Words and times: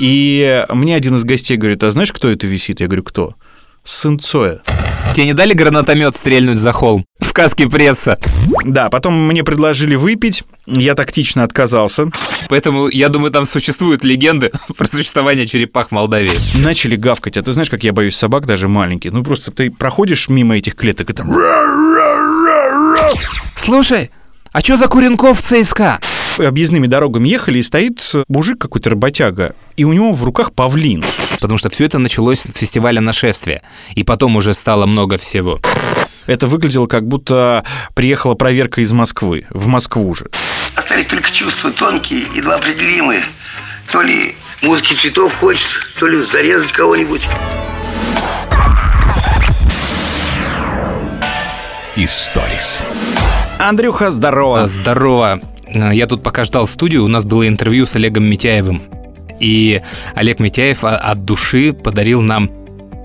И 0.00 0.64
мне 0.70 0.96
один 0.96 1.16
из 1.16 1.24
гостей 1.24 1.58
говорит, 1.58 1.82
а 1.84 1.90
знаешь, 1.90 2.10
кто 2.10 2.28
это 2.30 2.46
висит? 2.46 2.80
Я 2.80 2.86
говорю, 2.86 3.02
кто? 3.02 3.34
Сын 3.84 4.18
Цоя. 4.18 4.62
Тебе 5.14 5.26
не 5.26 5.34
дали 5.34 5.52
гранатомет 5.52 6.16
стрельнуть 6.16 6.58
за 6.58 6.72
холм? 6.72 7.04
В 7.18 7.32
каске 7.34 7.68
пресса. 7.68 8.18
Да, 8.64 8.88
потом 8.88 9.26
мне 9.26 9.44
предложили 9.44 9.96
выпить, 9.96 10.44
я 10.66 10.94
тактично 10.94 11.44
отказался. 11.44 12.08
Поэтому, 12.48 12.88
я 12.88 13.08
думаю, 13.08 13.30
там 13.30 13.44
существуют 13.44 14.02
легенды 14.02 14.50
про 14.76 14.86
существование 14.86 15.46
черепах 15.46 15.88
в 15.88 15.92
Молдавии. 15.92 16.38
Начали 16.54 16.96
гавкать. 16.96 17.36
А 17.36 17.42
ты 17.42 17.52
знаешь, 17.52 17.70
как 17.70 17.84
я 17.84 17.92
боюсь 17.92 18.16
собак, 18.16 18.46
даже 18.46 18.68
маленьких? 18.68 19.12
Ну, 19.12 19.22
просто 19.22 19.50
ты 19.50 19.70
проходишь 19.70 20.28
мимо 20.28 20.56
этих 20.56 20.76
клеток 20.76 21.10
и 21.10 21.12
там... 21.12 21.28
Слушай, 23.54 24.10
а 24.52 24.60
что 24.60 24.76
за 24.76 24.86
Куренков 24.86 25.40
в 25.40 25.42
ЦСКА? 25.42 26.00
Объездными 26.46 26.86
дорогами 26.86 27.28
ехали, 27.28 27.58
и 27.58 27.62
стоит 27.62 28.12
мужик 28.28 28.58
какой-то 28.58 28.90
работяга, 28.90 29.54
и 29.76 29.84
у 29.84 29.92
него 29.92 30.12
в 30.12 30.24
руках 30.24 30.52
павлин. 30.52 31.04
Потому 31.40 31.58
что 31.58 31.70
все 31.70 31.84
это 31.84 31.98
началось 31.98 32.40
с 32.40 32.58
фестиваля 32.58 33.00
нашествия. 33.00 33.62
И 33.94 34.04
потом 34.04 34.36
уже 34.36 34.54
стало 34.54 34.86
много 34.86 35.18
всего. 35.18 35.60
Это 36.26 36.46
выглядело, 36.46 36.86
как 36.86 37.06
будто 37.06 37.64
приехала 37.94 38.34
проверка 38.34 38.80
из 38.80 38.92
Москвы, 38.92 39.46
в 39.50 39.66
Москву 39.66 40.14
же. 40.14 40.26
Остались 40.76 41.06
только 41.06 41.30
чувства 41.30 41.70
тонкие, 41.72 42.24
едва 42.34 42.56
определимые. 42.56 43.22
То 43.90 44.02
ли 44.02 44.36
музыки 44.62 44.94
цветов 44.94 45.34
хочется, 45.34 45.74
то 45.98 46.06
ли 46.06 46.24
зарезать 46.24 46.72
кого-нибудь. 46.72 47.22
Историс. 51.96 52.86
Андрюха, 53.58 54.10
здорово. 54.10 54.68
Здорово. 54.68 55.40
А, 55.74 55.92
Я 55.92 56.06
тут 56.06 56.22
пока 56.22 56.44
ждал 56.44 56.66
студию, 56.66 57.04
у 57.04 57.08
нас 57.08 57.24
было 57.24 57.46
интервью 57.46 57.86
с 57.86 57.96
Олегом 57.96 58.24
Митяевым. 58.24 58.82
И 59.38 59.80
Олег 60.14 60.38
Митяев 60.38 60.84
а- 60.84 60.96
от 60.96 61.24
души 61.24 61.72
подарил 61.72 62.20
нам 62.20 62.50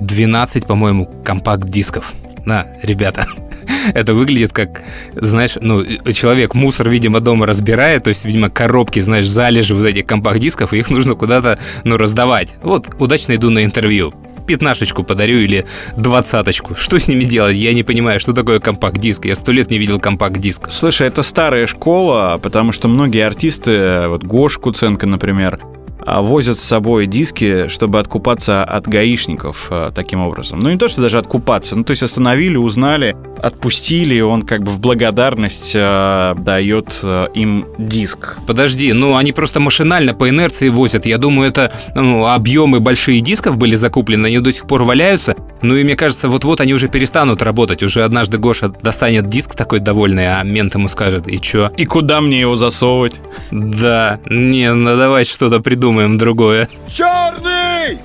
12, 0.01 0.65
по-моему, 0.65 1.09
компакт-дисков. 1.23 2.13
На, 2.45 2.67
ребята, 2.83 3.25
это 3.95 4.13
выглядит 4.13 4.51
как, 4.51 4.83
знаешь, 5.15 5.57
ну, 5.59 5.83
человек 6.13 6.53
мусор, 6.53 6.89
видимо, 6.89 7.19
дома 7.19 7.47
разбирает, 7.47 8.03
то 8.03 8.09
есть, 8.09 8.23
видимо, 8.25 8.49
коробки, 8.49 8.99
знаешь, 8.99 9.27
залежи 9.27 9.75
вот 9.75 9.85
этих 9.85 10.05
компакт-дисков, 10.05 10.73
и 10.73 10.77
их 10.77 10.89
нужно 10.89 11.15
куда-то, 11.15 11.57
ну, 11.83 11.97
раздавать. 11.97 12.57
Вот, 12.61 12.87
удачно 12.99 13.33
иду 13.33 13.49
на 13.49 13.63
интервью. 13.63 14.13
Пятнашечку 14.47 15.03
подарю 15.03 15.39
или 15.39 15.65
двадцаточку. 15.97 16.75
Что 16.75 16.99
с 16.99 17.07
ними 17.07 17.23
делать? 17.23 17.57
Я 17.57 17.73
не 17.73 17.83
понимаю, 17.83 18.19
что 18.19 18.33
такое 18.33 18.59
компакт-диск. 18.59 19.25
Я 19.25 19.35
сто 19.35 19.51
лет 19.51 19.71
не 19.71 19.77
видел 19.77 19.99
компакт-диск. 19.99 20.71
Слушай, 20.71 21.07
это 21.07 21.23
старая 21.23 21.67
школа, 21.67 22.39
потому 22.41 22.71
что 22.71 22.87
многие 22.87 23.25
артисты, 23.25 24.07
вот 24.07 24.23
Гош 24.23 24.57
Куценко, 24.57 25.07
например, 25.07 25.59
возят 26.05 26.57
с 26.57 26.63
собой 26.63 27.07
диски, 27.07 27.67
чтобы 27.67 27.99
откупаться 27.99 28.63
от 28.63 28.87
гаишников 28.87 29.67
а, 29.69 29.91
таким 29.91 30.21
образом. 30.21 30.59
Ну, 30.59 30.69
не 30.69 30.77
то, 30.77 30.87
что 30.87 31.01
даже 31.01 31.17
откупаться, 31.17 31.75
ну, 31.75 31.83
то 31.83 31.91
есть 31.91 32.03
остановили, 32.03 32.57
узнали, 32.57 33.15
отпустили, 33.41 34.19
он 34.21 34.43
как 34.43 34.63
бы 34.63 34.71
в 34.71 34.79
благодарность 34.79 35.73
а, 35.75 36.35
дает 36.35 36.99
а, 37.03 37.25
им 37.33 37.65
диск. 37.77 38.37
Подожди, 38.45 38.93
ну 38.93 39.17
они 39.17 39.31
просто 39.31 39.59
машинально 39.59 40.13
по 40.13 40.29
инерции 40.29 40.69
возят. 40.69 41.05
Я 41.05 41.17
думаю, 41.17 41.49
это 41.49 41.71
ну, 41.95 42.27
объемы 42.27 42.79
большие 42.79 43.21
дисков 43.21 43.57
были 43.57 43.75
закуплены, 43.75 44.27
они 44.27 44.39
до 44.39 44.51
сих 44.51 44.67
пор 44.67 44.83
валяются. 44.83 45.35
Ну 45.61 45.75
и 45.75 45.83
мне 45.83 45.95
кажется, 45.95 46.29
вот-вот 46.29 46.61
они 46.61 46.73
уже 46.73 46.87
перестанут 46.87 47.41
работать. 47.41 47.81
Уже 47.81 48.03
однажды 48.03 48.37
Гоша 48.37 48.69
достанет 48.69 49.25
диск 49.25 49.55
такой 49.55 49.79
довольный, 49.79 50.39
а 50.39 50.43
мент 50.43 50.75
ему 50.75 50.87
скажет, 50.87 51.27
и 51.27 51.39
чё? 51.39 51.71
И 51.77 51.85
куда 51.85 52.21
мне 52.21 52.41
его 52.41 52.55
засовывать? 52.55 53.15
Да, 53.51 54.19
не, 54.29 54.71
ну 54.73 54.95
давай 54.97 55.23
что-то 55.23 55.59
придумаем 55.59 55.94
другое. 56.17 56.67
Черный! 56.89 57.99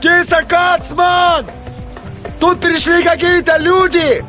Киса 0.00 0.42
Кацман! 0.48 1.46
Тут 2.40 2.60
пришли 2.60 3.02
какие-то 3.02 3.56
люди 3.58 4.24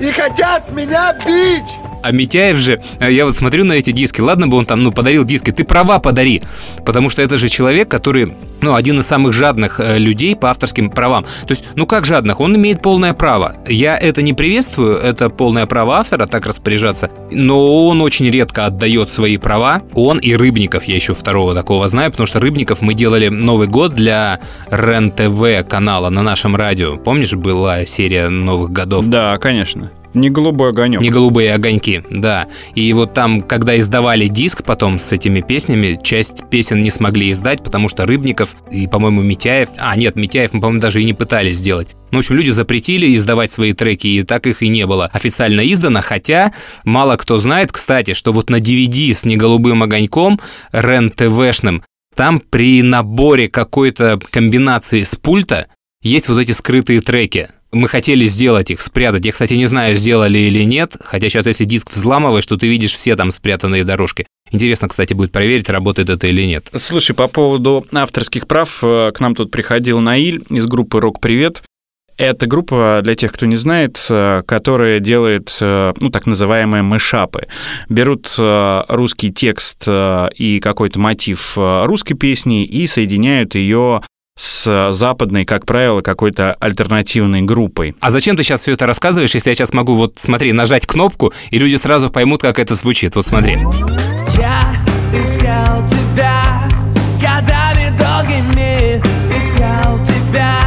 и 0.00 0.10
хотят 0.12 0.70
меня 0.72 1.14
бить! 1.26 1.79
А 2.02 2.12
Митяев 2.12 2.56
же, 2.56 2.80
э, 2.98 3.12
я 3.12 3.24
вот 3.24 3.34
смотрю 3.34 3.64
на 3.64 3.74
эти 3.74 3.92
диски, 3.92 4.20
ладно 4.20 4.48
бы 4.48 4.56
он 4.56 4.66
там, 4.66 4.80
ну, 4.80 4.92
подарил 4.92 5.24
диски, 5.24 5.50
ты 5.50 5.64
права 5.64 5.98
подари, 5.98 6.42
потому 6.84 7.10
что 7.10 7.22
это 7.22 7.38
же 7.38 7.48
человек, 7.48 7.88
который, 7.88 8.34
ну, 8.60 8.74
один 8.74 9.00
из 9.00 9.06
самых 9.06 9.32
жадных 9.32 9.80
э, 9.80 9.98
людей 9.98 10.34
по 10.36 10.50
авторским 10.50 10.90
правам. 10.90 11.24
То 11.24 11.50
есть, 11.50 11.64
ну, 11.76 11.86
как 11.86 12.06
жадных? 12.06 12.40
Он 12.40 12.56
имеет 12.56 12.82
полное 12.82 13.12
право. 13.12 13.56
Я 13.68 13.96
это 13.96 14.22
не 14.22 14.32
приветствую, 14.32 14.96
это 14.96 15.28
полное 15.30 15.66
право 15.66 15.98
автора 15.98 16.26
так 16.26 16.46
распоряжаться, 16.46 17.10
но 17.30 17.86
он 17.86 18.00
очень 18.00 18.30
редко 18.30 18.66
отдает 18.66 19.10
свои 19.10 19.36
права. 19.36 19.82
Он 19.94 20.18
и 20.18 20.34
Рыбников, 20.34 20.84
я 20.84 20.94
еще 20.94 21.14
второго 21.14 21.54
такого 21.54 21.88
знаю, 21.88 22.10
потому 22.10 22.26
что 22.26 22.40
Рыбников 22.40 22.80
мы 22.80 22.94
делали 22.94 23.28
Новый 23.28 23.68
год 23.68 23.92
для 23.92 24.40
РЕН-ТВ 24.70 25.68
канала 25.68 26.08
на 26.10 26.22
нашем 26.22 26.56
радио. 26.56 26.96
Помнишь, 26.96 27.34
была 27.34 27.84
серия 27.84 28.28
Новых 28.28 28.72
годов? 28.72 29.06
Да, 29.06 29.36
конечно. 29.38 29.90
Не 30.14 30.30
голубой 30.30 30.70
огонек. 30.70 31.00
Не 31.00 31.10
голубые 31.10 31.54
огоньки, 31.54 32.02
да. 32.10 32.48
И 32.74 32.92
вот 32.92 33.14
там, 33.14 33.40
когда 33.40 33.78
издавали 33.78 34.26
диск 34.26 34.64
потом 34.64 34.98
с 34.98 35.12
этими 35.12 35.40
песнями, 35.40 35.98
часть 36.02 36.48
песен 36.50 36.80
не 36.80 36.90
смогли 36.90 37.30
издать, 37.30 37.62
потому 37.62 37.88
что 37.88 38.06
Рыбников 38.06 38.56
и, 38.72 38.86
по-моему, 38.88 39.22
Митяев... 39.22 39.68
А, 39.78 39.96
нет, 39.96 40.16
Митяев 40.16 40.52
мы, 40.52 40.60
по-моему, 40.60 40.80
даже 40.80 41.00
и 41.00 41.04
не 41.04 41.12
пытались 41.12 41.56
сделать. 41.56 41.96
Ну, 42.10 42.18
в 42.18 42.20
общем, 42.20 42.34
люди 42.34 42.50
запретили 42.50 43.14
издавать 43.14 43.52
свои 43.52 43.72
треки, 43.72 44.08
и 44.08 44.22
так 44.24 44.46
их 44.46 44.62
и 44.62 44.68
не 44.68 44.84
было 44.86 45.06
официально 45.12 45.60
издано, 45.60 46.00
хотя 46.02 46.52
мало 46.84 47.16
кто 47.16 47.38
знает, 47.38 47.70
кстати, 47.70 48.14
что 48.14 48.32
вот 48.32 48.50
на 48.50 48.56
DVD 48.56 49.12
с 49.14 49.24
неголубым 49.24 49.84
огоньком, 49.84 50.40
РЕН-ТВшным, 50.72 51.82
там 52.16 52.40
при 52.40 52.82
наборе 52.82 53.48
какой-то 53.48 54.18
комбинации 54.30 55.04
с 55.04 55.14
пульта 55.14 55.68
есть 56.02 56.28
вот 56.28 56.38
эти 56.38 56.52
скрытые 56.52 57.00
треки. 57.00 57.48
Мы 57.72 57.86
хотели 57.86 58.26
сделать 58.26 58.70
их, 58.70 58.80
спрятать. 58.80 59.24
Я, 59.24 59.32
кстати, 59.32 59.54
не 59.54 59.66
знаю, 59.66 59.94
сделали 59.96 60.38
или 60.38 60.64
нет. 60.64 60.96
Хотя 61.00 61.28
сейчас, 61.28 61.46
если 61.46 61.64
диск 61.64 61.90
взламываешь, 61.90 62.46
то 62.46 62.56
ты 62.56 62.66
видишь 62.66 62.96
все 62.96 63.14
там 63.14 63.30
спрятанные 63.30 63.84
дорожки. 63.84 64.26
Интересно, 64.50 64.88
кстати, 64.88 65.14
будет 65.14 65.30
проверить, 65.30 65.68
работает 65.68 66.10
это 66.10 66.26
или 66.26 66.42
нет. 66.42 66.68
Слушай, 66.74 67.14
по 67.14 67.28
поводу 67.28 67.86
авторских 67.92 68.48
прав, 68.48 68.80
э, 68.82 69.12
к 69.14 69.20
нам 69.20 69.36
тут 69.36 69.52
приходил 69.52 70.00
Наиль 70.00 70.42
из 70.50 70.64
группы 70.66 71.00
«Рок 71.00 71.20
Привет». 71.20 71.62
Это 72.16 72.46
группа, 72.46 73.00
для 73.02 73.14
тех, 73.14 73.32
кто 73.32 73.46
не 73.46 73.56
знает, 73.56 74.04
э, 74.10 74.42
которая 74.44 74.98
делает, 74.98 75.56
э, 75.60 75.94
ну, 76.00 76.10
так 76.10 76.26
называемые 76.26 76.82
мышапы. 76.82 77.46
Берут 77.88 78.34
русский 78.88 79.32
текст 79.32 79.86
и 79.86 80.60
какой-то 80.60 80.98
мотив 80.98 81.56
русской 81.56 82.14
песни 82.14 82.64
и 82.64 82.88
соединяют 82.88 83.54
ее 83.54 84.02
с 84.40 84.92
западной, 84.92 85.44
как 85.44 85.66
правило, 85.66 86.00
какой-то 86.00 86.54
альтернативной 86.60 87.42
группой. 87.42 87.94
А 88.00 88.08
зачем 88.08 88.38
ты 88.38 88.42
сейчас 88.42 88.62
все 88.62 88.72
это 88.72 88.86
рассказываешь, 88.86 89.34
если 89.34 89.50
я 89.50 89.54
сейчас 89.54 89.74
могу, 89.74 89.94
вот 89.94 90.14
смотри, 90.16 90.54
нажать 90.54 90.86
кнопку, 90.86 91.34
и 91.50 91.58
люди 91.58 91.76
сразу 91.76 92.08
поймут, 92.08 92.40
как 92.40 92.58
это 92.58 92.74
звучит. 92.74 93.16
Вот 93.16 93.26
смотри. 93.26 93.58
Я 94.38 94.62
искал 95.12 95.86
тебя 95.86 96.66
годами 97.20 97.90
долгими, 97.98 99.02
искал 99.36 100.02
тебя 100.02 100.59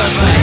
город 0.00 0.12
под 0.20 0.39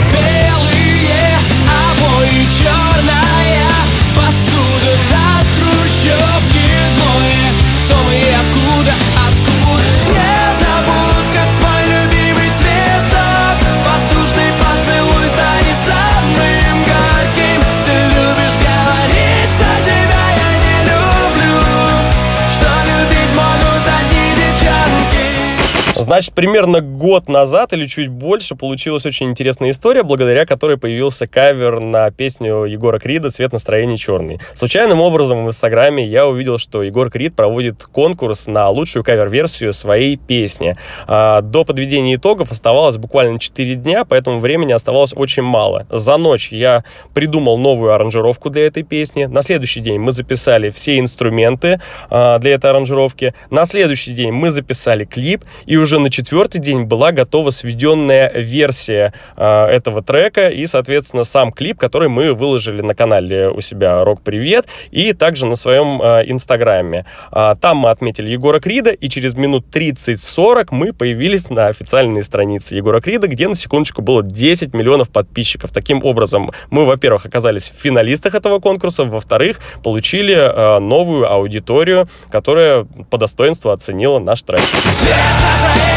Значит, 26.08 26.32
примерно 26.32 26.80
год 26.80 27.28
назад 27.28 27.74
или 27.74 27.86
чуть 27.86 28.08
больше 28.08 28.56
получилась 28.56 29.04
очень 29.04 29.28
интересная 29.28 29.72
история, 29.72 30.02
благодаря 30.02 30.46
которой 30.46 30.78
появился 30.78 31.26
кавер 31.26 31.80
на 31.80 32.10
песню 32.10 32.64
Егора 32.64 32.98
Крида 32.98 33.30
«Цвет 33.30 33.52
настроения 33.52 33.98
черный». 33.98 34.40
Случайным 34.54 35.02
образом 35.02 35.44
в 35.44 35.48
Инстаграме 35.48 36.06
я 36.06 36.26
увидел, 36.26 36.56
что 36.56 36.82
Егор 36.82 37.10
Крид 37.10 37.36
проводит 37.36 37.84
конкурс 37.84 38.46
на 38.46 38.70
лучшую 38.70 39.04
кавер-версию 39.04 39.74
своей 39.74 40.16
песни. 40.16 40.78
А, 41.06 41.42
до 41.42 41.66
подведения 41.66 42.14
итогов 42.14 42.52
оставалось 42.52 42.96
буквально 42.96 43.38
4 43.38 43.74
дня, 43.74 44.06
поэтому 44.06 44.40
времени 44.40 44.72
оставалось 44.72 45.12
очень 45.14 45.42
мало. 45.42 45.86
За 45.90 46.16
ночь 46.16 46.52
я 46.52 46.84
придумал 47.12 47.58
новую 47.58 47.92
аранжировку 47.92 48.48
для 48.48 48.66
этой 48.66 48.82
песни. 48.82 49.26
На 49.26 49.42
следующий 49.42 49.80
день 49.80 49.98
мы 49.98 50.12
записали 50.12 50.70
все 50.70 50.98
инструменты 50.98 51.82
а, 52.08 52.38
для 52.38 52.54
этой 52.54 52.70
аранжировки. 52.70 53.34
На 53.50 53.66
следующий 53.66 54.12
день 54.12 54.32
мы 54.32 54.50
записали 54.50 55.04
клип, 55.04 55.44
и 55.66 55.76
уже 55.76 55.97
на 55.98 56.10
четвертый 56.10 56.60
день 56.60 56.84
была 56.84 57.12
готова 57.12 57.50
сведенная 57.50 58.32
версия 58.32 59.12
э, 59.36 59.66
этого 59.66 60.02
трека 60.02 60.48
и, 60.48 60.66
соответственно, 60.66 61.24
сам 61.24 61.52
клип, 61.52 61.78
который 61.78 62.08
мы 62.08 62.34
выложили 62.34 62.82
на 62.82 62.94
канале 62.94 63.48
у 63.48 63.60
себя 63.60 64.04
«Рок 64.04 64.22
Привет» 64.22 64.66
и 64.90 65.12
также 65.12 65.46
на 65.46 65.56
своем 65.56 66.00
э, 66.00 66.24
инстаграме. 66.26 67.06
А, 67.30 67.54
там 67.54 67.78
мы 67.78 67.90
отметили 67.90 68.30
Егора 68.30 68.60
Крида, 68.60 68.90
и 68.90 69.08
через 69.08 69.34
минут 69.34 69.66
30-40 69.72 70.68
мы 70.70 70.92
появились 70.92 71.50
на 71.50 71.68
официальной 71.68 72.22
странице 72.22 72.76
Егора 72.76 73.00
Крида, 73.00 73.28
где, 73.28 73.48
на 73.48 73.54
секундочку, 73.54 74.02
было 74.02 74.22
10 74.22 74.74
миллионов 74.74 75.10
подписчиков. 75.10 75.70
Таким 75.72 76.04
образом, 76.04 76.50
мы, 76.70 76.84
во-первых, 76.84 77.26
оказались 77.26 77.70
в 77.70 77.80
финалистах 77.80 78.34
этого 78.34 78.58
конкурса, 78.58 79.04
во-вторых, 79.04 79.60
получили 79.82 80.34
э, 80.34 80.78
новую 80.78 81.30
аудиторию, 81.30 82.08
которая 82.30 82.86
по 83.10 83.18
достоинству 83.18 83.70
оценила 83.70 84.18
наш 84.18 84.42
трек. 84.42 84.60
настроение 84.60 85.87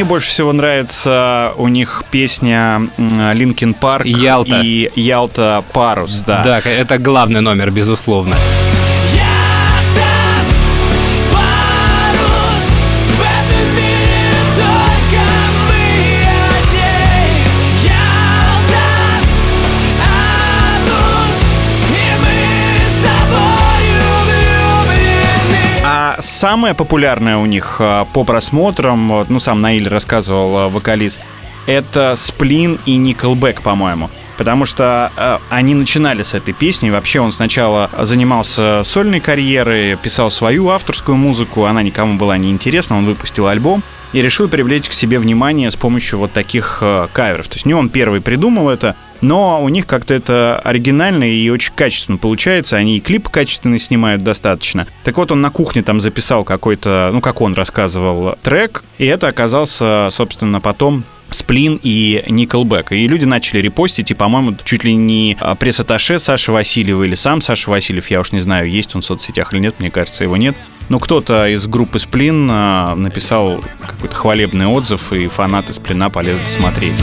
мне 0.00 0.04
больше 0.04 0.28
всего 0.28 0.52
нравится 0.54 1.52
у 1.58 1.68
них 1.68 2.04
песня 2.10 2.88
Linkin 2.96 3.74
Park 3.74 4.06
Ялта. 4.06 4.60
и 4.62 4.90
Ялта 4.98 5.62
Парус, 5.74 6.22
да. 6.26 6.42
Да, 6.42 6.60
это 6.60 6.96
главный 6.96 7.42
номер, 7.42 7.70
безусловно. 7.70 8.34
Самое 26.40 26.72
популярное 26.72 27.36
у 27.36 27.44
них 27.44 27.76
а, 27.80 28.06
по 28.06 28.24
просмотрам, 28.24 29.26
ну 29.28 29.38
сам 29.40 29.60
Наиль 29.60 29.86
рассказывал, 29.86 30.56
а, 30.56 30.68
вокалист, 30.70 31.20
это 31.66 32.14
Сплин 32.16 32.78
и 32.86 32.96
Никелбэк, 32.96 33.60
по-моему. 33.60 34.08
Потому 34.38 34.64
что 34.64 35.12
э, 35.18 35.36
они 35.50 35.74
начинали 35.74 36.22
с 36.22 36.32
этой 36.32 36.54
песни. 36.54 36.88
Вообще 36.88 37.20
он 37.20 37.30
сначала 37.30 37.90
занимался 37.98 38.80
сольной 38.86 39.20
карьерой, 39.20 39.96
писал 39.96 40.30
свою 40.30 40.70
авторскую 40.70 41.14
музыку, 41.14 41.66
она 41.66 41.82
никому 41.82 42.16
была 42.16 42.38
не 42.38 42.50
интересна, 42.50 42.96
он 42.96 43.04
выпустил 43.04 43.46
альбом 43.46 43.82
и 44.14 44.22
решил 44.22 44.48
привлечь 44.48 44.88
к 44.88 44.94
себе 44.94 45.18
внимание 45.18 45.70
с 45.70 45.76
помощью 45.76 46.20
вот 46.20 46.32
таких 46.32 46.78
э, 46.80 47.08
каверов. 47.12 47.48
То 47.48 47.56
есть 47.56 47.66
не 47.66 47.74
он 47.74 47.90
первый 47.90 48.22
придумал 48.22 48.70
это, 48.70 48.96
но 49.20 49.62
у 49.62 49.68
них 49.68 49.86
как-то 49.86 50.14
это 50.14 50.60
оригинально 50.64 51.24
и 51.24 51.48
очень 51.50 51.72
качественно 51.74 52.18
получается. 52.18 52.76
Они 52.76 52.96
и 52.96 53.00
клип 53.00 53.28
качественно 53.28 53.78
снимают 53.78 54.22
достаточно. 54.22 54.86
Так 55.04 55.16
вот, 55.16 55.32
он 55.32 55.40
на 55.40 55.50
кухне 55.50 55.82
там 55.82 56.00
записал 56.00 56.44
какой-то, 56.44 57.10
ну, 57.12 57.20
как 57.20 57.40
он 57.40 57.54
рассказывал, 57.54 58.36
трек, 58.42 58.84
и 58.98 59.06
это 59.06 59.28
оказался, 59.28 60.08
собственно, 60.10 60.60
потом 60.60 61.04
Сплин 61.30 61.78
и 61.82 62.24
Никелбэк. 62.28 62.92
И 62.92 63.06
люди 63.06 63.24
начали 63.24 63.58
репостить, 63.58 64.10
и, 64.10 64.14
по-моему, 64.14 64.56
чуть 64.64 64.84
ли 64.84 64.94
не 64.94 65.36
а, 65.40 65.54
пресс-атташе 65.54 66.18
Саши 66.18 66.52
Васильева 66.52 67.04
или 67.04 67.14
сам 67.14 67.40
Саша 67.40 67.70
Васильев, 67.70 68.10
я 68.10 68.20
уж 68.20 68.32
не 68.32 68.40
знаю, 68.40 68.68
есть 68.68 68.94
он 68.94 69.02
в 69.02 69.04
соцсетях 69.04 69.52
или 69.52 69.60
нет, 69.60 69.76
мне 69.78 69.90
кажется, 69.90 70.24
его 70.24 70.36
нет. 70.36 70.56
Но 70.88 70.98
кто-то 70.98 71.46
из 71.46 71.66
группы 71.68 72.00
Сплин 72.00 72.48
а, 72.50 72.94
написал 72.96 73.64
какой-то 73.80 74.14
хвалебный 74.16 74.66
отзыв, 74.66 75.12
и 75.12 75.28
фанаты 75.28 75.72
Сплина 75.72 76.10
полезли 76.10 76.48
смотреть. 76.48 76.96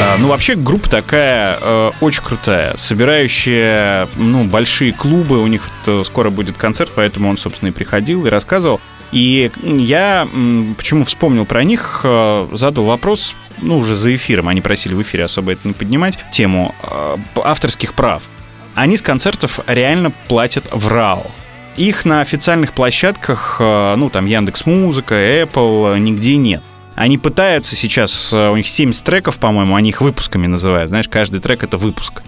А, 0.00 0.16
Ну, 0.18 0.28
вообще, 0.28 0.54
группа 0.54 0.88
такая 0.88 1.58
э, 1.60 1.90
очень 2.00 2.22
крутая, 2.22 2.74
собирающая, 2.76 4.08
ну, 4.16 4.44
большие 4.44 4.92
клубы. 4.92 5.42
У 5.42 5.46
них 5.46 5.68
скоро 6.04 6.30
будет 6.30 6.56
концерт, 6.56 6.92
поэтому 6.94 7.28
он, 7.28 7.38
собственно, 7.38 7.68
и 7.68 7.72
приходил 7.72 8.26
и 8.26 8.30
рассказывал. 8.30 8.80
И 9.12 9.50
я 9.62 10.28
почему 10.76 11.04
вспомнил 11.04 11.46
про 11.46 11.62
них, 11.64 12.00
э, 12.02 12.48
задал 12.52 12.84
вопрос, 12.84 13.34
ну, 13.62 13.78
уже 13.78 13.94
за 13.94 14.14
эфиром, 14.14 14.48
они 14.48 14.60
просили 14.60 14.94
в 14.94 15.02
эфире 15.02 15.24
особо 15.24 15.52
это 15.52 15.66
не 15.66 15.74
поднимать, 15.74 16.18
тему 16.32 16.74
э, 16.82 17.16
авторских 17.42 17.94
прав. 17.94 18.24
Они 18.74 18.96
с 18.96 19.02
концертов 19.02 19.60
реально 19.66 20.12
платят 20.28 20.64
в 20.70 20.88
РАО. 20.88 21.30
Их 21.76 22.06
на 22.06 22.22
официальных 22.22 22.72
площадках, 22.72 23.58
э, 23.60 23.94
ну, 23.96 24.08
там, 24.08 24.24
Яндекс 24.24 24.64
Музыка, 24.64 25.14
Apple, 25.14 25.94
э, 25.94 25.98
нигде 25.98 26.36
нет. 26.36 26.62
Они 26.94 27.18
пытаются 27.18 27.76
сейчас, 27.76 28.32
э, 28.32 28.50
у 28.50 28.56
них 28.56 28.66
70 28.66 29.04
треков, 29.04 29.38
по-моему, 29.38 29.76
они 29.76 29.90
их 29.90 30.00
выпусками 30.00 30.46
называют. 30.46 30.88
Знаешь, 30.88 31.08
каждый 31.08 31.40
трек 31.40 31.62
это 31.62 31.76
выпуск. 31.76 32.22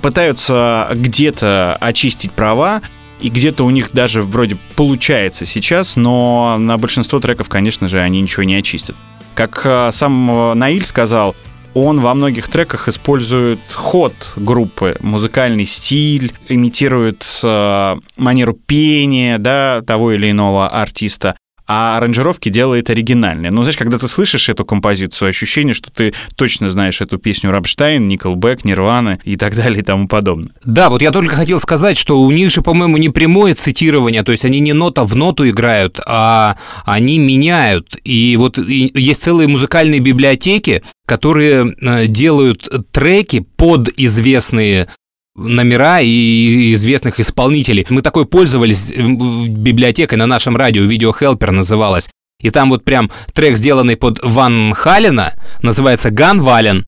Пытаются 0.00 0.88
где-то 0.94 1.76
очистить 1.78 2.32
права, 2.32 2.80
и 3.20 3.28
где-то 3.28 3.64
у 3.64 3.70
них 3.70 3.92
даже 3.92 4.22
вроде 4.22 4.56
получается 4.76 5.44
сейчас, 5.44 5.96
но 5.96 6.56
на 6.58 6.78
большинство 6.78 7.20
треков, 7.20 7.50
конечно 7.50 7.88
же, 7.88 8.00
они 8.00 8.22
ничего 8.22 8.44
не 8.44 8.54
очистят. 8.54 8.96
Как 9.34 9.92
сам 9.92 10.58
Наиль 10.58 10.86
сказал, 10.86 11.36
он 11.76 12.00
во 12.00 12.14
многих 12.14 12.48
треках 12.48 12.88
использует 12.88 13.60
ход 13.74 14.14
группы, 14.36 14.96
музыкальный 15.00 15.66
стиль, 15.66 16.32
имитирует 16.48 17.26
э, 17.44 17.96
манеру 18.16 18.54
пения, 18.54 19.36
да, 19.36 19.82
того 19.86 20.12
или 20.12 20.30
иного 20.30 20.68
артиста, 20.68 21.36
а 21.68 21.98
аранжировки 21.98 22.48
делает 22.48 22.88
оригинальные. 22.88 23.50
Ну, 23.50 23.62
знаешь, 23.62 23.76
когда 23.76 23.98
ты 23.98 24.08
слышишь 24.08 24.48
эту 24.48 24.64
композицию, 24.64 25.28
ощущение, 25.28 25.74
что 25.74 25.90
ты 25.90 26.14
точно 26.36 26.70
знаешь 26.70 27.02
эту 27.02 27.18
песню 27.18 27.50
Рамштайн, 27.50 28.06
Никелбэк, 28.06 28.64
Нирвана 28.64 29.18
и 29.24 29.36
так 29.36 29.54
далее 29.54 29.80
и 29.80 29.84
тому 29.84 30.08
подобное. 30.08 30.52
Да, 30.64 30.88
вот 30.88 31.02
я 31.02 31.10
только 31.10 31.34
хотел 31.34 31.60
сказать, 31.60 31.98
что 31.98 32.20
у 32.20 32.30
них 32.30 32.50
же, 32.50 32.62
по-моему, 32.62 32.96
не 32.96 33.10
прямое 33.10 33.54
цитирование, 33.54 34.22
то 34.22 34.32
есть 34.32 34.44
они 34.44 34.60
не 34.60 34.72
нота 34.72 35.04
в 35.04 35.14
ноту 35.14 35.46
играют, 35.46 36.00
а 36.06 36.56
они 36.86 37.18
меняют. 37.18 37.96
И 38.04 38.36
вот 38.38 38.58
и 38.58 38.90
есть 38.94 39.22
целые 39.22 39.48
музыкальные 39.48 40.00
библиотеки, 40.00 40.82
которые 41.06 41.72
э, 41.80 42.06
делают 42.06 42.68
треки 42.90 43.40
под 43.56 43.88
известные 43.96 44.88
номера 45.36 46.00
и 46.00 46.74
известных 46.74 47.20
исполнителей. 47.20 47.86
Мы 47.90 48.02
такой 48.02 48.26
пользовались 48.26 48.90
э, 48.90 49.02
библиотекой 49.02 50.18
на 50.18 50.26
нашем 50.26 50.56
радио, 50.56 50.82
видео 50.82 51.14
Helper 51.18 51.52
называлась. 51.52 52.10
И 52.42 52.50
там 52.50 52.68
вот 52.68 52.84
прям 52.84 53.10
трек, 53.32 53.56
сделанный 53.56 53.96
под 53.96 54.20
Ван 54.22 54.72
Халена, 54.74 55.32
называется 55.62 56.10
Ган 56.10 56.40
Вален. 56.40 56.84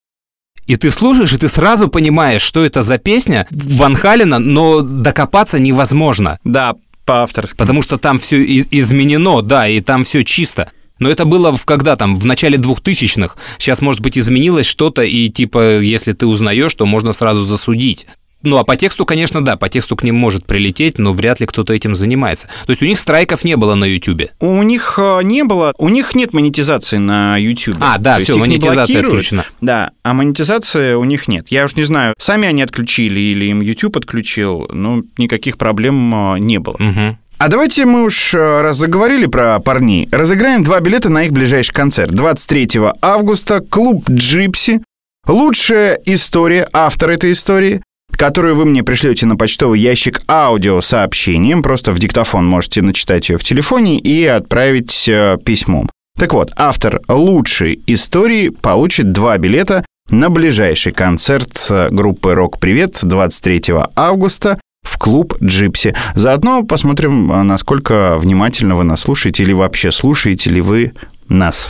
И 0.66 0.76
ты 0.76 0.90
слушаешь, 0.90 1.32
и 1.32 1.38
ты 1.38 1.48
сразу 1.48 1.88
понимаешь, 1.88 2.42
что 2.42 2.64
это 2.64 2.82
за 2.82 2.98
песня 2.98 3.46
Ван 3.50 3.96
Халена, 3.96 4.38
но 4.38 4.82
докопаться 4.82 5.58
невозможно. 5.58 6.38
Да, 6.44 6.74
по-авторски. 7.06 7.56
Потому 7.56 7.80
что 7.80 7.96
там 7.96 8.18
все 8.18 8.44
изменено, 8.44 9.40
да, 9.40 9.66
и 9.66 9.80
там 9.80 10.04
все 10.04 10.24
чисто. 10.24 10.70
Но 10.98 11.10
это 11.10 11.24
было 11.24 11.54
в, 11.56 11.64
когда 11.64 11.96
там, 11.96 12.16
в 12.16 12.24
начале 12.26 12.58
2000-х. 12.58 13.36
Сейчас, 13.58 13.80
может 13.80 14.00
быть, 14.00 14.18
изменилось 14.18 14.66
что-то, 14.66 15.02
и 15.02 15.28
типа, 15.28 15.78
если 15.78 16.12
ты 16.12 16.26
узнаешь, 16.26 16.74
то 16.74 16.86
можно 16.86 17.12
сразу 17.12 17.42
засудить. 17.42 18.06
Ну, 18.42 18.56
а 18.56 18.64
по 18.64 18.76
тексту, 18.76 19.04
конечно, 19.04 19.44
да, 19.44 19.56
по 19.56 19.68
тексту 19.68 19.96
к 19.96 20.04
ним 20.04 20.14
может 20.14 20.46
прилететь, 20.46 20.98
но 20.98 21.12
вряд 21.12 21.40
ли 21.40 21.46
кто-то 21.46 21.72
этим 21.72 21.96
занимается. 21.96 22.46
То 22.66 22.70
есть 22.70 22.82
у 22.82 22.86
них 22.86 22.98
страйков 22.98 23.42
не 23.42 23.56
было 23.56 23.74
на 23.74 23.84
Ютубе. 23.84 24.30
У 24.38 24.62
них 24.62 24.94
э, 24.98 25.20
не 25.24 25.42
было, 25.42 25.74
у 25.76 25.88
них 25.88 26.14
нет 26.14 26.32
монетизации 26.32 26.98
на 26.98 27.36
YouTube. 27.36 27.78
А, 27.80 27.98
да, 27.98 28.20
То 28.20 28.32
не 28.32 28.38
монетизация 28.38 29.00
отключена. 29.00 29.44
Да, 29.60 29.90
а 30.04 30.14
монетизации 30.14 30.94
у 30.94 31.02
них 31.02 31.26
нет. 31.26 31.48
Я 31.50 31.64
уж 31.64 31.74
не 31.74 31.82
знаю, 31.82 32.14
сами 32.16 32.46
они 32.46 32.62
отключили 32.62 33.18
или 33.18 33.46
им 33.46 33.60
YouTube 33.60 33.96
отключил, 33.96 34.66
ну, 34.72 35.04
никаких 35.16 35.58
проблем 35.58 36.34
э, 36.34 36.38
не 36.38 36.58
было. 36.58 36.76
Мгм. 36.78 37.18
А 37.38 37.46
давайте 37.46 37.84
мы 37.84 38.02
уж, 38.02 38.34
э, 38.34 38.62
раз 38.62 38.78
заговорили 38.78 39.26
про 39.26 39.60
парней, 39.60 40.08
разыграем 40.10 40.64
два 40.64 40.80
билета 40.80 41.08
на 41.08 41.22
их 41.22 41.32
ближайший 41.32 41.72
концерт. 41.72 42.10
23 42.10 42.94
августа, 43.00 43.60
клуб 43.60 44.10
«Джипси». 44.10 44.82
Лучшая 45.28 46.00
история, 46.04 46.68
автор 46.72 47.10
этой 47.10 47.30
истории, 47.30 47.80
которую 48.10 48.56
вы 48.56 48.64
мне 48.64 48.82
пришлете 48.82 49.26
на 49.26 49.36
почтовый 49.36 49.78
ящик 49.78 50.20
аудиосообщением. 50.26 51.62
Просто 51.62 51.92
в 51.92 52.00
диктофон 52.00 52.44
можете 52.44 52.82
начитать 52.82 53.28
ее 53.28 53.38
в 53.38 53.44
телефоне 53.44 53.98
и 53.98 54.24
отправить 54.26 55.08
э, 55.08 55.38
письмом. 55.44 55.88
Так 56.18 56.34
вот, 56.34 56.50
автор 56.56 57.02
лучшей 57.06 57.80
истории 57.86 58.48
получит 58.48 59.12
два 59.12 59.38
билета 59.38 59.84
на 60.10 60.28
ближайший 60.28 60.90
концерт 60.90 61.68
э, 61.70 61.88
группы 61.92 62.34
«Рок 62.34 62.58
Привет» 62.58 62.98
23 63.00 63.62
августа 63.94 64.58
в 64.82 64.98
клуб 64.98 65.36
«Джипси». 65.42 65.94
Заодно 66.14 66.62
посмотрим, 66.62 67.30
э, 67.30 67.42
насколько 67.42 68.18
внимательно 68.18 68.76
вы 68.76 68.84
нас 68.84 69.00
слушаете 69.00 69.42
или 69.42 69.52
вообще 69.52 69.92
слушаете 69.92 70.50
ли 70.50 70.60
вы 70.60 70.94
нас. 71.28 71.68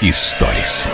Историс. 0.00 0.90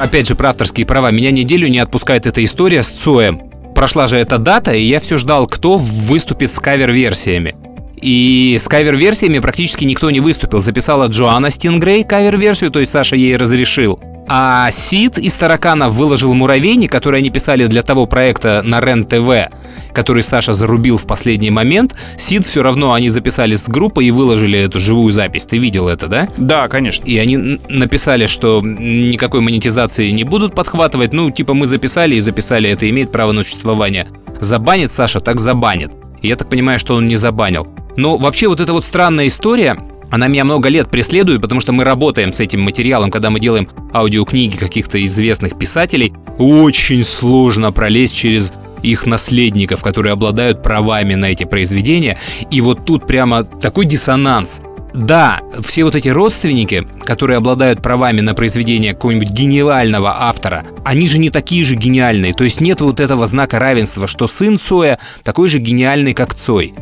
Опять 0.00 0.26
же, 0.26 0.34
про 0.34 0.50
авторские 0.50 0.86
права. 0.86 1.10
Меня 1.10 1.30
неделю 1.30 1.68
не 1.68 1.78
отпускает 1.78 2.26
эта 2.26 2.42
история 2.44 2.82
с 2.82 2.90
Цоем. 2.90 3.42
Прошла 3.74 4.08
же 4.08 4.16
эта 4.16 4.38
дата, 4.38 4.72
и 4.72 4.82
я 4.82 4.98
все 4.98 5.16
ждал, 5.16 5.46
кто 5.46 5.76
выступит 5.78 6.50
с 6.50 6.58
кавер-версиями. 6.58 7.54
И 8.02 8.56
с 8.58 8.66
кавер-версиями 8.66 9.38
практически 9.38 9.84
никто 9.84 10.10
не 10.10 10.20
выступил. 10.20 10.62
Записала 10.62 11.06
Джоанна 11.06 11.50
Стингрей 11.50 12.02
кавер-версию, 12.02 12.70
то 12.70 12.80
есть 12.80 12.90
Саша 12.90 13.14
ей 13.14 13.36
разрешил. 13.36 14.00
А 14.32 14.70
Сид 14.70 15.18
из 15.18 15.36
Таракана 15.36 15.90
выложил 15.90 16.32
«Муравейник», 16.34 16.88
который 16.92 17.18
они 17.18 17.30
писали 17.30 17.66
для 17.66 17.82
того 17.82 18.06
проекта 18.06 18.62
на 18.64 18.80
РЕН-ТВ, 18.80 19.52
который 19.92 20.22
Саша 20.22 20.52
зарубил 20.52 20.98
в 20.98 21.06
последний 21.08 21.50
момент. 21.50 21.96
Сид 22.16 22.44
все 22.44 22.62
равно 22.62 22.92
они 22.92 23.08
записали 23.08 23.56
с 23.56 23.68
группой 23.68 24.06
и 24.06 24.12
выложили 24.12 24.56
эту 24.56 24.78
живую 24.78 25.10
запись. 25.10 25.46
Ты 25.46 25.58
видел 25.58 25.88
это, 25.88 26.06
да? 26.06 26.28
Да, 26.36 26.68
конечно. 26.68 27.04
И 27.06 27.18
они 27.18 27.58
написали, 27.68 28.26
что 28.26 28.60
никакой 28.62 29.40
монетизации 29.40 30.10
не 30.10 30.22
будут 30.22 30.54
подхватывать. 30.54 31.12
Ну, 31.12 31.32
типа 31.32 31.52
мы 31.54 31.66
записали 31.66 32.14
и 32.14 32.20
записали, 32.20 32.70
это 32.70 32.88
имеет 32.88 33.10
право 33.10 33.32
на 33.32 33.42
существование. 33.42 34.06
Забанит 34.38 34.92
Саша, 34.92 35.18
так 35.18 35.40
забанит. 35.40 35.90
И 36.22 36.28
я 36.28 36.36
так 36.36 36.48
понимаю, 36.48 36.78
что 36.78 36.94
он 36.94 37.06
не 37.06 37.16
забанил. 37.16 37.66
Но 37.96 38.16
вообще 38.16 38.46
вот 38.46 38.60
эта 38.60 38.72
вот 38.72 38.84
странная 38.84 39.26
история, 39.26 39.76
она 40.10 40.28
меня 40.28 40.44
много 40.44 40.68
лет 40.68 40.90
преследует, 40.90 41.40
потому 41.40 41.60
что 41.60 41.72
мы 41.72 41.84
работаем 41.84 42.32
с 42.32 42.40
этим 42.40 42.60
материалом, 42.60 43.10
когда 43.10 43.30
мы 43.30 43.40
делаем 43.40 43.68
аудиокниги 43.92 44.56
каких-то 44.56 45.02
известных 45.04 45.58
писателей. 45.58 46.12
Очень 46.38 47.04
сложно 47.04 47.72
пролезть 47.72 48.16
через 48.16 48.52
их 48.82 49.06
наследников, 49.06 49.82
которые 49.82 50.12
обладают 50.12 50.62
правами 50.62 51.14
на 51.14 51.26
эти 51.26 51.44
произведения. 51.44 52.18
И 52.50 52.60
вот 52.60 52.84
тут 52.84 53.06
прямо 53.06 53.44
такой 53.44 53.84
диссонанс. 53.84 54.62
Да, 54.92 55.40
все 55.60 55.84
вот 55.84 55.94
эти 55.94 56.08
родственники, 56.08 56.84
которые 57.02 57.36
обладают 57.36 57.80
правами 57.80 58.20
на 58.22 58.34
произведение 58.34 58.92
какого-нибудь 58.92 59.30
гениального 59.30 60.16
автора, 60.18 60.64
они 60.84 61.06
же 61.06 61.18
не 61.18 61.30
такие 61.30 61.64
же 61.64 61.76
гениальные. 61.76 62.34
То 62.34 62.42
есть 62.42 62.60
нет 62.60 62.80
вот 62.80 62.98
этого 62.98 63.24
знака 63.26 63.60
равенства, 63.60 64.08
что 64.08 64.26
сын 64.26 64.58
Цоя 64.58 64.98
такой 65.22 65.48
же 65.48 65.58
гениальный, 65.58 66.12
как 66.12 66.34
Цой 66.34 66.74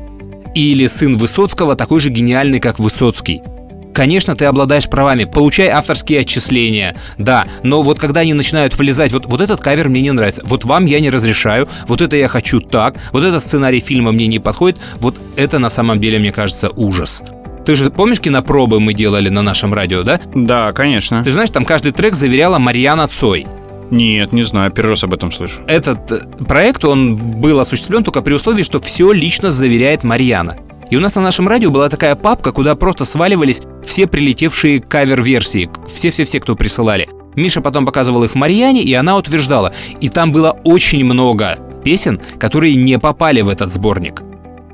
или 0.59 0.87
сын 0.87 1.17
Высоцкого 1.17 1.77
такой 1.77 2.01
же 2.01 2.11
гениальный, 2.11 2.61
как 2.61 2.79
Высоцкий. 2.79 3.43
Конечно, 3.95 4.37
ты 4.37 4.45
обладаешь 4.45 4.89
правами, 4.89 5.25
получай 5.25 5.69
авторские 5.69 6.21
отчисления, 6.21 6.95
да, 7.17 7.47
но 7.65 7.83
вот 7.83 7.99
когда 7.99 8.21
они 8.21 8.33
начинают 8.33 8.79
влезать, 8.79 9.13
вот, 9.13 9.27
вот 9.27 9.41
этот 9.41 9.61
кавер 9.61 9.89
мне 9.89 10.03
не 10.03 10.13
нравится, 10.13 10.43
вот 10.45 10.65
вам 10.65 10.85
я 10.85 11.01
не 11.01 11.11
разрешаю, 11.11 11.69
вот 11.89 12.01
это 12.01 12.15
я 12.15 12.29
хочу 12.29 12.61
так, 12.61 12.95
вот 13.13 13.25
этот 13.25 13.43
сценарий 13.43 13.81
фильма 13.81 14.13
мне 14.13 14.29
не 14.29 14.39
подходит, 14.39 14.79
вот 15.01 15.17
это 15.37 15.59
на 15.59 15.69
самом 15.69 16.01
деле, 16.01 16.21
мне 16.21 16.31
кажется, 16.31 16.71
ужас. 16.77 17.23
Ты 17.65 17.75
же 17.77 17.91
помнишь 17.91 18.21
кинопробы 18.21 18.79
мы 18.79 18.95
делали 18.95 19.29
на 19.31 19.43
нашем 19.43 19.75
радио, 19.75 20.03
да? 20.03 20.21
Да, 20.35 20.73
конечно. 20.73 21.25
Ты 21.25 21.33
знаешь, 21.33 21.51
там 21.51 21.65
каждый 21.65 21.93
трек 21.93 22.15
заверяла 22.15 22.59
Марьяна 22.59 23.09
Цой. 23.09 23.47
Нет, 23.91 24.33
не 24.33 24.43
знаю, 24.43 24.71
первый 24.71 24.91
раз 24.91 25.05
об 25.05 25.15
этом 25.15 25.33
слышу. 25.33 25.61
Этот 25.67 26.13
э, 26.13 26.21
проект, 26.45 26.85
он 26.85 27.17
был 27.17 27.59
осуществлен 27.59 28.05
только 28.05 28.21
при 28.21 28.35
условии, 28.35 28.63
что 28.63 28.81
все 28.81 29.13
лично 29.13 29.51
заверяет 29.51 30.05
Марьяна. 30.05 30.57
И 30.91 30.97
у 30.97 31.01
нас 31.01 31.15
на 31.15 31.23
нашем 31.23 31.49
радио 31.49 31.71
была 31.71 31.89
такая 31.89 32.15
папка, 32.15 32.53
куда 32.53 32.75
просто 32.75 33.05
сваливались 33.05 33.63
все 33.85 34.07
прилетевшие 34.07 34.81
кавер-версии, 34.81 35.71
все-все-все, 35.87 36.41
кто 36.41 36.57
присылали. 36.57 37.09
Миша 37.35 37.61
потом 37.61 37.87
показывал 37.87 38.25
их 38.25 38.35
Марьяне, 38.35 38.83
и 38.83 38.93
она 38.95 39.17
утверждала. 39.17 39.73
И 40.01 40.09
там 40.09 40.33
было 40.33 40.59
очень 40.65 41.05
много 41.05 41.59
песен, 41.85 42.21
которые 42.39 42.75
не 42.75 42.99
попали 42.99 43.43
в 43.43 43.49
этот 43.49 43.69
сборник. 43.69 44.23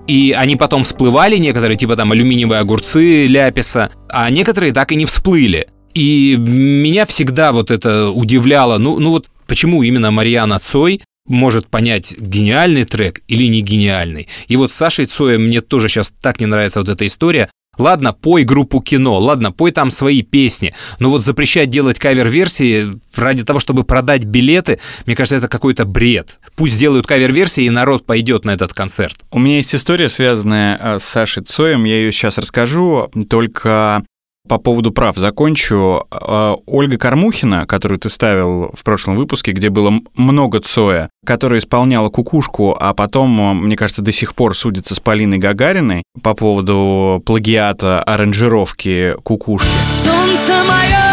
И 0.07 0.35
они 0.37 0.57
потом 0.57 0.83
всплывали, 0.83 1.37
некоторые, 1.37 1.77
типа 1.77 1.97
там 1.97 2.13
алюминиевые 2.13 2.61
огурцы 2.61 3.27
Ляписа, 3.27 3.91
а 4.11 4.29
некоторые 4.31 4.73
так 4.73 4.93
и 4.93 4.97
не 4.97 5.07
всплыли. 5.07 5.69
И 5.95 6.37
меня 6.37 7.07
всегда 7.07 7.53
вот 7.53 7.71
это 7.71 8.11
удивляло. 8.11 8.79
Ну, 8.79 8.99
ну 8.99 9.11
вот 9.11 9.27
почему 9.47 9.83
именно 9.83 10.11
Марьяна 10.11 10.59
Цой 10.59 11.01
может 11.27 11.69
понять, 11.69 12.15
гениальный 12.19 12.85
трек 12.85 13.23
или 13.29 13.47
не 13.47 13.63
гениальный. 13.63 14.29
И 14.49 14.57
вот 14.57 14.71
с 14.71 14.75
Сашей 14.75 15.07
Цоем 15.07 15.45
мне 15.47 15.61
тоже 15.61 15.89
сейчас 15.89 16.11
так 16.11 16.41
не 16.41 16.47
нравится 16.47 16.81
вот 16.81 16.89
эта 16.89 17.07
история. 17.07 17.49
Ладно, 17.79 18.13
пой 18.13 18.45
группу 18.45 18.81
кино, 18.81 19.19
ладно, 19.19 19.51
пой 19.51 19.73
там 19.73 19.91
свои 19.91 20.23
песни, 20.23 20.73
но 21.01 21.11
вот 21.11 21.25
запрещать 21.25 21.71
делать 21.71 21.99
кавер-версии 21.99 22.93
ради 23.17 23.43
того, 23.43 23.59
чтобы 23.59 23.83
продать 23.83 24.25
билеты, 24.25 24.79
мне 25.07 25.17
кажется, 25.17 25.37
это 25.37 25.49
какой-то 25.49 25.85
бред. 25.85 26.39
Пусть 26.55 26.75
сделают 26.75 27.07
кавер-версии, 27.09 27.65
и 27.65 27.71
народ 27.71 28.07
пойдет 28.07 28.45
на 28.45 28.53
этот 28.53 28.73
концерт. 28.73 29.17
У 29.33 29.41
меня 29.41 29.57
есть 29.57 29.75
история, 29.75 30.09
связанная 30.09 30.79
э, 30.81 30.99
с 31.01 31.05
Сашей 31.05 31.43
Цоем, 31.43 31.83
я 31.85 31.97
ее 31.97 32.13
сейчас 32.13 32.39
расскажу, 32.39 33.11
только 33.29 34.05
по 34.49 34.59
поводу 34.59 34.93
прав 34.93 35.17
закончу. 35.17 36.05
А, 36.11 36.57
Ольга 36.67 36.99
Кормухина, 36.99 37.67
которую 37.67 37.99
ты 37.99 38.09
ставил 38.11 38.71
в 38.75 38.83
прошлом 38.85 39.17
выпуске, 39.17 39.53
где 39.53 39.71
было 39.71 39.93
много 40.15 40.61
Цоя, 40.61 41.11
которая 41.25 41.61
исполняла 41.61 42.11
кукушку, 42.11 42.77
а 42.79 42.95
потом, 42.95 43.65
мне 43.65 43.77
кажется, 43.77 44.03
до 44.03 44.13
сих 44.13 44.35
пор 44.35 44.57
судится 44.57 44.95
с 44.95 45.01
Полиной 45.01 45.39
Гагариной 45.39 46.03
по 46.23 46.35
поводу 46.35 47.23
плагиата 47.25 48.03
аранжировки 48.03 49.15
кукушки. 49.23 49.69
Солнце 50.05 50.63
мое, 50.69 51.04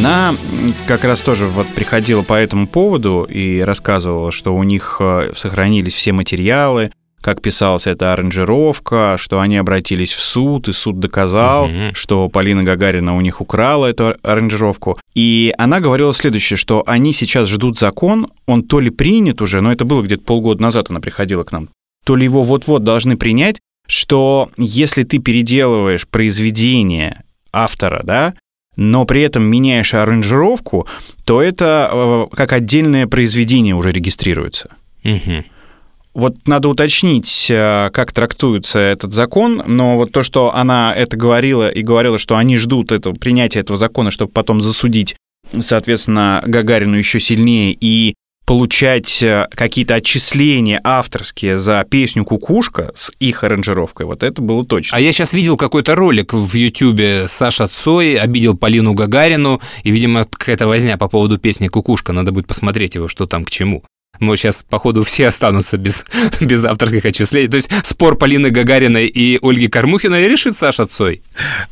Она 0.00 0.34
как 0.86 1.04
раз 1.04 1.20
тоже 1.20 1.46
вот 1.46 1.66
приходила 1.68 2.22
по 2.22 2.32
этому 2.32 2.66
поводу 2.66 3.24
и 3.24 3.60
рассказывала, 3.60 4.32
что 4.32 4.56
у 4.56 4.62
них 4.62 4.96
э, 4.98 5.32
сохранились 5.36 5.92
все 5.92 6.12
материалы, 6.12 6.90
как 7.20 7.42
писалась 7.42 7.86
эта 7.86 8.14
аранжировка, 8.14 9.16
что 9.18 9.40
они 9.40 9.58
обратились 9.58 10.12
в 10.12 10.20
суд, 10.22 10.68
и 10.68 10.72
суд 10.72 11.00
доказал, 11.00 11.68
Мгм. 11.68 11.94
что 11.94 12.30
Полина 12.30 12.62
Гагарина 12.64 13.14
у 13.14 13.20
них 13.20 13.42
украла 13.42 13.86
эту 13.88 14.14
аранжировку. 14.22 14.98
И 15.14 15.52
она 15.58 15.80
говорила 15.80 16.14
следующее, 16.14 16.56
что 16.56 16.82
они 16.86 17.12
сейчас 17.12 17.50
ждут 17.50 17.76
закон, 17.78 18.28
он 18.46 18.62
то 18.62 18.80
ли 18.80 18.88
принят 18.88 19.42
уже, 19.42 19.60
но 19.60 19.70
это 19.70 19.84
было 19.84 20.00
где-то 20.00 20.22
полгода 20.22 20.62
назад 20.62 20.88
она 20.88 21.00
приходила 21.00 21.44
к 21.44 21.52
нам, 21.52 21.68
то 22.06 22.16
ли 22.16 22.24
его 22.24 22.42
вот-вот 22.42 22.84
должны 22.84 23.18
принять, 23.18 23.60
что 23.86 24.48
если 24.56 25.02
ты 25.02 25.18
переделываешь 25.18 26.08
произведение 26.08 27.22
автора, 27.52 28.00
да, 28.02 28.32
но 28.80 29.04
при 29.04 29.20
этом 29.20 29.44
меняешь 29.44 29.92
аранжировку, 29.92 30.88
то 31.26 31.42
это 31.42 31.90
э, 31.92 32.26
как 32.34 32.54
отдельное 32.54 33.06
произведение 33.06 33.74
уже 33.74 33.92
регистрируется. 33.92 34.70
Мгм. 35.04 35.44
Вот 36.14 36.48
надо 36.48 36.70
уточнить, 36.70 37.48
э, 37.50 37.90
как 37.92 38.12
трактуется 38.12 38.78
этот 38.78 39.12
закон, 39.12 39.62
но 39.66 39.96
вот 39.96 40.12
то, 40.12 40.22
что 40.22 40.54
она 40.54 40.94
это 40.96 41.18
говорила 41.18 41.68
и 41.68 41.82
говорила, 41.82 42.16
что 42.16 42.38
они 42.38 42.56
ждут 42.56 42.90
этого, 42.90 43.14
принятия 43.14 43.60
этого 43.60 43.76
закона, 43.76 44.10
чтобы 44.10 44.32
потом 44.32 44.62
засудить, 44.62 45.14
соответственно, 45.60 46.42
Гагарину 46.46 46.96
еще 46.96 47.20
сильнее 47.20 47.76
и 47.78 48.14
получать 48.50 49.22
э, 49.22 49.46
какие-то 49.52 49.94
отчисления 49.94 50.80
авторские 50.82 51.56
за 51.56 51.86
песню 51.88 52.24
«Кукушка» 52.24 52.90
с 52.96 53.12
их 53.20 53.44
аранжировкой, 53.44 54.06
вот 54.06 54.24
это 54.24 54.42
было 54.42 54.66
точно. 54.66 54.96
А 54.96 55.00
я 55.00 55.12
сейчас 55.12 55.32
видел 55.32 55.56
какой-то 55.56 55.94
ролик 55.94 56.32
в 56.32 56.52
Ютьюбе 56.52 57.28
Саша 57.28 57.68
Цой 57.68 58.16
обидел 58.16 58.56
Полину 58.56 58.92
Гагарину, 58.92 59.60
и, 59.84 59.92
видимо, 59.92 60.24
какая-то 60.24 60.66
возня 60.66 60.98
по 60.98 61.06
поводу 61.06 61.38
песни 61.38 61.68
«Кукушка». 61.68 62.12
Надо 62.12 62.32
будет 62.32 62.48
посмотреть 62.48 62.96
его, 62.96 63.06
что 63.06 63.26
там 63.26 63.44
к 63.44 63.50
чему. 63.50 63.84
Мы 64.18 64.36
сейчас, 64.36 64.64
походу, 64.68 65.04
все 65.04 65.28
останутся 65.28 65.78
без, 65.78 66.04
без 66.40 66.64
авторских 66.64 67.04
отчислений. 67.04 67.46
То 67.46 67.58
есть 67.58 67.70
спор 67.84 68.16
Полины 68.16 68.50
Гагариной 68.50 69.06
и 69.06 69.38
Ольги 69.42 69.68
Кормухиной 69.68 70.26
решит 70.26 70.56
Саша 70.56 70.86
Цой. 70.86 71.22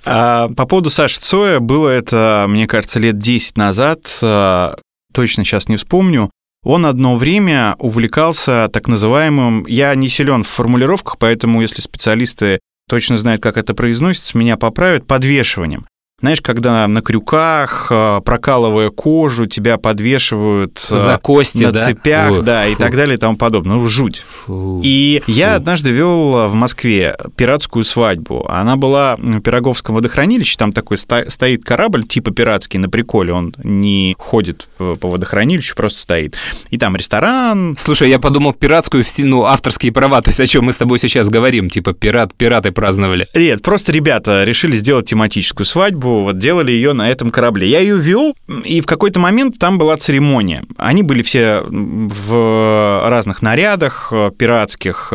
А, 0.04 0.48
по 0.50 0.64
поводу 0.64 0.90
Саши 0.90 1.18
Цоя, 1.18 1.58
было 1.58 1.88
это, 1.88 2.46
мне 2.48 2.68
кажется, 2.68 3.00
лет 3.00 3.18
10 3.18 3.56
назад, 3.56 4.16
а, 4.22 4.76
точно 5.12 5.42
сейчас 5.42 5.68
не 5.68 5.74
вспомню. 5.74 6.30
Он 6.64 6.86
одно 6.86 7.16
время 7.16 7.76
увлекался 7.78 8.68
так 8.72 8.88
называемым... 8.88 9.64
Я 9.66 9.94
не 9.94 10.08
силен 10.08 10.42
в 10.42 10.48
формулировках, 10.48 11.18
поэтому 11.18 11.62
если 11.62 11.80
специалисты 11.80 12.60
точно 12.88 13.18
знает, 13.18 13.40
как 13.40 13.56
это 13.56 13.74
произносится, 13.74 14.36
меня 14.36 14.56
поправят, 14.56 15.06
подвешиванием. 15.06 15.86
Знаешь, 16.20 16.40
когда 16.40 16.88
на 16.88 17.00
крюках, 17.00 17.86
э, 17.92 18.20
прокалывая 18.24 18.90
кожу, 18.90 19.46
тебя 19.46 19.78
подвешивают 19.78 20.76
э, 20.90 20.96
За 20.96 21.16
кости, 21.18 21.62
на 21.62 21.70
да? 21.70 21.86
цепях, 21.86 22.32
Ой, 22.32 22.42
да, 22.42 22.66
и 22.66 22.74
фу. 22.74 22.80
так 22.80 22.96
далее 22.96 23.14
и 23.14 23.18
тому 23.20 23.36
подобное. 23.36 23.76
Ну, 23.76 23.88
жуть. 23.88 24.24
Фу. 24.26 24.80
И 24.82 25.22
я 25.28 25.50
Фу. 25.50 25.56
однажды 25.58 25.90
вел 25.90 26.48
в 26.48 26.54
Москве 26.54 27.16
пиратскую 27.36 27.84
свадьбу. 27.84 28.44
Она 28.48 28.74
была 28.74 29.14
в 29.16 29.40
Пироговском 29.42 29.94
водохранилище. 29.94 30.56
Там 30.58 30.72
такой 30.72 30.98
стоит 30.98 31.64
корабль 31.64 32.02
типа 32.02 32.32
пиратский 32.32 32.80
на 32.80 32.88
приколе. 32.88 33.32
Он 33.32 33.54
не 33.62 34.16
ходит 34.18 34.66
по 34.76 34.96
водохранилищу, 35.08 35.76
просто 35.76 36.00
стоит. 36.00 36.34
И 36.70 36.78
там 36.78 36.96
ресторан. 36.96 37.76
Слушай, 37.78 38.10
я 38.10 38.18
подумал 38.18 38.54
пиратскую, 38.54 39.04
ну, 39.18 39.44
авторские 39.44 39.92
права, 39.92 40.20
то 40.20 40.30
есть 40.30 40.40
о 40.40 40.46
чем 40.48 40.64
мы 40.64 40.72
с 40.72 40.78
тобой 40.78 40.98
сейчас 40.98 41.28
говорим, 41.28 41.70
типа 41.70 41.92
пират, 41.92 42.34
пираты 42.34 42.72
праздновали. 42.72 43.28
Нет, 43.36 43.62
просто 43.62 43.92
ребята 43.92 44.42
решили 44.42 44.72
сделать 44.74 45.06
тематическую 45.06 45.64
свадьбу, 45.64 46.07
вот 46.24 46.38
делали 46.38 46.72
ее 46.72 46.92
на 46.92 47.10
этом 47.10 47.30
корабле. 47.30 47.68
Я 47.68 47.80
ее 47.80 47.96
вел, 47.96 48.34
и 48.64 48.80
в 48.80 48.86
какой-то 48.86 49.20
момент 49.20 49.58
там 49.58 49.78
была 49.78 49.96
церемония. 49.96 50.64
Они 50.76 51.02
были 51.02 51.22
все 51.22 51.62
в 51.68 53.08
разных 53.08 53.42
нарядах 53.42 54.08
э, 54.12 54.30
пиратских, 54.36 55.12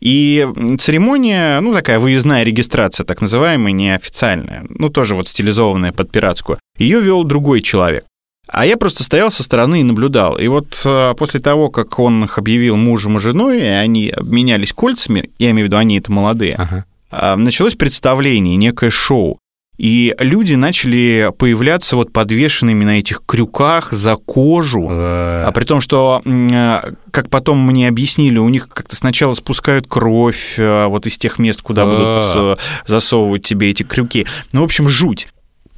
и 0.00 0.46
церемония, 0.78 1.60
ну, 1.60 1.72
такая 1.72 1.98
выездная 1.98 2.44
регистрация, 2.44 3.04
так 3.04 3.20
называемая, 3.22 3.72
неофициальная, 3.72 4.64
ну, 4.68 4.88
тоже 4.90 5.14
вот 5.14 5.26
стилизованная 5.26 5.92
под 5.92 6.10
пиратскую. 6.10 6.58
Ее 6.78 7.00
вел 7.00 7.24
другой 7.24 7.62
человек. 7.62 8.04
А 8.48 8.64
я 8.64 8.76
просто 8.76 9.02
стоял 9.02 9.32
со 9.32 9.42
стороны 9.42 9.80
и 9.80 9.84
наблюдал. 9.84 10.38
И 10.38 10.46
вот 10.46 10.80
э, 10.84 11.14
после 11.18 11.40
того, 11.40 11.68
как 11.70 11.98
он 11.98 12.24
их 12.24 12.38
объявил 12.38 12.76
мужем 12.76 13.16
и 13.16 13.20
женой, 13.20 13.58
и 13.60 13.64
они 13.64 14.10
обменялись 14.10 14.72
кольцами, 14.72 15.30
я 15.38 15.50
имею 15.50 15.66
в 15.66 15.68
виду, 15.68 15.78
они 15.78 15.98
это 15.98 16.12
молодые, 16.12 16.54
Ага. 16.54 16.84
а, 17.10 17.34
началось 17.36 17.74
представление, 17.74 18.54
некое 18.56 18.90
шоу. 18.90 19.38
И 19.78 20.14
люди 20.18 20.54
начали 20.54 21.30
появляться 21.36 21.96
вот 21.96 22.12
подвешенными 22.12 22.84
на 22.84 22.98
этих 22.98 23.22
крюках 23.26 23.92
за 23.92 24.16
кожу. 24.16 24.88
А 24.90 25.50
при 25.52 25.64
том, 25.64 25.80
что, 25.80 26.22
э, 26.24 26.92
как 27.10 27.28
потом 27.28 27.58
мне 27.66 27.88
объяснили, 27.88 28.38
у 28.38 28.48
них 28.48 28.68
как-то 28.68 28.96
сначала 28.96 29.34
спускают 29.34 29.86
кровь 29.86 30.54
э, 30.56 30.86
вот 30.86 31.06
из 31.06 31.18
тех 31.18 31.38
мест, 31.38 31.60
куда 31.60 31.84
будут 31.84 32.24
э, 32.34 32.56
засовывать 32.86 33.42
тебе 33.42 33.70
эти 33.70 33.82
крюки. 33.82 34.26
Ну, 34.52 34.62
в 34.62 34.64
общем, 34.64 34.88
жуть. 34.88 35.28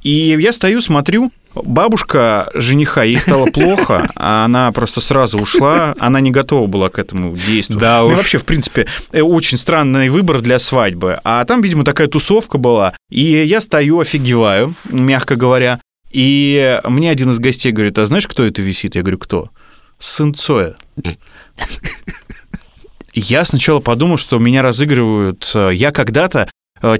И 0.01 0.37
я 0.39 0.53
стою, 0.53 0.79
смотрю, 0.79 1.31
бабушка 1.55 2.49
жениха, 2.53 3.03
ей 3.03 3.19
стало 3.19 3.45
плохо, 3.51 4.09
а 4.15 4.45
она 4.45 4.71
просто 4.71 5.01
сразу 5.01 5.37
ушла, 5.39 5.95
она 5.99 6.19
не 6.19 6.31
готова 6.31 6.67
была 6.67 6.89
к 6.89 6.99
этому 6.99 7.35
действию. 7.35 7.79
Да 7.79 7.99
ну, 8.01 8.07
уж. 8.07 8.17
вообще, 8.17 8.37
в 8.37 8.45
принципе, 8.45 8.87
э, 9.11 9.21
очень 9.21 9.57
странный 9.57 10.09
выбор 10.09 10.41
для 10.41 10.59
свадьбы. 10.59 11.19
А 11.23 11.43
там, 11.45 11.61
видимо, 11.61 11.83
такая 11.83 12.07
тусовка 12.07 12.57
была, 12.57 12.93
и 13.09 13.21
я 13.23 13.61
стою, 13.61 13.99
офигеваю, 13.99 14.73
мягко 14.89 15.35
говоря, 15.35 15.79
и 16.11 16.79
мне 16.85 17.11
один 17.11 17.31
из 17.31 17.39
гостей 17.39 17.71
говорит, 17.71 17.97
а 17.99 18.05
знаешь, 18.05 18.27
кто 18.27 18.43
это 18.43 18.61
висит? 18.61 18.95
Я 18.95 19.01
говорю, 19.01 19.17
кто? 19.19 19.49
Сын 19.99 20.33
Цоя. 20.33 20.75
Я 23.13 23.43
сначала 23.45 23.79
подумал, 23.79 24.17
что 24.17 24.39
меня 24.39 24.61
разыгрывают. 24.61 25.51
э, 25.53 25.71
Я 25.73 25.91
когда-то 25.91 26.49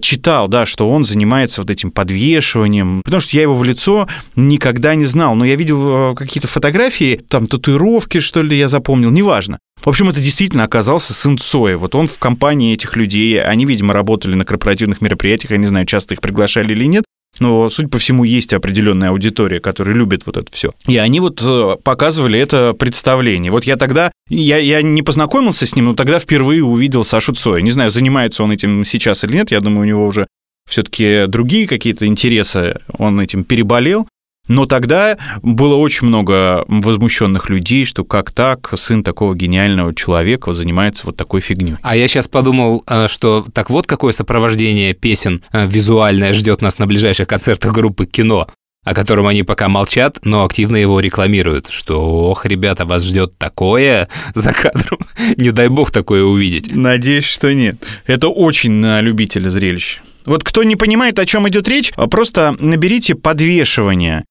читал, 0.02 0.48
да, 0.48 0.66
что 0.66 0.90
он 0.90 1.04
занимается 1.04 1.62
вот 1.62 1.70
этим 1.70 1.92
подвешиванием, 1.92 3.02
потому 3.04 3.22
что 3.22 3.36
я 3.36 3.44
его 3.44 3.56
в 3.56 3.64
лицо 3.64 4.08
никогда 4.36 4.96
не 4.96 5.06
знал, 5.06 5.36
но 5.36 5.46
я 5.46 5.56
видел 5.56 6.12
э, 6.12 6.16
какие-то 6.16 6.48
фотографии, 6.48 7.22
там 7.30 7.48
татуировки, 7.48 8.20
что 8.20 8.42
ли, 8.42 8.58
я 8.58 8.70
запомнил, 8.70 9.10
неважно. 9.10 9.60
В 9.82 9.88
общем, 9.88 10.10
это 10.10 10.20
действительно 10.20 10.64
оказался 10.64 11.14
сын 11.14 11.38
Цоя. 11.38 11.78
Вот 11.78 11.96
он 11.96 12.08
в 12.08 12.18
компании 12.18 12.74
этих 12.74 12.98
людей, 12.98 13.42
они, 13.42 13.66
видимо, 13.66 13.94
работали 13.94 14.36
на 14.36 14.44
корпоративных 14.44 15.02
мероприятиях, 15.02 15.52
я 15.52 15.58
не 15.58 15.68
знаю, 15.68 15.86
часто 15.86 16.16
их 16.16 16.22
приглашали 16.22 16.74
или 16.74 16.86
нет, 16.86 17.06
но, 17.40 17.70
судя 17.70 17.90
по 17.90 17.98
всему, 17.98 18.24
есть 18.24 18.54
определенная 18.54 19.10
аудитория, 19.10 19.60
которая 19.60 19.96
любит 19.96 20.26
вот 20.26 20.38
это 20.38 20.52
все. 20.52 20.72
И 20.88 20.98
они 20.98 21.20
вот 21.20 21.42
э, 21.46 21.76
показывали 21.84 22.40
это 22.40 22.74
представление. 22.74 23.52
Вот 23.52 23.64
я 23.64 23.78
тогда, 23.78 24.12
я, 24.30 24.58
я 24.58 24.82
не 24.82 25.02
познакомился 25.02 25.66
с 25.66 25.76
ним, 25.76 25.86
но 25.86 25.94
тогда 25.96 26.20
впервые 26.20 26.64
увидел 26.64 27.04
Сашу 27.04 27.34
Цоя. 27.34 27.62
Не 27.62 27.72
знаю, 27.72 27.92
занимается 27.92 28.44
он 28.44 28.52
этим 28.52 28.86
сейчас 28.86 29.24
или 29.24 29.34
нет, 29.34 29.52
я 29.52 29.60
думаю, 29.60 29.82
у 29.82 29.86
него 29.86 30.06
уже 30.06 30.28
все-таки 30.70 31.26
другие 31.28 31.68
какие-то 31.68 32.06
интересы, 32.06 32.80
он 32.98 33.20
этим 33.20 33.44
переболел. 33.44 34.08
Но 34.50 34.66
тогда 34.66 35.18
было 35.42 35.76
очень 35.76 36.08
много 36.08 36.66
возмущенных 36.68 37.50
людей, 37.50 37.86
что 37.86 38.04
как 38.04 38.32
так 38.32 38.74
сын 38.76 39.04
такого 39.04 39.36
гениального 39.36 39.94
человека 39.96 40.52
занимается 40.54 41.06
вот 41.06 41.16
такой 41.16 41.40
фигней. 41.40 41.76
А 41.84 41.96
я 41.96 42.08
сейчас 42.08 42.28
подумал, 42.28 42.84
э, 42.88 43.08
что 43.08 43.46
так 43.54 43.70
вот 43.70 43.86
какое 43.86 44.12
сопровождение 44.12 44.94
песен 44.94 45.44
э, 45.54 45.68
визуальное 45.68 46.34
ждет 46.34 46.62
нас 46.62 46.80
на 46.80 46.88
ближайших 46.88 47.28
концертах 47.28 47.74
группы 47.74 48.08
«Кино», 48.08 48.48
о 48.84 48.96
котором 48.96 49.28
они 49.28 49.44
пока 49.44 49.70
молчат, 49.70 50.18
но 50.24 50.46
активно 50.46 50.78
его 50.78 51.00
рекламируют, 51.00 51.68
что, 51.68 52.30
ох, 52.32 52.46
ребята, 52.48 52.86
вас 52.86 53.04
ждет 53.04 53.38
такое 53.38 54.08
за 54.34 54.52
кадром, 54.52 55.00
не 55.38 55.52
дай 55.52 55.68
бог 55.68 55.92
такое 55.92 56.24
увидеть. 56.24 56.76
Надеюсь, 56.76 57.26
что 57.26 57.54
нет. 57.54 57.86
Это 58.08 58.30
очень 58.30 58.72
на 58.72 59.02
любителя 59.02 59.52
зрелищ. 59.52 60.00
Вот 60.26 60.44
кто 60.44 60.64
не 60.64 60.76
понимает, 60.76 61.20
о 61.20 61.26
чем 61.26 61.48
идет 61.50 61.68
речь, 61.68 61.92
просто 62.10 62.56
наберите 62.60 63.14
подвешивание. 63.14 64.26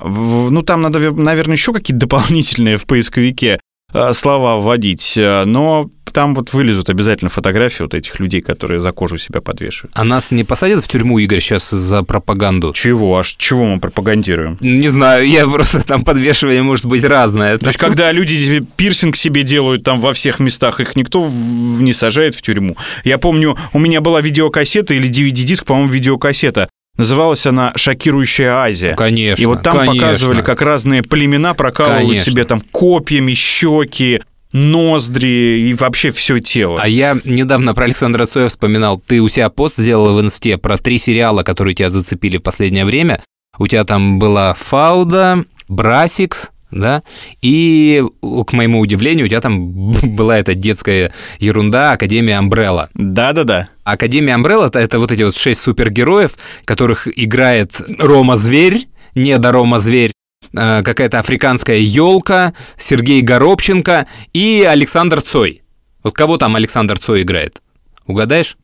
Ну, 0.00 0.62
там 0.62 0.82
надо, 0.82 1.12
наверное, 1.12 1.56
еще 1.56 1.72
какие-то 1.72 2.00
дополнительные 2.00 2.76
в 2.78 2.86
поисковике 2.86 3.60
э, 3.92 4.12
слова 4.12 4.56
вводить, 4.56 5.14
э, 5.16 5.44
но 5.44 5.90
там 6.14 6.34
вот 6.34 6.52
вылезут 6.52 6.88
обязательно 6.90 7.28
фотографии 7.28 7.82
вот 7.82 7.92
этих 7.92 8.20
людей, 8.20 8.40
которые 8.40 8.78
за 8.78 8.92
кожу 8.92 9.18
себя 9.18 9.40
подвешивают. 9.40 9.92
А 9.96 10.04
нас 10.04 10.30
не 10.30 10.44
посадят 10.44 10.82
в 10.82 10.88
тюрьму, 10.88 11.18
Игорь, 11.18 11.40
сейчас 11.40 11.68
за 11.70 12.04
пропаганду? 12.04 12.72
Чего? 12.72 13.18
Аж 13.18 13.34
чего 13.36 13.64
мы 13.64 13.80
пропагандируем? 13.80 14.56
Не 14.60 14.88
знаю, 14.88 15.28
я 15.28 15.46
просто 15.46 15.84
там 15.84 16.04
подвешивание 16.04 16.62
может 16.62 16.86
быть 16.86 17.02
разное. 17.04 17.58
То 17.58 17.66
есть, 17.66 17.78
когда 17.78 18.12
люди 18.12 18.64
пирсинг 18.76 19.16
себе 19.16 19.42
делают 19.42 19.82
там 19.82 20.00
во 20.00 20.12
всех 20.12 20.38
местах, 20.38 20.78
их 20.78 20.94
никто 20.94 21.28
не 21.28 21.92
сажает 21.92 22.36
в 22.36 22.42
тюрьму. 22.42 22.76
Я 23.02 23.18
помню, 23.18 23.56
у 23.72 23.80
меня 23.80 24.00
была 24.00 24.20
видеокассета 24.20 24.94
или 24.94 25.08
DVD-диск, 25.10 25.64
по-моему, 25.64 25.90
видеокассета. 25.90 26.68
Называлась 26.96 27.44
она 27.46 27.72
«Шокирующая 27.74 28.52
Азия». 28.54 28.94
Конечно, 28.94 29.42
И 29.42 29.46
вот 29.46 29.62
там 29.62 29.78
конечно. 29.78 29.94
показывали, 29.94 30.42
как 30.42 30.62
разные 30.62 31.02
племена 31.02 31.54
прокалывают 31.54 32.08
Конечно. 32.08 32.32
себе 32.32 32.44
там 32.44 32.60
копьями 32.60 33.34
щеки, 33.34 34.20
ноздри 34.52 35.68
и 35.68 35.74
вообще 35.74 36.12
все 36.12 36.38
тело. 36.38 36.78
А 36.80 36.86
я 36.86 37.18
недавно 37.24 37.74
про 37.74 37.84
Александра 37.84 38.24
Цоя 38.24 38.48
вспоминал. 38.48 39.02
Ты 39.04 39.20
у 39.20 39.28
себя 39.28 39.50
пост 39.50 39.76
сделал 39.76 40.14
в 40.14 40.20
инсте 40.20 40.56
про 40.56 40.78
три 40.78 40.98
сериала, 40.98 41.42
которые 41.42 41.74
тебя 41.74 41.90
зацепили 41.90 42.36
в 42.36 42.42
последнее 42.42 42.84
время. 42.84 43.20
У 43.58 43.66
тебя 43.66 43.84
там 43.84 44.20
была 44.20 44.54
Фауда, 44.54 45.44
Брасикс, 45.68 46.50
да, 46.74 47.02
и, 47.40 48.04
к 48.20 48.52
моему 48.52 48.80
удивлению, 48.80 49.26
у 49.26 49.28
тебя 49.28 49.40
там 49.40 49.92
была 50.14 50.38
эта 50.38 50.54
детская 50.54 51.12
ерунда 51.38 51.92
Академия 51.92 52.38
Амбрелла. 52.38 52.90
Да-да-да. 52.94 53.68
Академия 53.84 54.34
Амбрелла 54.34 54.70
это, 54.72 54.98
вот 54.98 55.12
эти 55.12 55.22
вот 55.22 55.36
шесть 55.36 55.60
супергероев, 55.60 56.34
которых 56.64 57.06
играет 57.16 57.80
Рома 57.98 58.36
Зверь, 58.36 58.88
не 59.14 59.38
до 59.38 59.52
Рома 59.52 59.78
Зверь, 59.78 60.12
э, 60.52 60.82
какая-то 60.82 61.20
африканская 61.20 61.78
елка, 61.78 62.54
Сергей 62.76 63.22
Горобченко 63.22 64.06
и 64.32 64.66
Александр 64.68 65.20
Цой. 65.20 65.62
Вот 66.02 66.14
кого 66.14 66.36
там 66.36 66.56
Александр 66.56 66.98
Цой 66.98 67.22
играет? 67.22 67.62
Угадаешь? 68.06 68.56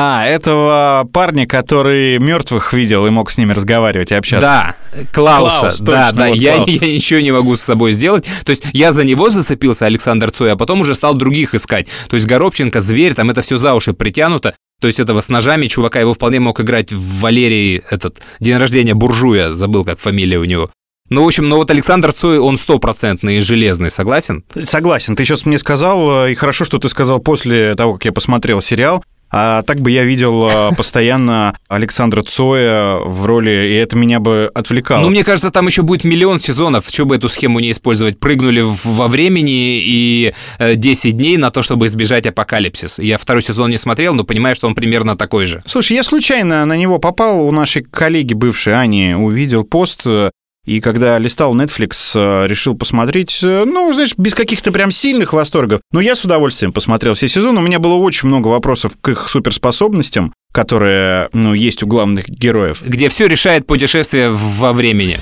А, 0.00 0.24
этого 0.24 1.08
парня, 1.12 1.44
который 1.44 2.20
мертвых 2.20 2.72
видел 2.72 3.04
и 3.06 3.10
мог 3.10 3.32
с 3.32 3.38
ними 3.38 3.52
разговаривать 3.52 4.12
и 4.12 4.14
общаться. 4.14 4.46
Да, 4.92 5.02
Клауса. 5.12 5.58
Клаус, 5.58 5.80
да, 5.80 6.06
точно, 6.06 6.18
да. 6.18 6.28
вот 6.28 6.36
я, 6.36 6.54
Клаус. 6.54 6.70
я 6.82 6.92
ничего 6.94 7.18
не 7.18 7.32
могу 7.32 7.56
с 7.56 7.60
собой 7.62 7.92
сделать. 7.92 8.24
То 8.44 8.50
есть 8.50 8.64
я 8.72 8.92
за 8.92 9.02
него 9.02 9.28
зацепился, 9.30 9.86
Александр 9.86 10.30
Цой, 10.30 10.52
а 10.52 10.56
потом 10.56 10.82
уже 10.82 10.94
стал 10.94 11.14
других 11.14 11.52
искать. 11.52 11.88
То 12.08 12.14
есть 12.14 12.28
Горобченко, 12.28 12.78
Зверь, 12.78 13.14
там 13.14 13.30
это 13.30 13.42
все 13.42 13.56
за 13.56 13.74
уши 13.74 13.92
притянуто. 13.92 14.54
То 14.80 14.86
есть 14.86 15.00
этого 15.00 15.20
с 15.20 15.28
ножами 15.28 15.66
чувака 15.66 15.98
его 15.98 16.14
вполне 16.14 16.38
мог 16.38 16.60
играть 16.60 16.92
в 16.92 17.20
Валерии, 17.20 17.82
этот, 17.90 18.22
день 18.38 18.56
рождения 18.56 18.94
буржуя, 18.94 19.50
забыл, 19.50 19.84
как 19.84 19.98
фамилия 19.98 20.38
у 20.38 20.44
него. 20.44 20.70
Ну, 21.10 21.24
в 21.24 21.26
общем, 21.26 21.48
ну 21.48 21.56
вот 21.56 21.70
Александр 21.70 22.12
Цой, 22.12 22.38
он 22.38 22.58
стопроцентный 22.58 23.38
и 23.38 23.40
железный, 23.40 23.90
согласен? 23.90 24.44
Согласен. 24.64 25.16
Ты 25.16 25.24
сейчас 25.24 25.46
мне 25.46 25.58
сказал, 25.58 26.26
э, 26.26 26.32
и 26.32 26.34
хорошо, 26.34 26.66
что 26.66 26.78
ты 26.78 26.90
сказал 26.90 27.18
после 27.18 27.74
того, 27.74 27.94
как 27.94 28.04
я 28.04 28.12
посмотрел 28.12 28.60
сериал. 28.60 29.02
А 29.30 29.62
так 29.62 29.80
бы 29.80 29.90
я 29.90 30.04
видел 30.04 30.48
э, 30.48 30.70
постоянно 30.76 31.54
Александра 31.68 32.22
Цоя 32.22 32.96
в 32.96 33.26
роли, 33.26 33.50
и 33.50 33.74
это 33.74 33.96
меня 33.96 34.20
бы 34.20 34.50
отвлекало. 34.54 35.02
Ну, 35.02 35.10
мне 35.10 35.24
кажется, 35.24 35.50
там 35.50 35.66
еще 35.66 35.82
будет 35.82 36.04
миллион 36.04 36.38
сезонов, 36.38 36.86
что 36.88 37.04
бы 37.04 37.16
эту 37.16 37.28
схему 37.28 37.60
не 37.60 37.70
использовать. 37.70 38.18
Прыгнули 38.18 38.62
во 38.64 39.08
времени 39.08 39.78
и 39.80 40.32
э, 40.58 40.74
10 40.74 41.16
дней 41.16 41.36
на 41.36 41.50
то, 41.50 41.62
чтобы 41.62 41.86
избежать 41.86 42.26
апокалипсис. 42.26 42.98
Я 42.98 43.18
второй 43.18 43.42
сезон 43.42 43.70
не 43.70 43.76
смотрел, 43.76 44.14
но 44.14 44.24
понимаю, 44.24 44.54
что 44.54 44.66
он 44.66 44.74
примерно 44.74 45.16
такой 45.16 45.46
же. 45.46 45.62
Слушай, 45.66 45.96
я 45.96 46.02
случайно 46.02 46.64
на 46.64 46.76
него 46.76 46.98
попал, 46.98 47.46
у 47.46 47.50
нашей 47.50 47.82
коллеги 47.82 48.34
бывшей 48.34 48.78
Ани 48.80 49.14
увидел 49.14 49.64
пост, 49.64 50.02
э, 50.06 50.30
и 50.68 50.80
когда 50.80 51.18
листал 51.18 51.56
Netflix, 51.56 52.12
э, 52.14 52.46
решил 52.46 52.76
посмотреть, 52.76 53.40
э, 53.42 53.64
ну, 53.64 53.92
знаешь, 53.94 54.12
без 54.18 54.34
каких-то 54.34 54.70
прям 54.70 54.90
сильных 54.90 55.32
восторгов. 55.32 55.80
Но 55.92 56.00
я 56.00 56.14
с 56.14 56.24
удовольствием 56.24 56.72
посмотрел 56.72 57.14
все 57.14 57.26
сезоны, 57.26 57.60
у 57.60 57.62
меня 57.62 57.78
было 57.78 57.94
очень 57.94 58.28
много 58.28 58.48
вопросов 58.48 58.92
к 59.00 59.08
их 59.08 59.28
суперспособностям, 59.28 60.34
которая, 60.52 61.30
ну, 61.32 61.54
есть 61.54 61.82
у 61.82 61.86
главных 61.86 62.28
героев. 62.28 62.82
Где 62.86 63.08
все 63.08 63.26
решает 63.26 63.66
путешествие 63.66 64.28
во 64.30 64.74
времени. 64.74 65.18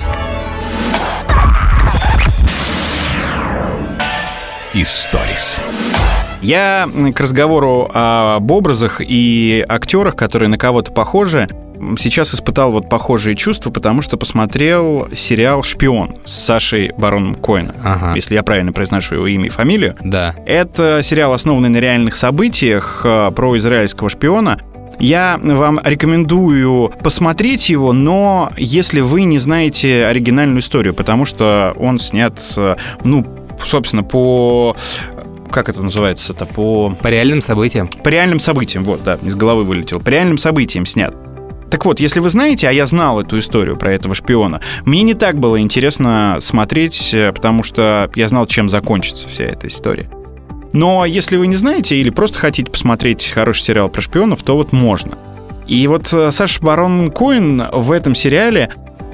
Историс. 4.73 5.63
Я 6.41 6.89
к 7.15 7.19
разговору 7.21 7.89
об 7.93 8.51
образах 8.51 9.01
и 9.01 9.65
актерах, 9.67 10.17
которые 10.17 10.49
на 10.49 10.57
кого-то 10.57 10.91
похожи, 10.91 11.47
сейчас 11.97 12.33
испытал 12.35 12.71
вот 12.71 12.89
похожие 12.89 13.35
чувства, 13.35 13.69
потому 13.71 14.01
что 14.01 14.17
посмотрел 14.17 15.07
сериал 15.13 15.63
«Шпион» 15.63 16.15
с 16.25 16.33
Сашей 16.33 16.91
Бароном 16.97 17.35
Коэном, 17.35 17.75
Ага. 17.83 18.13
если 18.15 18.35
я 18.35 18.43
правильно 18.43 18.71
произношу 18.73 19.15
его 19.15 19.27
имя 19.27 19.47
и 19.47 19.49
фамилию. 19.49 19.95
Да. 20.03 20.35
Это 20.45 21.01
сериал, 21.03 21.33
основанный 21.33 21.69
на 21.69 21.77
реальных 21.77 22.15
событиях 22.15 23.01
э, 23.03 23.31
про 23.35 23.57
израильского 23.57 24.09
шпиона. 24.09 24.59
Я 24.99 25.39
вам 25.43 25.79
рекомендую 25.83 26.91
посмотреть 27.03 27.69
его, 27.69 27.93
но 27.93 28.49
если 28.57 28.99
вы 29.01 29.23
не 29.23 29.37
знаете 29.37 30.05
оригинальную 30.07 30.59
историю, 30.61 30.95
потому 30.95 31.25
что 31.25 31.73
он 31.77 31.99
снят, 31.99 32.41
ну, 33.03 33.23
собственно, 33.63 34.03
по... 34.03 34.75
Как 35.51 35.69
это 35.69 35.81
называется-то? 35.81 36.45
По, 36.45 36.93
По 37.01 37.07
реальным 37.07 37.39
событиям. 37.41 37.87
по 38.03 38.09
реальным 38.09 38.39
событиям. 38.39 38.83
Вот, 38.83 39.03
да, 39.03 39.17
из 39.23 39.33
головы 39.35 39.63
вылетел. 39.63 39.99
По 39.99 40.09
реальным 40.09 40.37
событиям 40.37 40.85
снят. 40.85 41.13
Так 41.69 41.85
вот, 41.85 41.99
если 41.99 42.19
вы 42.19 42.29
знаете, 42.29 42.69
а 42.69 42.71
я 42.71 42.85
знал 42.85 43.19
эту 43.19 43.39
историю 43.39 43.75
про 43.75 43.93
этого 43.93 44.15
шпиона, 44.15 44.61
мне 44.85 45.01
не 45.03 45.13
так 45.13 45.37
было 45.39 45.59
интересно 45.59 46.37
смотреть, 46.39 47.13
э, 47.13 47.33
потому 47.33 47.63
что 47.63 48.09
я 48.15 48.27
знал, 48.29 48.45
чем 48.45 48.69
закончится 48.69 49.27
вся 49.27 49.45
эта 49.45 49.67
история. 49.67 50.07
Но 50.73 51.05
если 51.05 51.37
вы 51.37 51.47
не 51.47 51.55
знаете 51.55 51.97
или 51.97 52.09
просто 52.09 52.39
хотите 52.39 52.71
посмотреть 52.71 53.31
хороший 53.33 53.63
сериал 53.63 53.89
про 53.89 54.01
шпионов, 54.01 54.43
то 54.43 54.55
вот 54.55 54.71
можно. 54.71 55.17
И 55.67 55.85
вот 55.87 56.11
э, 56.13 56.31
Саша 56.31 56.61
Барон 56.61 57.11
Коэн 57.11 57.63
в 57.73 57.91
этом 57.91 58.15
сериале 58.15 58.69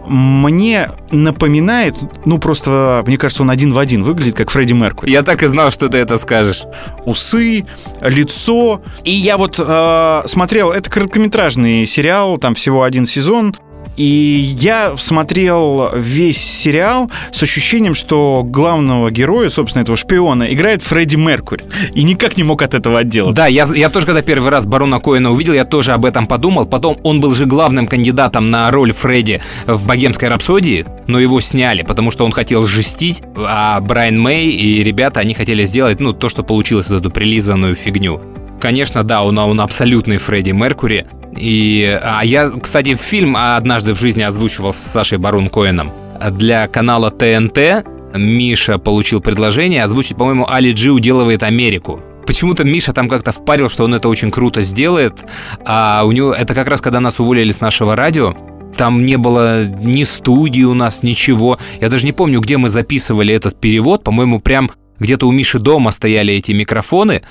мне 0.05 0.89
напоминает, 1.11 1.95
ну 2.25 2.37
просто, 2.37 3.03
мне 3.07 3.17
кажется, 3.17 3.43
он 3.43 3.49
один 3.49 3.73
в 3.73 3.77
один 3.77 4.03
выглядит 4.03 4.35
как 4.35 4.51
Фредди 4.51 4.73
Меркури 4.73 5.11
Я 5.11 5.21
так 5.21 5.43
и 5.43 5.47
знал, 5.47 5.71
что 5.71 5.89
ты 5.89 5.97
это 5.97 6.17
скажешь. 6.17 6.63
усы, 7.05 7.65
лицо. 8.01 8.81
И 9.03 9.11
я 9.11 9.37
вот 9.37 9.59
э, 9.59 10.21
смотрел, 10.25 10.71
это 10.71 10.89
короткометражный 10.89 11.85
сериал, 11.85 12.37
там 12.37 12.55
всего 12.55 12.83
один 12.83 13.05
сезон. 13.05 13.55
И 13.97 14.55
я 14.59 14.95
смотрел 14.97 15.89
весь 15.93 16.41
сериал 16.41 17.11
с 17.31 17.43
ощущением, 17.43 17.93
что 17.93 18.43
главного 18.43 19.11
героя, 19.11 19.49
собственно, 19.49 19.83
этого 19.83 19.97
шпиона, 19.97 20.43
играет 20.53 20.81
Фредди 20.81 21.15
Меркури. 21.15 21.63
И 21.93 22.03
никак 22.03 22.37
не 22.37 22.43
мог 22.43 22.61
от 22.61 22.73
этого 22.73 22.99
отделаться. 22.99 23.35
Да, 23.35 23.47
я, 23.47 23.65
я 23.75 23.89
тоже, 23.89 24.05
когда 24.05 24.21
первый 24.21 24.49
раз 24.49 24.65
Барона 24.65 24.99
Коэна 24.99 25.31
увидел, 25.31 25.53
я 25.53 25.65
тоже 25.65 25.91
об 25.91 26.05
этом 26.05 26.27
подумал. 26.27 26.65
Потом 26.65 26.97
он 27.03 27.19
был 27.19 27.33
же 27.33 27.45
главным 27.45 27.87
кандидатом 27.87 28.49
на 28.49 28.71
роль 28.71 28.91
Фредди 28.91 29.41
в 29.67 29.85
«Богемской 29.85 30.29
рапсодии», 30.29 30.85
но 31.07 31.19
его 31.19 31.39
сняли, 31.39 31.83
потому 31.83 32.11
что 32.11 32.25
он 32.25 32.31
хотел 32.31 32.63
жестить, 32.63 33.21
а 33.35 33.79
Брайан 33.81 34.19
Мэй 34.19 34.49
и 34.49 34.83
ребята, 34.83 35.19
они 35.19 35.33
хотели 35.33 35.65
сделать, 35.65 35.99
ну, 35.99 36.13
то, 36.13 36.29
что 36.29 36.43
получилось, 36.43 36.89
вот 36.89 36.99
эту 36.99 37.11
прилизанную 37.11 37.75
фигню. 37.75 38.21
Конечно, 38.63 39.03
да, 39.03 39.23
он, 39.23 39.37
он 39.37 39.59
абсолютный 39.59 40.19
Фредди 40.19 40.51
Меркури. 40.51 41.05
И, 41.35 41.99
а 42.01 42.23
я, 42.23 42.49
кстати, 42.49 42.95
фильм 42.95 43.35
однажды 43.35 43.93
в 43.93 43.99
жизни 43.99 44.21
озвучивал 44.21 44.73
с 44.73 44.77
Сашей 44.77 45.17
Барон 45.17 45.49
Коэном. 45.49 45.91
Для 46.31 46.69
канала 46.69 47.11
ТНТ 47.11 47.85
Миша 48.15 48.77
получил 48.77 49.19
предложение 49.19 49.83
озвучить, 49.83 50.15
по-моему, 50.15 50.47
Али 50.47 50.71
Джи 50.71 50.93
уделывает 50.93 51.43
Америку. 51.43 51.99
Почему-то 52.25 52.63
Миша 52.63 52.93
там 52.93 53.09
как-то 53.09 53.33
впарил, 53.33 53.69
что 53.69 53.83
он 53.83 53.95
это 53.95 54.07
очень 54.07 54.31
круто 54.31 54.61
сделает. 54.61 55.25
А 55.65 56.03
у 56.05 56.13
него 56.13 56.31
это 56.31 56.55
как 56.55 56.69
раз 56.69 56.79
когда 56.79 57.01
нас 57.01 57.19
уволили 57.19 57.51
с 57.51 57.59
нашего 57.59 57.97
радио. 57.97 58.33
Там 58.77 59.03
не 59.03 59.17
было 59.17 59.65
ни 59.65 60.03
студии 60.03 60.63
у 60.63 60.73
нас, 60.73 61.03
ничего. 61.03 61.59
Я 61.81 61.89
даже 61.89 62.05
не 62.05 62.13
помню, 62.13 62.39
где 62.39 62.55
мы 62.55 62.69
записывали 62.69 63.35
этот 63.35 63.59
перевод. 63.59 64.05
По-моему, 64.05 64.39
прям 64.39 64.71
где-то 64.99 65.27
у 65.27 65.33
Миши 65.33 65.59
дома 65.59 65.91
стояли 65.91 66.33
эти 66.33 66.53
микрофоны. 66.53 67.23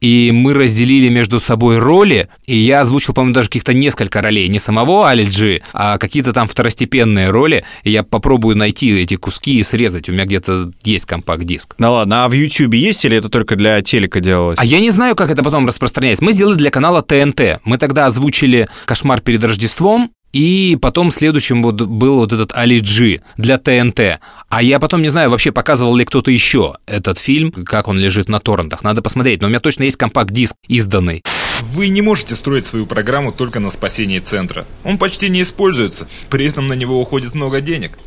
И 0.00 0.30
мы 0.32 0.54
разделили 0.54 1.08
между 1.08 1.40
собой 1.40 1.78
роли, 1.78 2.28
и 2.46 2.56
я 2.56 2.80
озвучил, 2.80 3.12
по-моему, 3.12 3.34
даже 3.34 3.48
каких-то 3.48 3.74
несколько 3.74 4.22
ролей. 4.22 4.48
Не 4.48 4.58
самого 4.58 5.08
Али 5.08 5.24
Джи, 5.24 5.62
а 5.72 5.98
какие-то 5.98 6.32
там 6.32 6.48
второстепенные 6.48 7.28
роли. 7.28 7.64
И 7.84 7.90
я 7.90 8.02
попробую 8.02 8.56
найти 8.56 8.90
эти 8.98 9.16
куски 9.16 9.58
и 9.58 9.62
срезать. 9.62 10.08
У 10.08 10.12
меня 10.12 10.24
где-то 10.24 10.72
есть 10.84 11.04
компакт-диск. 11.04 11.74
Да 11.78 11.90
ладно, 11.90 12.24
а 12.24 12.28
в 12.28 12.32
Ютьюбе 12.32 12.78
есть 12.78 13.04
или 13.04 13.16
это 13.16 13.28
только 13.28 13.56
для 13.56 13.82
телека 13.82 14.20
делалось? 14.20 14.58
А 14.58 14.64
я 14.64 14.80
не 14.80 14.90
знаю, 14.90 15.14
как 15.16 15.30
это 15.30 15.42
потом 15.42 15.66
распространяется. 15.66 16.24
Мы 16.24 16.32
сделали 16.32 16.56
для 16.56 16.70
канала 16.70 17.02
ТНТ. 17.02 17.60
Мы 17.64 17.76
тогда 17.76 18.06
озвучили 18.06 18.68
«Кошмар 18.86 19.20
перед 19.20 19.44
Рождеством», 19.44 20.10
и 20.32 20.78
потом 20.80 21.10
следующим 21.10 21.62
вот 21.62 21.80
был 21.82 22.16
вот 22.16 22.32
этот 22.32 22.56
Али 22.56 22.78
Джи 22.78 23.20
для 23.36 23.58
ТНТ. 23.58 24.20
А 24.48 24.62
я 24.62 24.78
потом 24.78 25.02
не 25.02 25.08
знаю, 25.08 25.30
вообще 25.30 25.50
показывал 25.52 25.96
ли 25.96 26.04
кто-то 26.04 26.30
еще 26.30 26.74
этот 26.86 27.18
фильм, 27.18 27.52
как 27.52 27.88
он 27.88 27.98
лежит 27.98 28.28
на 28.28 28.38
торрентах. 28.40 28.84
Надо 28.84 29.02
посмотреть. 29.02 29.40
Но 29.40 29.46
у 29.46 29.50
меня 29.50 29.60
точно 29.60 29.84
есть 29.84 29.96
компакт-диск 29.96 30.54
изданный. 30.68 31.22
Вы 31.62 31.88
не 31.88 32.02
можете 32.02 32.34
строить 32.36 32.66
свою 32.66 32.86
программу 32.86 33.32
только 33.32 33.60
на 33.60 33.70
спасении 33.70 34.18
центра. 34.18 34.66
Он 34.84 34.98
почти 34.98 35.28
не 35.28 35.42
используется, 35.42 36.08
при 36.30 36.46
этом 36.46 36.68
на 36.68 36.74
него 36.74 37.00
уходит 37.00 37.34
много 37.34 37.60
денег. 37.60 37.98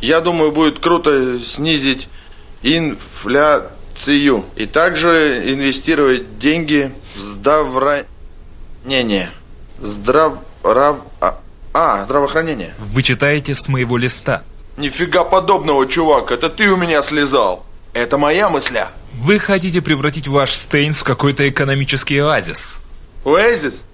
Я 0.00 0.20
думаю, 0.20 0.52
будет 0.52 0.78
круто 0.78 1.38
снизить 1.44 2.08
инфляцию 2.62 4.44
и 4.56 4.66
также 4.66 5.42
инвестировать 5.46 6.38
деньги 6.38 6.92
в 7.14 7.18
здравоохранение. 7.20 9.30
Здрав... 9.80 10.38
рав- 10.62 11.02
А, 11.20 11.38
а, 11.78 12.02
здравоохранение. 12.02 12.74
Вы 12.80 13.04
читаете 13.04 13.54
с 13.54 13.68
моего 13.68 13.96
листа. 13.96 14.42
Нифига 14.76 15.22
подобного, 15.22 15.86
чувак, 15.86 16.32
это 16.32 16.50
ты 16.50 16.68
у 16.70 16.76
меня 16.76 17.02
слезал. 17.02 17.64
Это 17.92 18.18
моя 18.18 18.48
мысля. 18.48 18.88
Вы 19.14 19.38
хотите 19.38 19.80
превратить 19.80 20.26
ваш 20.26 20.50
Стейнс 20.50 20.98
в 20.98 21.04
какой-то 21.04 21.48
экономический 21.48 22.18
оазис. 22.18 22.80
Оазис? 23.24 23.84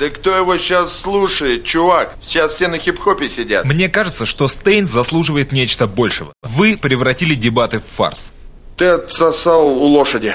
Да 0.00 0.10
кто 0.10 0.36
его 0.36 0.58
сейчас 0.58 0.98
слушает, 0.98 1.64
чувак? 1.64 2.16
Сейчас 2.20 2.54
все 2.54 2.66
на 2.66 2.78
хип-хопе 2.78 3.28
сидят. 3.28 3.64
Мне 3.64 3.88
кажется, 3.88 4.26
что 4.26 4.48
Стейнс 4.48 4.90
заслуживает 4.90 5.52
нечто 5.52 5.86
большего. 5.86 6.32
Вы 6.42 6.76
превратили 6.76 7.36
дебаты 7.36 7.78
в 7.78 7.84
фарс. 7.84 8.32
Ты 8.76 8.86
отсосал 8.86 9.68
у 9.68 9.84
лошади. 9.84 10.34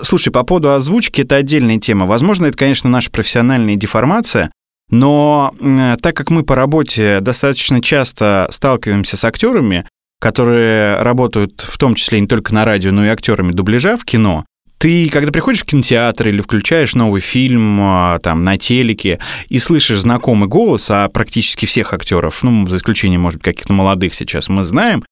Слушай, 0.00 0.32
по 0.32 0.44
поводу 0.44 0.72
озвучки 0.72 1.20
это 1.20 1.36
отдельная 1.36 1.78
тема. 1.78 2.06
Возможно, 2.06 2.46
это, 2.46 2.56
конечно, 2.56 2.88
наша 2.88 3.10
профессиональная 3.10 3.76
деформация, 3.76 4.50
но 4.92 5.52
так 6.00 6.14
как 6.16 6.30
мы 6.30 6.44
по 6.44 6.54
работе 6.54 7.18
достаточно 7.20 7.80
часто 7.80 8.46
сталкиваемся 8.50 9.16
с 9.16 9.24
актерами, 9.24 9.86
которые 10.20 11.02
работают 11.02 11.60
в 11.62 11.78
том 11.78 11.96
числе 11.96 12.20
не 12.20 12.28
только 12.28 12.54
на 12.54 12.64
радио, 12.64 12.92
но 12.92 13.04
и 13.04 13.08
актерами 13.08 13.50
дубляжа 13.50 13.96
в 13.96 14.04
кино, 14.04 14.44
ты, 14.78 15.08
когда 15.08 15.32
приходишь 15.32 15.62
в 15.62 15.64
кинотеатр 15.64 16.28
или 16.28 16.40
включаешь 16.40 16.94
новый 16.94 17.20
фильм 17.20 17.78
а, 17.80 18.18
там 18.18 18.44
на 18.44 18.58
телеке 18.58 19.20
и 19.48 19.58
слышишь 19.58 20.00
знакомый 20.00 20.48
голос, 20.48 20.90
а 20.90 21.08
практически 21.08 21.66
всех 21.66 21.94
актеров, 21.94 22.42
ну, 22.42 22.66
за 22.66 22.76
исключением, 22.76 23.20
может 23.20 23.38
быть, 23.38 23.44
каких-то 23.44 23.72
молодых 23.72 24.12
сейчас 24.12 24.48
мы 24.48 24.64
знаем, 24.64 25.04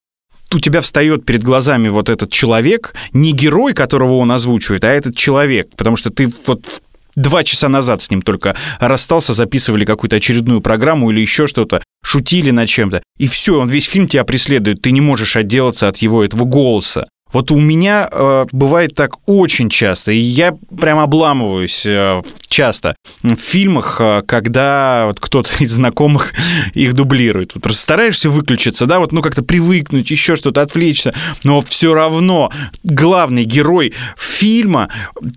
у 0.53 0.59
тебя 0.59 0.81
встает 0.81 1.25
перед 1.25 1.45
глазами 1.45 1.88
вот 1.88 2.09
этот 2.09 2.31
человек, 2.31 2.95
не 3.12 3.33
герой, 3.33 3.73
которого 3.73 4.16
он 4.16 4.33
озвучивает, 4.33 4.85
а 4.85 4.88
этот 4.88 5.16
человек, 5.16 5.69
потому 5.77 5.97
что 5.97 6.11
ты 6.11 6.29
вот 6.47 6.83
два 7.20 7.44
часа 7.44 7.68
назад 7.68 8.02
с 8.02 8.11
ним 8.11 8.22
только 8.22 8.56
расстался, 8.78 9.33
записывали 9.33 9.85
какую-то 9.85 10.16
очередную 10.16 10.61
программу 10.61 11.11
или 11.11 11.20
еще 11.20 11.46
что-то, 11.46 11.83
шутили 12.02 12.50
над 12.50 12.68
чем-то, 12.68 13.02
и 13.18 13.28
все, 13.28 13.61
он 13.61 13.68
весь 13.68 13.87
фильм 13.87 14.09
тебя 14.09 14.24
преследует, 14.24 14.83
ты 14.83 14.90
не 14.90 15.00
можешь 15.00 15.37
отделаться 15.37 15.88
от 15.88 15.98
его 15.98 16.24
этого 16.24 16.44
голоса. 16.44 17.09
Вот 17.33 17.51
у 17.51 17.59
меня 17.59 18.09
э, 18.11 18.47
бывает 18.53 18.95
так 18.95 19.16
очень 19.27 19.69
часто, 19.69 20.12
и 20.12 20.19
я 20.19 20.57
прям 20.81 20.99
обламываюсь 20.99 21.85
э, 21.87 22.23
часто 22.49 22.97
в 23.23 23.37
фильмах, 23.37 23.97
э, 24.01 24.23
когда 24.27 25.05
вот 25.07 25.21
кто-то 25.21 25.51
из 25.61 25.73
знакомых 25.73 26.33
их 26.75 26.95
дублирует. 26.95 27.55
Вот 27.55 27.62
просто 27.62 27.83
стараешься 27.83 28.31
выключиться, 28.31 28.87
да, 28.87 28.99
вот 28.99 29.12
ну 29.12 29.23
как-то 29.23 29.43
привыкнуть, 29.43 30.11
еще 30.11 30.37
что-то 30.37 30.62
отвлечься, 30.62 31.14
но 31.45 31.62
все 31.62 31.95
равно 31.95 32.51
главный 32.83 33.45
герой 33.45 33.95
фильма, 34.16 34.88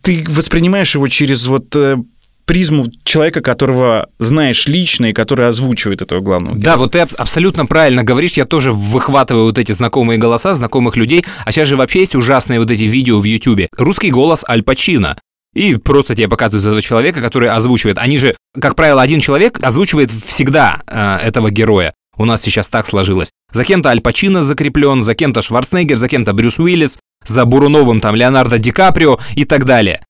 ты 0.01 0.25
воспринимаешь 0.27 0.95
его 0.95 1.07
через 1.07 1.45
вот 1.47 1.75
э, 1.75 1.97
призму 2.45 2.87
человека, 3.03 3.41
которого 3.41 4.09
знаешь 4.19 4.67
лично 4.67 5.07
и 5.07 5.13
который 5.13 5.47
озвучивает 5.47 6.01
этого 6.01 6.19
главного. 6.19 6.55
Да, 6.57 6.77
вот 6.77 6.91
ты 6.91 6.99
аб- 6.99 7.13
абсолютно 7.17 7.65
правильно 7.65 8.03
говоришь, 8.03 8.33
я 8.33 8.45
тоже 8.45 8.71
выхватываю 8.71 9.45
вот 9.45 9.57
эти 9.57 9.71
знакомые 9.71 10.17
голоса, 10.19 10.53
знакомых 10.53 10.97
людей, 10.97 11.23
а 11.45 11.51
сейчас 11.51 11.67
же 11.67 11.77
вообще 11.77 11.99
есть 11.99 12.15
ужасные 12.15 12.59
вот 12.59 12.69
эти 12.71 12.83
видео 12.83 13.19
в 13.19 13.23
Ютубе. 13.23 13.69
Русский 13.77 14.11
голос 14.11 14.43
Аль 14.47 14.63
Пачино. 14.63 15.17
И 15.53 15.75
просто 15.75 16.15
тебе 16.15 16.27
показывают 16.27 16.65
этого 16.65 16.81
человека, 16.81 17.21
который 17.21 17.47
озвучивает. 17.49 17.99
Они 17.99 18.17
же, 18.17 18.33
как 18.59 18.75
правило, 18.75 19.01
один 19.03 19.19
человек 19.19 19.59
озвучивает 19.63 20.11
всегда 20.11 20.81
э, 20.87 21.17
этого 21.27 21.51
героя. 21.51 21.93
У 22.17 22.25
нас 22.25 22.41
сейчас 22.41 22.69
так 22.69 22.87
сложилось. 22.87 23.29
За 23.51 23.63
кем-то 23.63 23.89
Аль 23.89 24.01
Пачино 24.01 24.41
закреплен, 24.41 25.03
за 25.03 25.13
кем-то 25.13 25.41
Шварценеггер, 25.43 25.95
за 25.95 26.07
кем-то 26.07 26.33
Брюс 26.33 26.57
Уиллис, 26.59 26.97
за 27.25 27.45
Буруновым 27.45 28.01
там 28.01 28.15
Леонардо 28.15 28.57
Ди 28.57 28.71
Каприо 28.71 29.19
и 29.35 29.45
так 29.45 29.65
далее. 29.65 30.01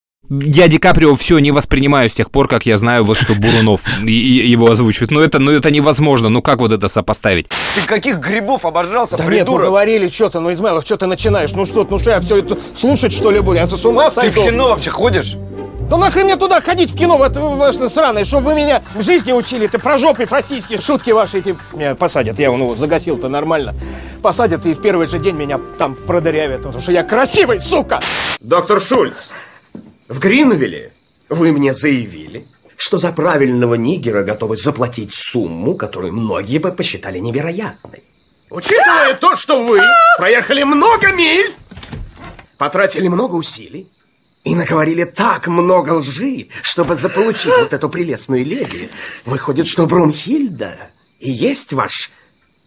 Я 0.42 0.68
Ди 0.68 0.80
Каприо 0.80 1.14
все 1.16 1.38
не 1.38 1.52
воспринимаю 1.52 2.10
с 2.10 2.14
тех 2.14 2.32
пор, 2.32 2.48
как 2.48 2.66
я 2.66 2.78
знаю, 2.78 3.04
вот 3.04 3.18
что 3.18 3.36
Бурунов 3.36 3.84
его 4.04 4.72
озвучивает. 4.72 5.12
Ну 5.12 5.22
это, 5.22 5.38
ну 5.38 5.52
это 5.52 5.70
невозможно. 5.70 6.30
Ну 6.30 6.42
как 6.42 6.58
вот 6.58 6.72
это 6.72 6.88
сопоставить? 6.88 7.50
Ты 7.76 7.82
каких 7.86 8.18
грибов 8.18 8.66
обожрался, 8.66 9.16
Да 9.16 9.26
нет, 9.26 9.32
ну 9.32 9.38
придурок? 9.38 9.66
говорили 9.68 10.08
что-то, 10.08 10.40
ну 10.40 10.52
Измайлов, 10.52 10.86
что 10.86 10.98
ты 10.98 11.06
начинаешь? 11.06 11.52
Ну 11.52 11.66
что, 11.66 11.86
ну 11.88 12.00
что, 12.00 12.10
я 12.12 12.20
все 12.20 12.38
это 12.38 12.58
слушать 12.74 13.14
что 13.14 13.30
ли 13.30 13.42
буду? 13.42 13.58
Я 13.58 13.68
с 13.68 13.86
ума 13.86 14.06
Ты 14.10 14.10
в 14.10 14.34
сойду? 14.34 14.44
кино 14.44 14.70
вообще 14.70 14.90
ходишь? 14.90 15.36
Да 15.88 15.98
нахрен 15.98 16.26
мне 16.26 16.36
туда 16.36 16.62
ходить 16.62 16.92
в 16.92 16.98
кино, 16.98 17.18
в 17.18 17.22
это 17.22 17.40
ваше 17.40 17.88
сраное, 17.88 18.26
чтобы 18.26 18.48
вы 18.52 18.56
меня 18.56 18.82
в 18.96 19.04
жизни 19.04 19.34
учили, 19.34 19.68
ты 19.68 19.78
про 19.78 20.00
жопы 20.00 20.26
российские 20.28 20.82
шутки 20.82 21.12
ваши 21.12 21.40
эти. 21.40 21.56
Меня 21.74 21.94
посадят, 21.94 22.40
я 22.40 22.50
ну 22.52 22.74
загасил-то 22.74 23.30
нормально. 23.30 23.76
Посадят 24.24 24.66
и 24.66 24.74
в 24.74 24.82
первый 24.82 25.06
же 25.06 25.20
день 25.20 25.36
меня 25.36 25.60
там 25.78 25.94
продырявят, 25.94 26.64
потому 26.64 26.82
что 26.82 26.92
я 26.92 27.04
красивый, 27.04 27.60
сука! 27.60 28.00
Доктор 28.40 28.82
Шульц, 28.82 29.28
в 30.08 30.20
Гринвилле 30.20 30.94
вы 31.30 31.52
мне 31.52 31.74
заявили, 31.74 32.48
что 32.78 32.98
за 32.98 33.12
правильного 33.12 33.76
нигера 33.76 34.24
готовы 34.24 34.58
заплатить 34.58 35.14
сумму, 35.14 35.76
которую 35.76 36.14
многие 36.14 36.58
бы 36.58 36.72
посчитали 36.72 37.20
невероятной. 37.20 38.04
Учитывая 38.50 39.16
то, 39.16 39.36
что 39.36 39.64
вы 39.64 39.82
проехали 40.18 40.64
много 40.64 41.12
миль, 41.12 41.54
потратили 42.58 43.08
много 43.08 43.36
усилий 43.36 43.90
и 44.44 44.56
наговорили 44.56 45.06
так 45.06 45.48
много 45.48 45.94
лжи, 45.94 46.50
чтобы 46.62 46.96
заполучить 46.96 47.58
вот 47.58 47.74
эту 47.74 47.90
прелестную 47.90 48.46
леди, 48.46 48.90
выходит, 49.26 49.68
что 49.68 49.86
Брунхильда 49.86 50.92
и 51.20 51.32
есть 51.32 51.74
ваш 51.74 52.12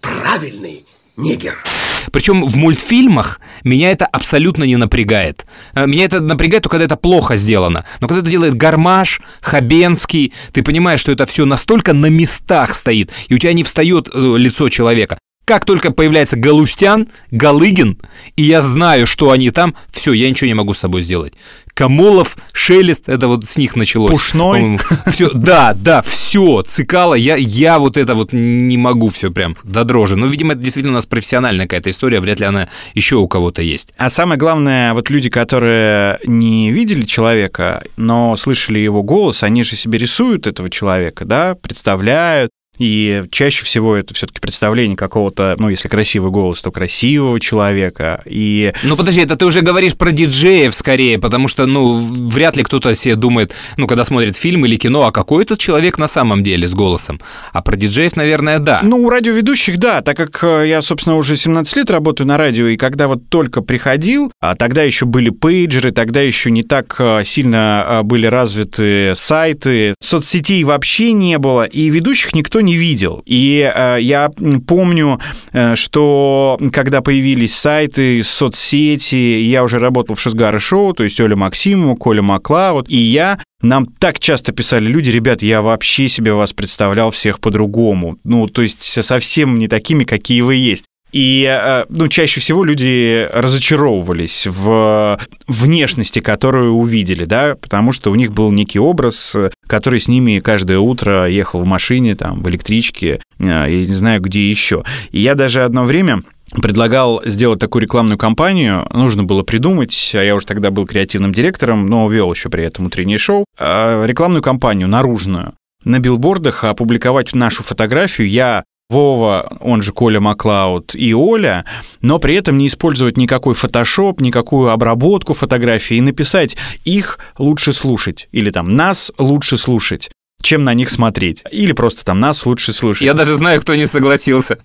правильный 0.01 0.87
нигер. 1.17 1.63
Причем 2.13 2.45
в 2.45 2.57
мультфильмах 2.57 3.41
меня 3.65 3.91
это 3.91 4.07
абсолютно 4.07 4.65
не 4.65 4.77
напрягает. 4.77 5.47
Э, 5.75 5.87
Меня 5.87 6.05
это 6.05 6.21
напрягает 6.21 6.63
только 6.63 6.77
когда 6.77 6.85
это 6.85 6.97
плохо 6.97 7.37
сделано. 7.37 7.85
Но 8.01 8.09
когда 8.09 8.21
это 8.21 8.31
делает 8.31 8.55
Гармаш, 8.55 9.21
Хабенский, 9.41 10.33
ты 10.53 10.63
понимаешь, 10.63 11.01
что 11.01 11.13
это 11.13 11.27
все 11.27 11.45
настолько 11.45 11.93
на 11.93 12.07
местах 12.07 12.75
стоит, 12.75 13.13
и 13.29 13.35
у 13.35 13.39
тебя 13.39 13.53
не 13.53 13.65
встает 13.65 14.09
э, 14.13 14.35
лицо 14.37 14.69
человека. 14.69 15.19
Как 15.47 15.65
только 15.65 15.93
появляется 15.93 16.37
Галустян, 16.37 17.07
Галыгин, 17.31 18.01
и 18.35 18.43
я 18.43 18.63
знаю, 18.63 19.07
что 19.07 19.31
они 19.31 19.53
там, 19.53 19.77
все, 19.93 20.13
я 20.13 20.29
ничего 20.29 20.49
не 20.49 20.55
могу 20.55 20.75
с 20.75 20.79
собой 20.79 21.03
сделать. 21.03 21.35
Камолов, 21.77 22.39
Шелест, 22.55 23.07
это 23.07 23.29
вот 23.29 23.45
с 23.45 23.59
них 23.59 23.77
началось. 23.77 24.11
Пушной. 24.11 24.79
Все, 25.07 25.31
да, 25.35 25.75
да, 25.75 26.01
все, 26.01 26.63
Цикало, 26.63 27.13
я, 27.13 27.37
я 27.37 27.79
вот 27.79 27.99
это 27.99 28.15
вот 28.15 28.33
не 28.33 28.79
могу 28.79 29.09
все 29.09 29.31
прям 29.31 29.59
до 29.63 29.85
дрожи. 29.85 30.17
Ну, 30.17 30.27
видимо, 30.27 30.55
это 30.55 30.63
действительно 30.63 30.95
у 30.95 30.95
нас 30.95 31.05
профессиональная 31.05 31.67
какая-то 31.67 31.91
история, 31.91 32.21
вряд 32.21 32.41
ли 32.41 32.47
она 32.47 32.71
еще 32.95 33.17
у 33.17 33.29
кого-то 33.29 33.61
есть. 33.61 33.93
А 33.99 34.09
самое 34.09 34.39
главное, 34.39 34.95
вот 34.95 35.11
люди, 35.11 35.29
которые 35.29 36.19
не 36.25 36.71
видели 36.71 37.03
человека, 37.03 37.85
но 37.99 38.39
слышали 38.39 38.79
его 38.79 39.03
голос, 39.03 39.43
они 39.43 39.63
же 39.63 39.77
себе 39.77 39.99
рисуют 39.99 40.47
этого 40.47 40.71
человека, 40.71 41.27
да, 41.27 41.57
представляют. 41.57 42.53
И 42.79 43.25
чаще 43.31 43.65
всего 43.65 43.97
это 43.97 44.15
все-таки 44.15 44.41
представление 44.41 44.97
какого-то, 44.97 45.57
ну, 45.59 45.69
если 45.69 45.89
красивый 45.89 46.31
голос, 46.31 46.63
то 46.63 46.71
красивого 46.71 47.41
человека. 47.41 48.23
И 48.27 48.73
Ну, 48.83 48.97
подожди, 48.97 49.21
это 49.21 49.37
ты 49.37 49.47
уже 49.47 49.61
говоришь 49.61 49.95
про 49.97 50.13
диджеев 50.13 50.75
скорее, 50.75 51.19
потому 51.19 51.49
что, 51.49 51.67
ну, 51.67 51.95
вряд 51.95 52.57
ли 52.57 52.63
кто-то 52.63 52.95
себе 52.95 53.17
думает, 53.17 53.55
ну, 53.77 53.87
когда 53.87 54.05
смотрит 54.05 54.37
фильм 54.37 54.67
или 54.67 54.77
кино, 54.77 55.07
а 55.07 55.13
какой 55.13 55.45
этот 55.45 55.59
человек 55.59 55.99
на 55.99 56.07
самом 56.07 56.43
деле 56.43 56.67
с 56.67 56.75
голосом. 56.75 57.21
А 57.53 57.63
про 57.63 57.77
диджеев, 57.77 58.17
наверное, 58.17 58.59
да. 58.59 58.81
Ну, 58.83 58.99
у 58.99 59.11
радиоведущих, 59.11 59.79
да, 59.79 60.03
так 60.03 60.17
как 60.17 60.43
э, 60.43 60.69
я, 60.69 60.83
собственно, 60.83 61.17
уже 61.17 61.37
17 61.37 61.77
лет 61.77 61.91
работаю 61.91 62.27
на 62.27 62.37
радио, 62.37 62.67
и 62.67 62.77
когда 62.77 63.09
вот 63.09 63.29
только 63.29 63.63
приходил, 63.63 64.33
а 64.41 64.55
тогда 64.55 64.83
еще 64.83 65.07
были 65.07 65.31
пейджеры, 65.31 65.93
тогда 65.93 66.21
еще 66.21 66.51
не 66.51 66.63
так 66.63 66.97
э, 66.99 67.23
сильно 67.25 67.85
э, 67.89 68.03
были 68.03 68.27
развиты 68.27 69.15
сайты, 69.15 69.95
соцсетей 70.01 70.63
вообще 70.65 71.13
не 71.13 71.39
было, 71.39 71.65
и 71.65 71.89
ведущих 71.91 72.35
никто 72.35 72.61
не 72.67 72.77
видел. 72.77 73.23
И 73.25 73.73
э, 73.75 73.99
я 74.01 74.31
помню, 74.67 75.19
э, 75.53 75.75
что 75.77 76.59
когда 76.73 77.01
появились 77.01 77.55
сайты, 77.55 78.23
соцсети, 78.23 79.41
я 79.41 79.65
уже 79.65 79.79
работал 79.79 80.15
в 80.15 80.21
Шизгары 80.21 80.61
шоу, 80.61 80.93
то 80.93 81.05
есть 81.05 81.19
Оля 81.21 81.37
Максимова, 81.37 81.97
Коля 81.97 82.21
Маклауд, 82.21 82.91
и 82.91 82.97
я 82.99 83.39
нам 83.63 83.87
так 83.87 84.19
часто 84.19 84.53
писали 84.53 84.85
люди, 84.85 85.09
ребят, 85.09 85.43
я 85.43 85.63
вообще 85.63 86.09
себе 86.09 86.35
вас 86.35 86.53
представлял 86.53 87.11
всех 87.11 87.41
по-другому. 87.41 88.19
Ну, 88.25 88.47
то 88.49 88.63
есть 88.63 88.83
совсем 88.83 89.59
не 89.59 89.67
такими, 89.67 90.05
какие 90.05 90.43
вы 90.43 90.57
есть. 90.57 90.85
И, 91.17 91.49
э, 91.49 91.87
ну, 91.89 92.09
чаще 92.09 92.43
всего 92.43 92.63
люди 92.63 93.27
разочаровывались 93.33 94.47
в 94.47 95.19
внешности, 95.49 96.21
которую 96.21 96.75
увидели, 96.75 97.25
да, 97.25 97.57
потому 97.59 97.93
что 97.93 98.11
у 98.11 98.15
них 98.17 98.35
был 98.35 98.53
некий 98.53 98.79
образ, 98.79 99.35
э, 99.35 99.51
который 99.67 99.99
с 99.99 100.09
ними 100.09 100.41
каждое 100.41 100.79
утро 100.79 101.27
ехал 101.27 101.63
в 101.63 101.67
машине, 101.67 102.17
там, 102.17 102.43
в 102.43 102.49
электричке, 102.51 103.23
э, 103.39 103.45
я 103.45 103.67
не 103.67 103.87
знаю, 103.87 104.21
где 104.21 104.51
еще. 104.51 104.85
И 105.11 105.21
я 105.21 105.35
даже 105.35 105.65
одно 105.65 105.87
время 105.87 106.21
предлагал 106.53 107.23
сделать 107.25 107.61
такую 107.61 107.85
рекламную 107.85 108.19
кампанию. 108.19 108.87
Нужно 108.93 109.25
было 109.25 109.43
придумать, 109.43 110.11
а 110.13 110.23
я 110.23 110.37
уже 110.37 110.45
тогда 110.45 110.71
был 110.71 110.85
креативным 110.85 111.33
директором, 111.33 111.89
но 111.89 112.07
вел 112.11 112.31
еще 112.31 112.51
при 112.51 112.65
этом 112.65 112.85
утреннее 112.85 113.17
шоу, 113.17 113.47
э, 113.59 114.05
рекламную 114.07 114.43
кампанию 114.43 114.87
наружную. 114.87 115.55
На 115.83 115.99
билбордах 115.99 116.65
опубликовать 116.65 117.35
нашу 117.35 117.63
фотографию 117.63 118.29
я 118.29 118.65
Вова, 118.89 119.59
он 119.61 119.83
же 119.83 119.93
Коля 119.93 120.21
Маклауд 120.21 120.95
и 120.95 121.13
Оля, 121.13 121.65
но 122.01 122.21
при 122.21 122.37
этом 122.37 122.57
не 122.57 122.69
использовать 122.69 123.17
никакой 123.17 123.55
фотошоп, 123.55 124.21
никакую 124.21 124.71
обработку 124.71 125.35
фотографии 125.35 125.97
и 125.97 126.01
написать 126.01 126.57
«их 126.85 127.19
лучше 127.39 127.73
слушать» 127.73 128.29
или 128.31 128.51
там 128.51 128.77
«нас 128.77 129.11
лучше 129.19 129.57
слушать», 129.57 130.11
чем 130.41 130.63
на 130.63 130.73
них 130.75 130.91
смотреть. 130.91 131.43
Или 131.51 131.73
просто 131.73 132.05
там 132.05 132.21
«нас 132.21 132.47
лучше 132.47 132.73
слушать». 132.73 133.05
Я 133.05 133.15
даже 133.15 133.35
знаю, 133.35 133.61
кто 133.61 133.75
не 133.75 133.87
согласился. 133.87 134.59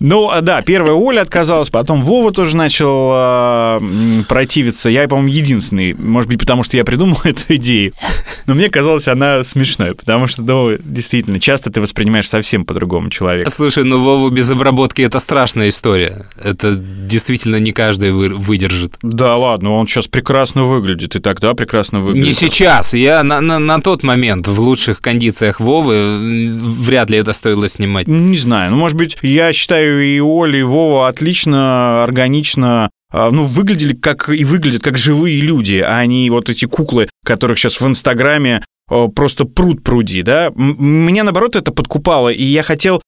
Ну, 0.00 0.30
а, 0.30 0.40
да, 0.40 0.60
первая 0.62 0.94
Оля 0.94 1.22
отказалась, 1.22 1.70
потом 1.70 2.02
Вова 2.02 2.32
тоже 2.32 2.56
начал 2.56 3.10
э, 3.12 3.80
противиться. 4.28 4.88
Я, 4.88 5.06
по-моему, 5.08 5.28
единственный, 5.30 5.94
может 5.94 6.28
быть, 6.30 6.40
потому 6.40 6.62
что 6.62 6.76
я 6.76 6.84
придумал 6.84 7.18
эту 7.24 7.54
идею. 7.56 7.92
Но 8.46 8.54
мне 8.54 8.68
казалось 8.68 9.08
она 9.08 9.44
смешной, 9.44 9.94
потому 9.94 10.26
что, 10.26 10.42
ну, 10.42 10.76
действительно, 10.78 11.40
часто 11.40 11.70
ты 11.70 11.80
воспринимаешь 11.80 12.28
совсем 12.28 12.64
по-другому 12.64 13.10
человека. 13.10 13.50
Слушай, 13.50 13.84
ну 13.84 14.02
Вову 14.02 14.30
без 14.30 14.50
обработки 14.50 15.02
это 15.02 15.18
страшная 15.18 15.68
история. 15.68 16.26
Это 16.42 16.74
действительно 16.74 17.56
не 17.56 17.72
каждый 17.72 18.12
вы- 18.12 18.30
выдержит. 18.34 18.94
Да 19.02 19.36
ладно, 19.36 19.72
он 19.72 19.86
сейчас 19.86 20.08
прекрасно 20.08 20.64
выглядит, 20.64 21.16
и 21.16 21.20
тогда 21.20 21.54
прекрасно 21.54 22.00
выглядит. 22.00 22.26
Не 22.28 22.34
сейчас. 22.34 22.94
Я 22.94 23.22
на, 23.22 23.40
на, 23.40 23.58
на 23.58 23.80
тот 23.80 24.02
момент 24.02 24.48
в 24.48 24.60
лучших 24.60 25.00
кондициях 25.00 25.60
Вовы 25.60 26.18
вряд 26.18 27.10
ли 27.10 27.18
это 27.18 27.32
стоило 27.32 27.68
снимать. 27.68 28.08
Не 28.08 28.36
знаю, 28.36 28.70
ну, 28.72 28.76
может 28.76 28.96
быть, 28.96 29.16
я 29.22 29.43
считаю 29.52 30.02
и 30.04 30.20
Оля, 30.20 30.58
и 30.58 30.62
Вова 30.62 31.08
отлично, 31.08 32.02
органично 32.02 32.90
а, 33.12 33.30
ну, 33.30 33.44
выглядели 33.44 33.94
как 33.94 34.28
и 34.28 34.44
выглядят 34.44 34.82
как 34.82 34.96
живые 34.96 35.40
люди, 35.40 35.84
а 35.86 36.04
не 36.04 36.28
вот 36.30 36.50
эти 36.50 36.64
куклы, 36.64 37.08
которых 37.24 37.58
сейчас 37.58 37.80
в 37.80 37.86
Инстаграме 37.86 38.64
э, 38.90 39.08
просто 39.14 39.44
пруд 39.44 39.84
пруди, 39.84 40.22
да. 40.22 40.50
Меня, 40.56 41.22
наоборот, 41.22 41.54
это 41.54 41.70
подкупало, 41.70 42.30
и 42.30 42.42
я 42.42 42.64
хотел 42.64 43.00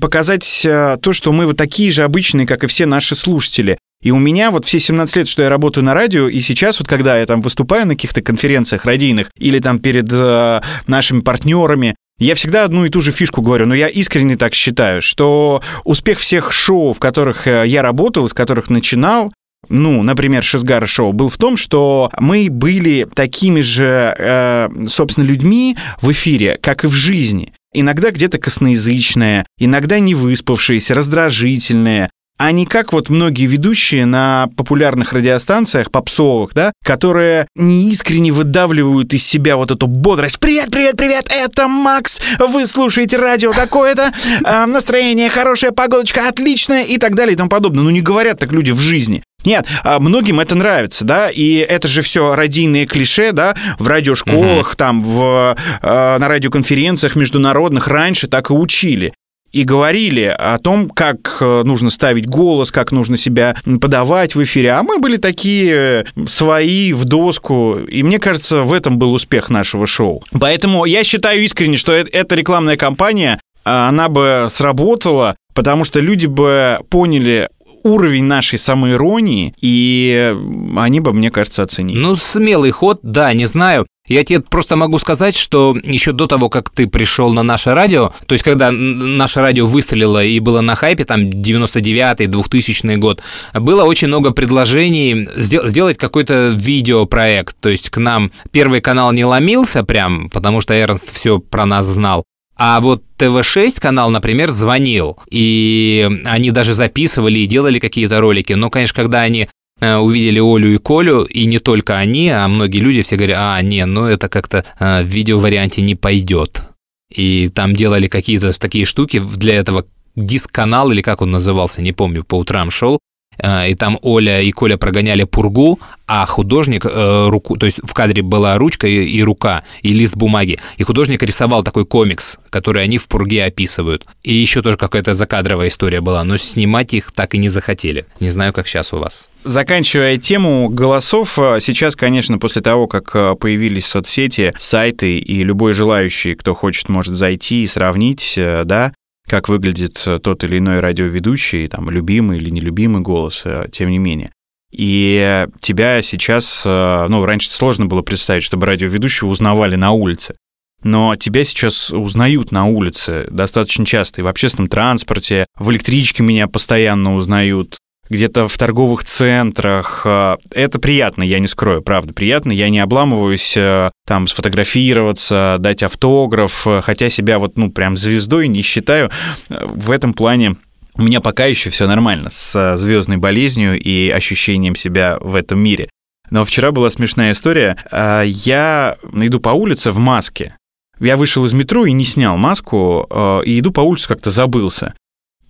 показать 0.00 0.64
э, 0.64 0.98
то, 1.02 1.12
что 1.12 1.32
мы 1.32 1.46
вот 1.46 1.56
такие 1.56 1.90
же 1.90 2.02
обычные, 2.02 2.46
как 2.46 2.62
и 2.64 2.66
все 2.68 2.86
наши 2.86 3.16
слушатели. 3.16 3.78
И 4.02 4.12
у 4.12 4.18
меня 4.18 4.50
вот 4.50 4.64
все 4.64 4.78
17 4.78 5.16
лет, 5.16 5.28
что 5.28 5.42
я 5.42 5.48
работаю 5.48 5.84
на 5.84 5.94
радио, 5.94 6.28
и 6.28 6.40
сейчас 6.40 6.78
вот 6.78 6.88
когда 6.88 7.18
я 7.18 7.26
там 7.26 7.42
выступаю 7.42 7.86
на 7.86 7.94
каких-то 7.94 8.22
конференциях 8.22 8.84
радийных 8.84 9.30
или 9.36 9.58
там 9.58 9.78
перед 9.78 10.08
э, 10.10 10.60
нашими 10.86 11.20
партнерами, 11.20 11.96
я 12.20 12.34
всегда 12.34 12.64
одну 12.64 12.84
и 12.84 12.90
ту 12.90 13.00
же 13.00 13.12
фишку 13.12 13.42
говорю, 13.42 13.66
но 13.66 13.74
я 13.74 13.88
искренне 13.88 14.36
так 14.36 14.54
считаю, 14.54 15.02
что 15.02 15.62
успех 15.84 16.18
всех 16.18 16.52
шоу, 16.52 16.92
в 16.92 17.00
которых 17.00 17.46
э, 17.48 17.64
я 17.66 17.82
работал, 17.82 18.26
из 18.26 18.34
которых 18.34 18.70
начинал, 18.70 19.32
ну, 19.68 20.02
например, 20.02 20.42
Шизгар 20.42 20.86
шоу, 20.86 21.12
был 21.12 21.28
в 21.28 21.38
том, 21.38 21.56
что 21.56 22.10
мы 22.18 22.48
были 22.50 23.08
такими 23.12 23.60
же, 23.60 24.14
э, 24.16 24.68
собственно, 24.86 25.24
людьми 25.24 25.76
в 26.00 26.12
эфире, 26.12 26.58
как 26.60 26.84
и 26.84 26.88
в 26.88 26.92
жизни. 26.92 27.52
Иногда 27.72 28.10
где-то 28.10 28.38
косноязычные, 28.38 29.46
иногда 29.58 29.98
не 29.98 30.14
выспавшиеся, 30.14 30.94
раздражительные, 30.94 32.10
а 32.40 32.52
не 32.52 32.64
как 32.64 32.94
вот 32.94 33.10
многие 33.10 33.44
ведущие 33.44 34.06
на 34.06 34.48
популярных 34.56 35.12
радиостанциях, 35.12 35.90
попсовых, 35.90 36.54
да, 36.54 36.72
которые 36.82 37.46
неискренне 37.54 38.32
выдавливают 38.32 39.12
из 39.12 39.26
себя 39.26 39.58
вот 39.58 39.70
эту 39.70 39.86
бодрость. 39.86 40.40
Привет, 40.40 40.70
привет, 40.70 40.96
привет, 40.96 41.26
это 41.30 41.68
Макс, 41.68 42.18
вы 42.38 42.64
слушаете 42.64 43.18
радио 43.18 43.52
такое-то, 43.52 44.14
а, 44.42 44.64
настроение 44.64 45.28
хорошее, 45.28 45.72
погодочка 45.72 46.28
отличная 46.28 46.84
и 46.84 46.96
так 46.96 47.14
далее 47.14 47.34
и 47.34 47.36
тому 47.36 47.50
подобное. 47.50 47.84
Ну 47.84 47.90
не 47.90 48.00
говорят 48.00 48.38
так 48.38 48.52
люди 48.52 48.70
в 48.70 48.80
жизни. 48.80 49.22
Нет, 49.44 49.66
а 49.84 49.98
многим 50.00 50.40
это 50.40 50.54
нравится, 50.54 51.04
да, 51.04 51.28
и 51.28 51.56
это 51.56 51.88
же 51.88 52.00
все 52.00 52.34
радийные 52.34 52.86
клише, 52.86 53.32
да, 53.32 53.54
в 53.78 53.86
радиошколах, 53.86 54.76
там, 54.76 55.02
в, 55.02 55.56
э, 55.82 56.18
на 56.18 56.28
радиоконференциях 56.28 57.16
международных 57.16 57.88
раньше 57.88 58.28
так 58.28 58.50
и 58.50 58.54
учили. 58.54 59.12
И 59.52 59.64
говорили 59.64 60.34
о 60.38 60.58
том, 60.58 60.88
как 60.88 61.38
э, 61.40 61.62
нужно 61.64 61.90
ставить 61.90 62.26
голос, 62.26 62.70
как 62.70 62.92
нужно 62.92 63.16
себя 63.16 63.56
подавать 63.80 64.34
в 64.34 64.42
эфире. 64.42 64.72
А 64.72 64.82
мы 64.82 64.98
были 64.98 65.16
такие 65.16 66.04
э, 66.14 66.26
свои 66.26 66.92
в 66.92 67.04
доску. 67.04 67.76
И 67.76 68.02
мне 68.02 68.18
кажется, 68.18 68.62
в 68.62 68.72
этом 68.72 68.98
был 68.98 69.12
успех 69.12 69.50
нашего 69.50 69.86
шоу. 69.86 70.22
Поэтому 70.38 70.84
я 70.84 71.04
считаю 71.04 71.42
искренне, 71.42 71.76
что 71.76 71.92
э- 71.92 72.06
эта 72.12 72.34
рекламная 72.34 72.76
кампания, 72.76 73.40
а, 73.64 73.88
она 73.88 74.08
бы 74.08 74.46
сработала, 74.50 75.36
потому 75.54 75.84
что 75.84 76.00
люди 76.00 76.26
бы 76.26 76.78
поняли 76.88 77.48
уровень 77.82 78.24
нашей 78.24 78.58
самоиронии, 78.58 79.54
и 79.60 80.34
они 80.76 81.00
бы, 81.00 81.12
мне 81.12 81.30
кажется, 81.30 81.62
оценили. 81.62 81.98
Ну, 81.98 82.14
смелый 82.14 82.70
ход, 82.70 83.00
да, 83.02 83.32
не 83.32 83.46
знаю. 83.46 83.86
Я 84.10 84.24
тебе 84.24 84.40
просто 84.40 84.74
могу 84.74 84.98
сказать, 84.98 85.36
что 85.36 85.76
еще 85.84 86.10
до 86.10 86.26
того, 86.26 86.48
как 86.48 86.68
ты 86.70 86.88
пришел 86.88 87.32
на 87.32 87.44
наше 87.44 87.74
радио, 87.74 88.12
то 88.26 88.32
есть 88.32 88.44
когда 88.44 88.72
наше 88.72 89.40
радио 89.40 89.66
выстрелило 89.66 90.22
и 90.22 90.40
было 90.40 90.60
на 90.62 90.74
хайпе, 90.74 91.04
там 91.04 91.28
99-й, 91.28 92.26
2000 92.26 92.96
год, 92.96 93.22
было 93.54 93.84
очень 93.84 94.08
много 94.08 94.32
предложений 94.32 95.28
сдел- 95.36 95.68
сделать 95.68 95.96
какой-то 95.96 96.48
видеопроект. 96.48 97.56
То 97.60 97.68
есть 97.68 97.88
к 97.90 97.98
нам 97.98 98.32
Первый 98.50 98.80
канал 98.80 99.12
не 99.12 99.24
ломился 99.24 99.84
прям, 99.84 100.28
потому 100.30 100.60
что 100.60 100.74
Эрнст 100.74 101.14
все 101.14 101.38
про 101.38 101.64
нас 101.64 101.86
знал. 101.86 102.24
А 102.56 102.80
вот 102.80 103.04
ТВ-6 103.16 103.80
канал, 103.80 104.10
например, 104.10 104.50
звонил, 104.50 105.18
и 105.30 106.10
они 106.24 106.50
даже 106.50 106.74
записывали 106.74 107.38
и 107.38 107.46
делали 107.46 107.78
какие-то 107.78 108.20
ролики. 108.20 108.54
Но, 108.54 108.70
конечно, 108.70 108.94
когда 108.94 109.20
они 109.20 109.48
увидели 109.80 110.38
Олю 110.38 110.74
и 110.74 110.78
Колю, 110.78 111.22
и 111.24 111.46
не 111.46 111.58
только 111.58 111.96
они, 111.96 112.28
а 112.28 112.46
многие 112.48 112.78
люди 112.78 113.02
все 113.02 113.16
говорят, 113.16 113.38
а, 113.40 113.62
не, 113.62 113.84
ну 113.86 114.04
это 114.04 114.28
как-то 114.28 114.64
э, 114.78 115.02
в 115.02 115.06
видеоварианте 115.06 115.82
не 115.82 115.94
пойдет. 115.94 116.62
И 117.10 117.48
там 117.48 117.74
делали 117.74 118.06
какие-то 118.06 118.58
такие 118.58 118.84
штуки 118.84 119.22
для 119.36 119.54
этого 119.54 119.86
диск-канал, 120.16 120.90
или 120.90 121.02
как 121.02 121.22
он 121.22 121.30
назывался, 121.30 121.82
не 121.82 121.92
помню, 121.92 122.24
по 122.24 122.36
утрам 122.36 122.70
шел, 122.70 122.96
э, 122.96 122.98
и 123.42 123.74
там 123.74 123.98
Оля 124.02 124.40
и 124.40 124.50
Коля 124.52 124.76
прогоняли 124.76 125.24
пургу, 125.24 125.78
а 126.12 126.26
художник 126.26 126.86
э, 126.86 127.28
руку, 127.28 127.56
то 127.56 127.66
есть 127.66 127.78
в 127.84 127.94
кадре 127.94 128.22
была 128.22 128.58
ручка 128.58 128.88
и, 128.88 129.04
и 129.04 129.22
рука, 129.22 129.62
и 129.82 129.92
лист 129.92 130.16
бумаги, 130.16 130.58
и 130.76 130.82
художник 130.82 131.22
рисовал 131.22 131.62
такой 131.62 131.86
комикс, 131.86 132.38
который 132.50 132.82
они 132.82 132.98
в 132.98 133.06
пурге 133.06 133.44
описывают. 133.44 134.04
И 134.24 134.34
еще 134.34 134.60
тоже 134.60 134.76
какая-то 134.76 135.14
закадровая 135.14 135.68
история 135.68 136.00
была, 136.00 136.24
но 136.24 136.36
снимать 136.36 136.94
их 136.94 137.12
так 137.12 137.34
и 137.34 137.38
не 137.38 137.48
захотели. 137.48 138.06
Не 138.18 138.30
знаю, 138.30 138.52
как 138.52 138.66
сейчас 138.66 138.92
у 138.92 138.98
вас. 138.98 139.30
Заканчивая 139.44 140.18
тему 140.18 140.68
голосов, 140.68 141.38
э, 141.38 141.60
сейчас, 141.60 141.94
конечно, 141.94 142.38
после 142.38 142.60
того, 142.60 142.88
как 142.88 143.14
э, 143.14 143.36
появились 143.38 143.86
соцсети, 143.86 144.52
сайты, 144.58 145.18
и 145.18 145.44
любой 145.44 145.74
желающий, 145.74 146.34
кто 146.34 146.54
хочет, 146.54 146.88
может 146.88 147.14
зайти 147.14 147.62
и 147.62 147.68
сравнить, 147.68 148.34
да, 148.36 148.92
как 149.30 149.48
выглядит 149.48 150.02
э, 150.06 150.18
тот 150.18 150.42
или 150.42 150.58
иной 150.58 150.80
радиоведущий, 150.80 151.68
там, 151.68 151.88
любимый 151.88 152.38
или 152.38 152.50
нелюбимый 152.50 153.00
голос, 153.00 153.42
э, 153.44 153.68
тем 153.70 153.88
не 153.90 153.98
менее. 153.98 154.32
И 154.72 155.46
тебя 155.60 156.02
сейчас, 156.02 156.64
э, 156.66 157.06
ну, 157.08 157.24
раньше 157.24 157.48
сложно 157.48 157.86
было 157.86 158.02
представить, 158.02 158.42
чтобы 158.42 158.66
радиоведущего 158.66 159.28
узнавали 159.28 159.76
на 159.76 159.92
улице. 159.92 160.34
Но 160.82 161.14
тебя 161.14 161.44
сейчас 161.44 161.92
узнают 161.92 162.50
на 162.50 162.64
улице 162.64 163.28
достаточно 163.30 163.86
часто, 163.86 164.20
и 164.20 164.24
в 164.24 164.26
общественном 164.26 164.68
транспорте, 164.68 165.46
в 165.56 165.70
электричке 165.70 166.24
меня 166.24 166.48
постоянно 166.48 167.14
узнают, 167.14 167.76
где-то 168.10 168.48
в 168.48 168.58
торговых 168.58 169.04
центрах. 169.04 170.02
Э, 170.04 170.36
Это 170.50 170.78
приятно, 170.78 171.22
я 171.22 171.38
не 171.38 171.46
скрою, 171.46 171.80
правда, 171.80 172.12
приятно. 172.12 172.52
Я 172.52 172.68
не 172.68 172.80
обламываюсь 172.80 173.56
э, 173.56 173.90
там 174.06 174.26
сфотографироваться, 174.26 175.56
дать 175.60 175.82
автограф, 175.82 176.66
э, 176.66 176.80
хотя 176.82 177.08
себя 177.08 177.38
вот, 177.38 177.56
ну, 177.56 177.70
прям 177.70 177.96
звездой 177.96 178.48
не 178.48 178.62
считаю. 178.62 179.10
В 179.48 179.92
этом 179.92 180.12
плане 180.12 180.56
у 180.96 181.02
меня 181.02 181.20
пока 181.20 181.46
еще 181.46 181.70
все 181.70 181.86
нормально 181.86 182.30
с 182.30 182.76
звездной 182.76 183.16
болезнью 183.16 183.80
и 183.80 184.10
ощущением 184.10 184.74
себя 184.74 185.16
в 185.20 185.36
этом 185.36 185.60
мире. 185.60 185.88
Но 186.30 186.44
вчера 186.44 186.72
была 186.72 186.90
смешная 186.90 187.32
история. 187.32 187.76
А, 187.90 188.22
Я 188.22 188.96
иду 189.14 189.40
по 189.40 189.50
улице 189.50 189.92
в 189.92 189.98
маске. 189.98 190.56
Я 190.98 191.16
вышел 191.16 191.44
из 191.46 191.52
метро 191.54 191.86
и 191.86 191.92
не 191.92 192.04
снял 192.04 192.36
маску, 192.36 193.08
и 193.46 193.58
иду 193.58 193.72
по 193.72 193.80
улице, 193.80 194.06
как-то 194.06 194.30
забылся. 194.30 194.92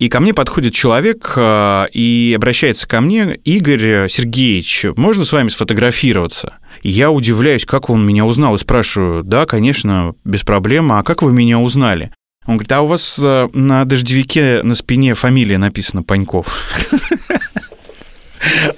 И 0.01 0.09
ко 0.09 0.19
мне 0.19 0.33
подходит 0.33 0.73
человек 0.73 1.33
э, 1.35 1.85
и 1.93 2.33
обращается 2.35 2.87
ко 2.87 3.01
мне, 3.01 3.39
Игорь 3.45 4.09
Сергеевич, 4.09 4.87
можно 4.95 5.25
с 5.25 5.31
вами 5.31 5.49
сфотографироваться? 5.49 6.55
Я 6.81 7.11
удивляюсь, 7.11 7.67
как 7.67 7.91
он 7.91 8.03
меня 8.03 8.25
узнал, 8.25 8.55
и 8.55 8.57
спрашиваю, 8.57 9.23
да, 9.23 9.45
конечно, 9.45 10.15
без 10.23 10.41
проблем, 10.41 10.91
а 10.91 11.03
как 11.03 11.21
вы 11.21 11.31
меня 11.31 11.59
узнали? 11.59 12.09
Он 12.47 12.55
говорит, 12.55 12.71
а 12.71 12.81
у 12.81 12.87
вас 12.87 13.19
э, 13.21 13.49
на 13.53 13.85
дождевике 13.85 14.63
на 14.63 14.73
спине 14.73 15.13
фамилия 15.13 15.59
написана 15.59 16.01
Паньков. 16.01 16.65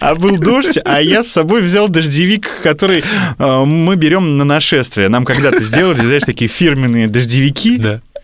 А 0.02 0.16
был 0.16 0.38
дождь, 0.38 0.78
а 0.84 1.02
я 1.02 1.24
с 1.24 1.30
собой 1.30 1.62
взял 1.62 1.88
дождевик, 1.88 2.50
который 2.64 3.02
э, 3.40 3.64
мы 3.66 3.96
берем 3.96 4.38
на 4.38 4.44
нашествие. 4.44 5.08
Нам 5.08 5.24
когда-то 5.24 5.62
сделали, 5.62 6.02
знаешь, 6.02 6.24
такие 6.24 6.50
фирменные 6.50 7.08
дождевики. 7.08 7.78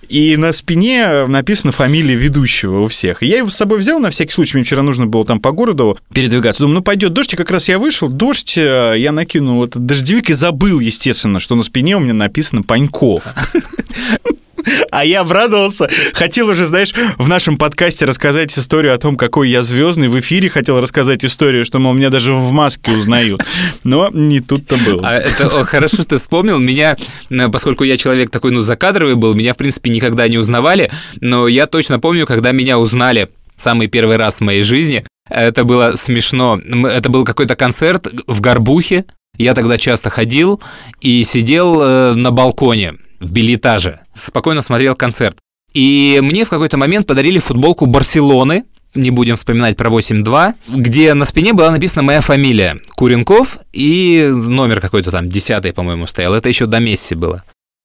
И 0.10 0.36
на 0.38 0.52
спине 0.52 1.28
написана 1.28 1.72
фамилия 1.72 2.16
ведущего 2.16 2.82
у 2.82 2.88
всех. 2.88 3.22
Я 3.22 3.38
его 3.38 3.50
с 3.50 3.56
собой 3.56 3.78
взял 3.78 4.00
на 4.00 4.10
всякий 4.10 4.32
случай. 4.32 4.58
Мне 4.58 4.64
вчера 4.66 4.82
нужно 4.82 5.06
было 5.06 5.24
там 5.24 5.40
по 5.40 5.52
городу 5.52 5.98
передвигаться. 6.12 6.64
Думаю, 6.64 6.78
ну 6.78 6.82
пойдет 6.82 7.14
дождь, 7.14 7.34
и 7.34 7.38
как 7.38 7.52
раз 7.52 7.70
я 7.70 7.78
вышел. 7.78 8.10
Дождь, 8.10 8.58
э, 8.58 8.96
я 8.98 9.12
накинул 9.12 9.64
этот 9.64 9.86
дождевик 9.86 10.32
и 10.32 10.34
забыл, 10.34 10.80
естественно, 10.80 11.40
что 11.40 11.54
на 11.54 11.64
спине 11.64 11.96
у 11.96 12.00
меня 12.00 12.16
написано 12.16 12.64
Паньков. 12.64 13.24
А 14.92 15.06
я 15.06 15.22
обрадовался. 15.22 15.88
Хотел 16.14 16.50
уже, 16.50 16.66
знаешь, 16.66 16.94
в 17.18 17.28
нашем 17.28 17.58
подкасте 17.58 18.06
рассказать 18.06 18.58
историю 18.58 18.94
о 18.94 18.98
том, 18.98 19.16
какой 19.16 19.50
я 19.50 19.64
звездный. 19.64 20.08
В 20.08 20.20
эфире 20.20 20.50
хотел 20.50 20.82
рассказать 20.82 21.24
историю, 21.24 21.66
что, 21.66 21.80
мол, 21.80 21.94
меня 21.94 22.10
даже 22.10 22.34
в 22.34 22.52
маске 22.52 22.92
узнают. 22.92 23.44
Но 23.84 24.10
не 24.12 24.42
тут-то 24.42 24.78
было. 24.78 25.08
А 25.08 25.16
это 25.16 25.48
о, 25.48 25.66
хорошо, 25.66 25.98
что 25.98 26.08
ты 26.08 26.18
вспомнил. 26.18 26.60
Меня, 26.60 26.98
э, 27.30 27.48
поскольку 27.50 27.84
я 27.84 27.98
человек 27.98 28.30
такой, 28.30 28.52
ну, 28.52 28.62
закадровый 28.62 29.16
был, 29.16 29.34
меня, 29.34 29.54
в 29.54 29.58
принципе, 29.58 29.90
никогда 29.90 30.28
не 30.28 30.38
узнавали, 30.38 30.92
но 31.22 31.48
я 31.48 31.68
точно 31.68 32.00
помню, 32.00 32.26
когда 32.26 32.52
меня 32.52 32.80
узнали 32.80 33.30
самый 33.56 33.88
первый 33.88 34.18
раз 34.18 34.38
в 34.38 34.42
моей 34.42 34.64
жизни. 34.64 35.06
Это 35.30 35.64
было 35.64 35.96
смешно. 35.96 36.60
Это 36.60 37.10
был 37.10 37.24
какой-то 37.24 37.56
концерт 37.56 38.08
в 38.26 38.42
Горбухе. 38.42 39.06
Я 39.38 39.54
тогда 39.54 39.78
часто 39.78 40.10
ходил 40.10 40.62
и 41.02 41.24
сидел 41.24 41.82
э, 41.82 42.14
на 42.14 42.32
балконе 42.32 42.96
в 43.20 43.32
билетаже. 43.32 44.00
Спокойно 44.14 44.62
смотрел 44.62 44.96
концерт. 44.96 45.38
И 45.74 46.20
мне 46.22 46.46
в 46.46 46.50
какой-то 46.50 46.78
момент 46.78 47.06
подарили 47.08 47.40
футболку 47.40 47.86
Барселоны, 47.86 48.64
не 48.96 49.12
будем 49.12 49.36
вспоминать 49.36 49.78
про 49.78 49.90
8-2, 49.90 50.54
где 50.70 51.14
на 51.14 51.26
спине 51.26 51.54
была 51.54 51.70
написана 51.70 52.02
моя 52.02 52.22
фамилия 52.22 52.80
Куренков 52.96 53.60
и 53.72 54.32
номер 54.34 54.82
какой-то 54.82 55.12
там, 55.12 55.30
десятый, 55.30 55.74
по-моему, 55.74 56.08
стоял. 56.08 56.34
Это 56.34 56.50
еще 56.50 56.66
до 56.66 56.80
Месси 56.80 57.14
было. 57.14 57.44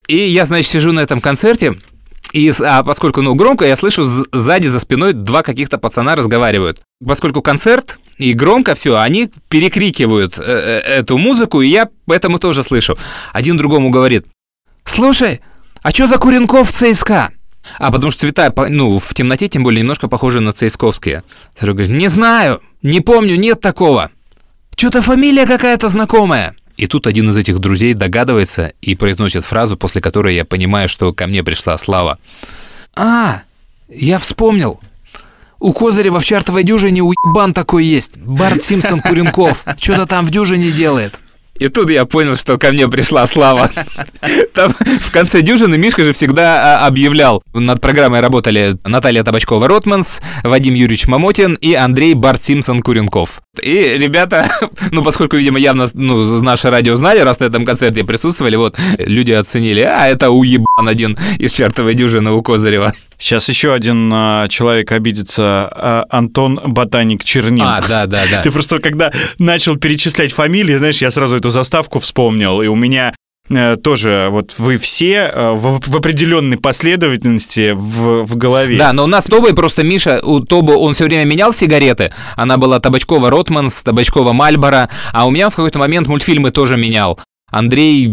И 0.08 0.16
я, 0.16 0.46
значит, 0.46 0.70
сижу 0.70 0.92
на 0.92 1.00
этом 1.00 1.20
концерте, 1.20 1.74
и, 2.34 2.52
а 2.62 2.82
поскольку, 2.82 3.22
ну, 3.22 3.36
громко, 3.36 3.64
я 3.64 3.76
слышу 3.76 4.02
сзади 4.02 4.66
за 4.66 4.80
спиной 4.80 5.12
два 5.12 5.42
каких-то 5.42 5.78
пацана 5.78 6.16
разговаривают. 6.16 6.80
Поскольку 7.06 7.42
концерт 7.42 8.00
и 8.18 8.32
громко 8.32 8.74
все, 8.74 8.96
они 8.96 9.30
перекрикивают 9.48 10.38
э, 10.38 10.42
э, 10.42 10.78
эту 10.98 11.16
музыку, 11.16 11.60
и 11.60 11.68
я 11.68 11.88
поэтому 12.06 12.40
тоже 12.40 12.64
слышу. 12.64 12.98
Один 13.32 13.56
другому 13.56 13.90
говорит, 13.90 14.26
слушай, 14.84 15.40
а 15.82 15.90
что 15.90 16.06
за 16.06 16.18
Куренков 16.18 16.70
в 16.70 16.72
ЦСКА? 16.72 17.30
А 17.78 17.90
потому 17.90 18.10
что 18.10 18.22
цвета, 18.22 18.52
ну, 18.68 18.98
в 18.98 19.14
темноте, 19.14 19.48
тем 19.48 19.62
более, 19.62 19.80
немножко 19.80 20.08
похожи 20.08 20.40
на 20.40 20.52
цейсковские. 20.52 21.22
Второй 21.54 21.74
говорит, 21.74 21.94
не 21.94 22.08
знаю, 22.08 22.60
не 22.82 23.00
помню, 23.00 23.36
нет 23.36 23.60
такого. 23.60 24.10
Что-то 24.76 25.02
фамилия 25.02 25.46
какая-то 25.46 25.88
знакомая. 25.88 26.54
И 26.76 26.86
тут 26.86 27.06
один 27.06 27.28
из 27.30 27.38
этих 27.38 27.58
друзей 27.60 27.94
догадывается 27.94 28.72
и 28.80 28.94
произносит 28.96 29.44
фразу, 29.44 29.76
после 29.76 30.02
которой 30.02 30.34
я 30.34 30.44
понимаю, 30.44 30.88
что 30.88 31.12
ко 31.12 31.26
мне 31.26 31.44
пришла 31.44 31.78
слава. 31.78 32.18
А, 32.96 33.42
я 33.88 34.18
вспомнил. 34.18 34.80
У 35.60 35.72
Козырева 35.72 36.18
в 36.18 36.24
чартовой 36.24 36.64
дюжине 36.64 37.02
уебан 37.02 37.54
такой 37.54 37.84
есть. 37.86 38.18
Барт 38.18 38.62
Симпсон 38.62 39.00
Куренков. 39.00 39.64
Что-то 39.78 40.06
там 40.06 40.24
в 40.24 40.30
дюжине 40.30 40.72
делает. 40.72 41.18
И 41.58 41.68
тут 41.68 41.88
я 41.88 42.04
понял, 42.04 42.36
что 42.36 42.58
ко 42.58 42.72
мне 42.72 42.88
пришла 42.88 43.26
слава. 43.26 43.70
Там 44.54 44.72
в 44.72 45.12
конце 45.12 45.40
дюжины 45.40 45.78
Мишка 45.78 46.02
же 46.02 46.12
всегда 46.12 46.80
а, 46.80 46.86
объявлял. 46.86 47.42
Над 47.52 47.80
программой 47.80 48.20
работали 48.20 48.76
Наталья 48.84 49.22
Табачкова-Ротманс, 49.22 50.20
Вадим 50.42 50.74
Юрьевич 50.74 51.06
Мамотин 51.06 51.54
и 51.54 51.74
Андрей 51.74 52.14
Барт 52.14 52.42
Симпсон 52.42 52.80
Куренков. 52.80 53.40
И 53.62 53.96
ребята, 53.96 54.50
ну, 54.90 55.04
поскольку, 55.04 55.36
видимо, 55.36 55.58
явно 55.58 55.86
ну, 55.94 56.24
наше 56.42 56.70
радио 56.70 56.96
знали, 56.96 57.20
раз 57.20 57.38
на 57.38 57.44
этом 57.44 57.64
концерте 57.64 58.02
присутствовали, 58.02 58.56
вот, 58.56 58.76
люди 58.98 59.30
оценили, 59.30 59.80
а 59.80 60.08
это 60.08 60.30
уебан 60.30 60.88
один 60.88 61.16
из 61.38 61.52
чертовой 61.52 61.94
дюжины 61.94 62.32
у 62.32 62.42
Козырева. 62.42 62.94
Сейчас 63.18 63.48
еще 63.48 63.72
один 63.72 64.10
а, 64.12 64.48
человек 64.48 64.92
обидится. 64.92 65.68
а, 65.72 66.04
Антон 66.10 66.60
Ботаник 66.64 67.24
Чернин. 67.24 67.62
А, 67.62 67.80
да, 67.86 68.06
да, 68.06 68.20
да. 68.30 68.40
Ты 68.44 68.50
просто 68.50 68.78
когда 68.78 69.12
начал 69.38 69.76
перечислять 69.76 70.32
фамилии, 70.32 70.76
знаешь, 70.76 71.00
я 71.02 71.10
сразу 71.10 71.36
эту 71.36 71.50
заставку 71.50 71.98
вспомнил, 71.98 72.60
и 72.62 72.66
у 72.66 72.74
меня 72.74 73.14
э, 73.48 73.76
тоже 73.76 74.28
вот 74.30 74.54
вы 74.58 74.78
все 74.78 75.30
э, 75.32 75.52
в, 75.52 75.80
в 75.86 75.96
определенной 75.96 76.56
последовательности 76.58 77.72
в, 77.74 78.24
в 78.24 78.36
голове. 78.36 78.78
Да, 78.78 78.92
но 78.92 79.04
у 79.04 79.06
нас 79.06 79.24
с 79.24 79.28
Тобой 79.28 79.54
просто 79.54 79.84
Миша, 79.84 80.20
у 80.22 80.40
Тоба 80.40 80.72
он 80.72 80.94
все 80.94 81.04
время 81.04 81.24
менял 81.24 81.52
сигареты. 81.52 82.12
Она 82.36 82.56
была 82.56 82.80
табачкова 82.80 83.30
Ротманс, 83.30 83.82
табачкова 83.82 84.32
Мальбора, 84.32 84.88
а 85.12 85.26
у 85.26 85.30
меня 85.30 85.50
в 85.50 85.56
какой-то 85.56 85.78
момент 85.78 86.08
мультфильмы 86.08 86.50
тоже 86.50 86.76
менял. 86.76 87.18
Андрей 87.50 88.10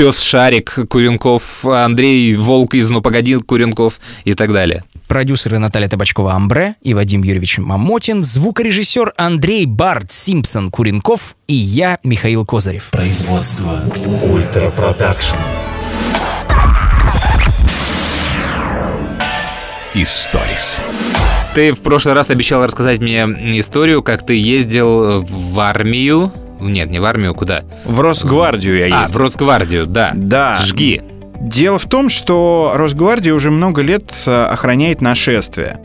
Пес 0.00 0.22
Шарик 0.22 0.78
Куренков, 0.88 1.66
Андрей 1.66 2.34
Волк 2.34 2.72
из 2.72 2.88
Ну 2.88 3.02
погоди 3.02 3.34
Куренков 3.34 4.00
и 4.24 4.32
так 4.32 4.50
далее. 4.50 4.82
Продюсеры 5.06 5.58
Наталья 5.58 5.88
Табачкова-Амбре 5.88 6.76
и 6.80 6.94
Вадим 6.94 7.22
Юрьевич 7.22 7.58
Мамотин, 7.58 8.24
звукорежиссер 8.24 9.12
Андрей 9.18 9.66
Барт 9.66 10.10
Симпсон 10.10 10.70
Куренков 10.70 11.36
и 11.48 11.54
я, 11.54 11.98
Михаил 12.02 12.46
Козырев. 12.46 12.88
Производство 12.92 13.78
Ультрапродакшн. 14.24 15.36
Историс. 19.92 20.82
Ты 21.54 21.74
в 21.74 21.82
прошлый 21.82 22.14
раз 22.14 22.30
обещал 22.30 22.64
рассказать 22.64 23.00
мне 23.00 23.18
историю, 23.58 24.02
как 24.02 24.24
ты 24.24 24.34
ездил 24.34 25.22
в 25.22 25.60
армию. 25.60 26.32
Нет, 26.60 26.90
не 26.90 26.98
в 26.98 27.04
армию, 27.04 27.34
куда? 27.34 27.62
В 27.84 28.00
Росгвардию 28.00 28.76
я 28.76 28.84
ездил. 28.84 28.98
А, 29.04 29.08
в 29.08 29.16
Росгвардию, 29.16 29.86
да. 29.86 30.12
Да. 30.14 30.56
Жги. 30.58 31.00
Дело 31.40 31.78
в 31.78 31.86
том, 31.86 32.08
что 32.08 32.72
Росгвардия 32.74 33.32
уже 33.32 33.50
много 33.50 33.82
лет 33.82 34.12
э, 34.26 34.44
охраняет 34.44 35.00
нашествие. 35.00 35.78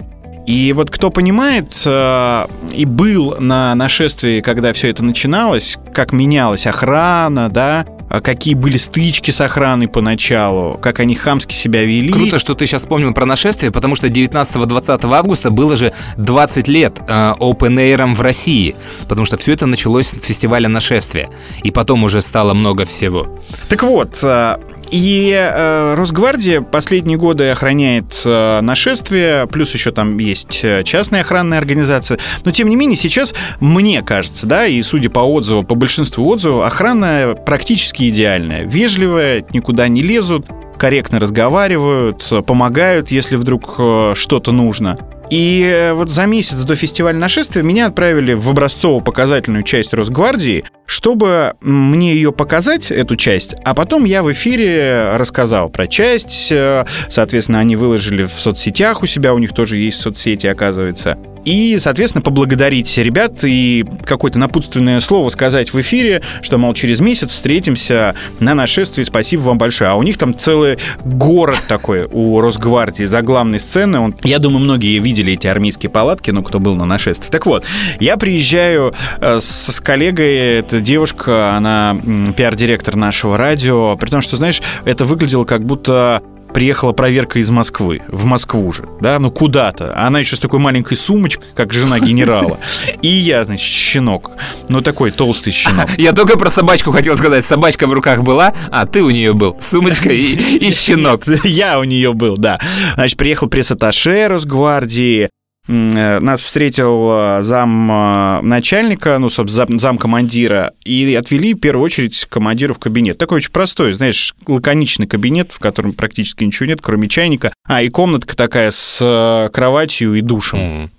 И 0.45 0.73
вот 0.73 0.91
кто 0.91 1.09
понимает 1.09 1.73
э, 1.85 2.45
и 2.71 2.85
был 2.85 3.35
на 3.39 3.73
нашествии, 3.73 4.41
когда 4.41 4.73
все 4.73 4.89
это 4.89 5.03
начиналось, 5.03 5.77
как 5.93 6.11
менялась 6.11 6.67
охрана, 6.67 7.49
да, 7.49 7.85
а 7.87 7.94
какие 8.09 8.53
были 8.53 8.77
стычки 8.77 9.31
с 9.31 9.41
охраной 9.41 9.87
поначалу, 9.87 10.77
как 10.81 10.99
они 10.99 11.15
хамски 11.15 11.53
себя 11.53 11.83
вели. 11.83 12.11
Круто, 12.11 12.39
что 12.39 12.53
ты 12.53 12.65
сейчас 12.65 12.81
вспомнил 12.81 13.13
про 13.13 13.25
нашествие, 13.25 13.71
потому 13.71 13.95
что 13.95 14.07
19-20 14.07 15.13
августа 15.13 15.51
было 15.51 15.75
же 15.75 15.93
20 16.17 16.67
лет 16.67 16.99
э, 17.07 17.33
Open 17.39 17.75
Air 17.75 18.13
в 18.13 18.21
России, 18.21 18.75
потому 19.07 19.25
что 19.25 19.37
все 19.37 19.53
это 19.53 19.65
началось 19.65 20.07
с 20.07 20.21
фестиваля 20.21 20.69
нашествия, 20.69 21.29
и 21.63 21.71
потом 21.71 22.03
уже 22.03 22.21
стало 22.21 22.53
много 22.53 22.85
всего. 22.85 23.27
Так 23.69 23.83
вот, 23.83 24.19
э, 24.23 24.57
и 24.95 25.31
э, 25.31 25.93
Росгвардия 25.95 26.61
последние 26.61 27.17
годы 27.17 27.49
охраняет 27.49 28.21
э, 28.23 28.61
нашествие, 28.61 29.45
плюс 29.45 29.73
еще 29.73 29.91
там 29.91 30.17
есть 30.17 30.61
э, 30.63 30.83
частная 30.83 31.19
охранная 31.19 31.57
организация. 31.57 32.17
Но 32.45 32.51
тем 32.51 32.69
не 32.69 32.77
менее 32.77 32.95
сейчас, 32.95 33.35
мне 33.59 34.01
кажется, 34.03 34.47
да, 34.47 34.65
и 34.65 34.81
судя 34.83 35.09
по 35.09 35.19
отзыву, 35.19 35.63
по 35.63 35.75
большинству 35.75 36.25
отзывов, 36.29 36.65
охрана 36.65 37.35
практически 37.45 38.07
идеальная. 38.07 38.63
Вежливая, 38.63 39.43
никуда 39.51 39.89
не 39.89 40.01
лезут, 40.01 40.45
корректно 40.77 41.19
разговаривают, 41.19 42.31
помогают, 42.47 43.11
если 43.11 43.35
вдруг 43.35 43.73
что-то 44.15 44.53
нужно. 44.53 44.97
И 45.29 45.63
э, 45.63 45.93
вот 45.93 46.09
за 46.09 46.25
месяц 46.25 46.61
до 46.61 46.75
фестиваля 46.75 47.17
нашествия 47.17 47.63
меня 47.63 47.87
отправили 47.87 48.33
в 48.33 48.49
образцово-показательную 48.49 49.63
часть 49.63 49.93
Росгвардии, 49.93 50.63
чтобы 50.85 51.53
мне 51.61 52.13
ее 52.13 52.31
показать, 52.31 52.91
эту 52.91 53.15
часть, 53.15 53.55
а 53.63 53.73
потом 53.73 54.05
я 54.05 54.23
в 54.23 54.31
эфире 54.31 55.15
рассказал 55.15 55.69
про 55.69 55.87
часть. 55.87 56.51
э, 56.51 56.85
Соответственно, 57.09 57.59
они 57.59 57.75
выложили 57.75 58.25
в 58.25 58.33
соцсетях 58.33 59.03
у 59.03 59.05
себя, 59.05 59.33
у 59.33 59.39
них 59.39 59.53
тоже 59.53 59.77
есть 59.77 60.01
соцсети, 60.01 60.47
оказывается. 60.47 61.17
И, 61.45 61.77
соответственно, 61.79 62.21
поблагодарить 62.23 62.97
ребят 62.97 63.43
и 63.43 63.85
какое-то 64.03 64.39
напутственное 64.39 64.99
слово 64.99 65.29
сказать 65.29 65.73
в 65.73 65.79
эфире, 65.79 66.21
что, 66.41 66.57
мол, 66.57 66.73
через 66.73 66.99
месяц 66.99 67.31
встретимся 67.31 68.15
на 68.39 68.55
нашествии, 68.55 69.03
спасибо 69.03 69.41
вам 69.41 69.57
большое. 69.57 69.91
А 69.91 69.95
у 69.95 70.03
них 70.03 70.17
там 70.17 70.37
целый 70.37 70.77
город 71.03 71.61
такой 71.67 72.07
у 72.11 72.41
Росгвардии 72.41 73.03
за 73.03 73.21
главной 73.21 73.59
сцены. 73.59 73.99
Он, 73.99 74.15
я 74.23 74.39
думаю, 74.39 74.59
многие 74.59 74.97
видели 74.99 75.33
эти 75.33 75.47
армейские 75.47 75.89
палатки, 75.89 76.31
ну, 76.31 76.41
кто 76.41 76.59
был 76.59 76.75
на 76.75 76.85
нашествии. 76.85 77.29
Так 77.29 77.45
вот, 77.45 77.63
я 77.99 78.17
приезжаю 78.17 78.93
э, 79.19 79.39
с, 79.39 79.71
с 79.71 79.79
коллегой, 79.79 80.35
это 80.35 80.79
девушка, 80.79 81.55
она 81.55 81.95
пиар-директор 82.35 82.95
нашего 82.95 83.37
радио, 83.37 83.95
при 83.97 84.09
том, 84.09 84.21
что, 84.21 84.37
знаешь, 84.37 84.61
это 84.85 85.05
выглядело 85.05 85.45
как 85.45 85.63
будто 85.63 86.23
приехала 86.55 86.93
проверка 86.93 87.39
из 87.39 87.49
Москвы, 87.49 88.01
в 88.07 88.23
Москву 88.23 88.71
же, 88.71 88.87
да, 89.01 89.19
ну 89.19 89.29
куда-то. 89.29 89.91
А 89.93 90.07
Она 90.07 90.19
еще 90.19 90.37
с 90.37 90.39
такой 90.39 90.59
маленькой 90.59 90.95
сумочкой, 90.95 91.45
как 91.53 91.73
жена 91.73 91.99
генерала. 91.99 92.57
И 93.01 93.09
я, 93.09 93.43
значит, 93.43 93.67
щенок. 93.67 94.31
Ну, 94.69 94.79
такой 94.79 95.11
толстый 95.11 95.51
щенок. 95.51 95.89
Я 95.97 96.13
только 96.13 96.37
про 96.37 96.49
собачку 96.49 96.93
хотел 96.93 97.17
сказать. 97.17 97.43
Собачка 97.43 97.87
в 97.87 97.93
руках 97.93 98.23
была, 98.23 98.53
а 98.71 98.85
ты 98.85 99.03
у 99.03 99.09
нее 99.09 99.33
был. 99.33 99.57
Сумочка 99.59 100.09
и, 100.09 100.33
и 100.33 100.71
щенок. 100.71 101.23
Я 101.43 101.77
у 101.77 101.83
нее 101.83 102.13
был, 102.13 102.37
да. 102.37 102.57
Значит, 102.93 103.17
приехал 103.17 103.49
пресс-атташе 103.49 104.29
Росгвардии, 104.29 105.29
нас 105.67 106.41
встретил 106.41 107.09
э, 107.11 107.41
зам 107.41 107.91
э, 107.91 108.41
начальника, 108.41 109.17
ну, 109.17 109.29
собственно, 109.29 109.79
зам, 109.79 109.97
командира, 109.97 110.73
и 110.83 111.15
отвели 111.15 111.53
в 111.53 111.59
первую 111.59 111.83
очередь 111.83 112.25
командиру 112.29 112.73
в 112.73 112.79
кабинет. 112.79 113.17
Такой 113.17 113.37
очень 113.37 113.51
простой, 113.51 113.93
знаешь, 113.93 114.35
лаконичный 114.47 115.07
кабинет, 115.07 115.51
в 115.51 115.59
котором 115.59 115.93
практически 115.93 116.43
ничего 116.43 116.67
нет, 116.67 116.79
кроме 116.81 117.07
чайника. 117.07 117.51
А, 117.67 117.81
и 117.81 117.89
комнатка 117.89 118.35
такая 118.35 118.69
с 118.71 118.99
э, 119.01 119.49
кроватью 119.51 120.13
и 120.13 120.21
душем. 120.21 120.91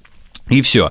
И 0.48 0.62
все. 0.62 0.90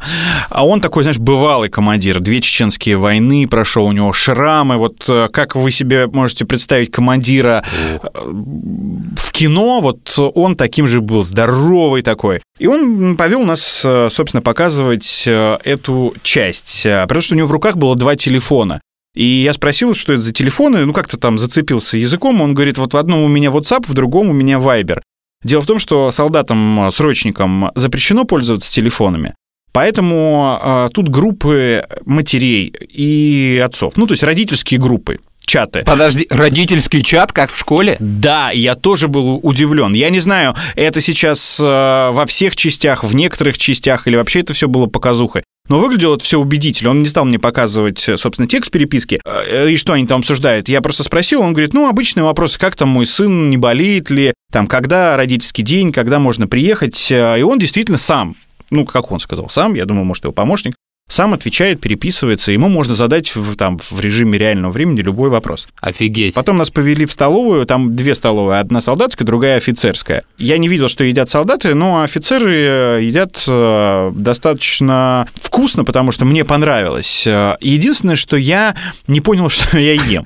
А 0.49 0.65
он 0.65 0.81
такой, 0.81 1.03
знаешь, 1.03 1.17
бывалый 1.17 1.69
командир. 1.69 2.19
Две 2.19 2.41
чеченские 2.41 2.97
войны 2.97 3.47
прошел, 3.47 3.85
у 3.85 3.91
него 3.93 4.11
шрамы. 4.11 4.75
Вот 4.75 5.05
э, 5.07 5.29
как 5.31 5.55
вы 5.55 5.71
себе 5.71 6.07
можете 6.07 6.43
представить 6.43 6.91
командира 6.91 7.63
э, 7.63 7.97
в 8.03 9.31
кино, 9.31 9.79
вот 9.79 10.13
он 10.35 10.57
таким 10.57 10.87
же 10.87 10.99
был, 10.99 11.23
здоровый 11.23 12.01
такой. 12.01 12.41
И 12.59 12.67
он 12.67 13.15
повел 13.15 13.45
нас, 13.45 13.81
э, 13.85 14.09
собственно, 14.11 14.41
показывать 14.41 15.23
эту 15.25 16.13
часть. 16.21 16.83
Потому 16.83 17.21
что 17.21 17.35
у 17.35 17.37
него 17.37 17.47
в 17.47 17.51
руках 17.51 17.77
было 17.77 17.95
два 17.95 18.17
телефона. 18.17 18.81
И 19.15 19.23
я 19.23 19.53
спросил, 19.53 19.93
что 19.93 20.11
это 20.11 20.21
за 20.21 20.33
телефоны, 20.33 20.85
ну 20.85 20.91
как-то 20.91 21.17
там 21.17 21.39
зацепился 21.39 21.97
языком. 21.97 22.41
Он 22.41 22.53
говорит, 22.53 22.77
вот 22.77 22.93
в 22.93 22.97
одном 22.97 23.21
у 23.21 23.29
меня 23.29 23.51
WhatsApp, 23.51 23.87
в 23.87 23.93
другом 23.93 24.29
у 24.29 24.33
меня 24.33 24.57
Viber. 24.57 24.99
Дело 25.45 25.61
в 25.61 25.67
том, 25.67 25.79
что 25.79 26.11
солдатам, 26.11 26.89
срочникам 26.91 27.71
запрещено 27.75 28.25
пользоваться 28.25 28.69
телефонами. 28.73 29.33
Поэтому 29.76 30.57
э, 30.63 30.88
тут 30.93 31.09
группы 31.09 31.84
матерей 32.05 32.73
и 32.89 33.61
отцов. 33.61 33.97
Ну, 33.97 34.07
то 34.07 34.13
есть 34.13 34.23
родительские 34.23 34.80
группы 34.80 35.19
чаты. 35.45 35.84
Подожди, 35.86 36.28
родительский 36.30 37.01
чат, 37.01 37.34
как 37.34 37.51
в 37.51 37.57
школе? 37.57 37.97
Да, 37.99 38.51
я 38.51 38.76
тоже 38.76 39.09
был 39.09 39.41
удивлен. 39.43 39.91
Я 39.91 40.09
не 40.11 40.19
знаю, 40.19 40.55
это 40.78 41.01
сейчас 41.01 41.59
э, 41.59 41.63
во 41.65 42.26
всех 42.26 42.55
частях, 42.55 43.03
в 43.03 43.13
некоторых 43.15 43.57
частях, 43.57 44.07
или 44.07 44.15
вообще 44.15 44.39
это 44.39 44.53
все 44.53 44.69
было 44.69 44.86
показухой. 44.86 45.43
Но 45.67 45.80
выглядело 45.80 46.15
это 46.15 46.23
все 46.23 46.39
убедительно. 46.39 46.91
Он 46.91 47.01
не 47.01 47.07
стал 47.09 47.26
мне 47.26 47.38
показывать, 47.38 48.07
э, 48.07 48.15
собственно, 48.15 48.47
текст 48.47 48.71
переписки 48.71 49.19
э, 49.26 49.71
и 49.71 49.76
что 49.76 49.91
они 49.91 50.07
там 50.07 50.19
обсуждают. 50.19 50.69
Я 50.69 50.80
просто 50.80 51.03
спросил, 51.03 51.41
он 51.41 51.51
говорит, 51.51 51.73
ну, 51.73 51.89
обычные 51.89 52.23
вопросы, 52.23 52.57
как 52.57 52.78
там 52.78 52.88
мой 52.88 53.05
сын, 53.05 53.49
не 53.49 53.57
болеет 53.57 54.09
ли, 54.09 54.34
там, 54.53 54.67
когда 54.67 55.17
родительский 55.17 55.65
день, 55.65 55.91
когда 55.91 56.19
можно 56.19 56.47
приехать. 56.47 57.11
Э, 57.11 57.38
И 57.38 57.41
он 57.41 57.59
действительно 57.59 57.97
сам, 57.97 58.36
ну, 58.70 58.86
как 58.86 59.11
он 59.11 59.20
сказал, 59.20 59.49
сам, 59.49 59.74
я 59.74 59.86
думаю, 59.86 60.05
может, 60.05 60.24
его 60.24 60.34
помощник, 60.34 60.74
сам 61.07 61.35
отвечает, 61.35 61.79
переписывается, 61.81 62.51
ему 62.51 62.67
можно 62.67 62.95
задать 62.95 63.35
в, 63.35 63.55
там, 63.55 63.77
в 63.77 63.99
режиме 63.99 64.39
реального 64.39 64.71
времени 64.71 65.01
любой 65.01 65.29
вопрос. 65.29 65.67
Офигеть. 65.79 66.33
Потом 66.33 66.57
нас 66.57 66.71
повели 66.71 67.05
в 67.05 67.11
столовую, 67.11 67.65
там 67.67 67.95
две 67.95 68.15
столовые, 68.15 68.59
одна 68.59 68.81
солдатская, 68.81 69.25
другая 69.25 69.57
офицерская. 69.57 70.23
Я 70.39 70.57
не 70.57 70.67
видел, 70.67 70.87
что 70.89 71.03
едят 71.03 71.29
солдаты, 71.29 71.75
но 71.75 72.01
офицеры 72.01 72.51
э, 72.55 72.99
едят 73.03 73.43
э, 73.47 74.11
достаточно 74.15 75.27
вкусно, 75.35 75.83
потому 75.83 76.11
что 76.11 76.25
мне 76.25 76.43
понравилось. 76.43 77.25
Э, 77.27 77.55
Единственное, 77.61 78.15
что 78.15 78.35
я 78.35 78.75
не 79.07 79.21
понял, 79.21 79.49
что 79.49 79.77
я 79.77 79.93
ем. 79.93 80.25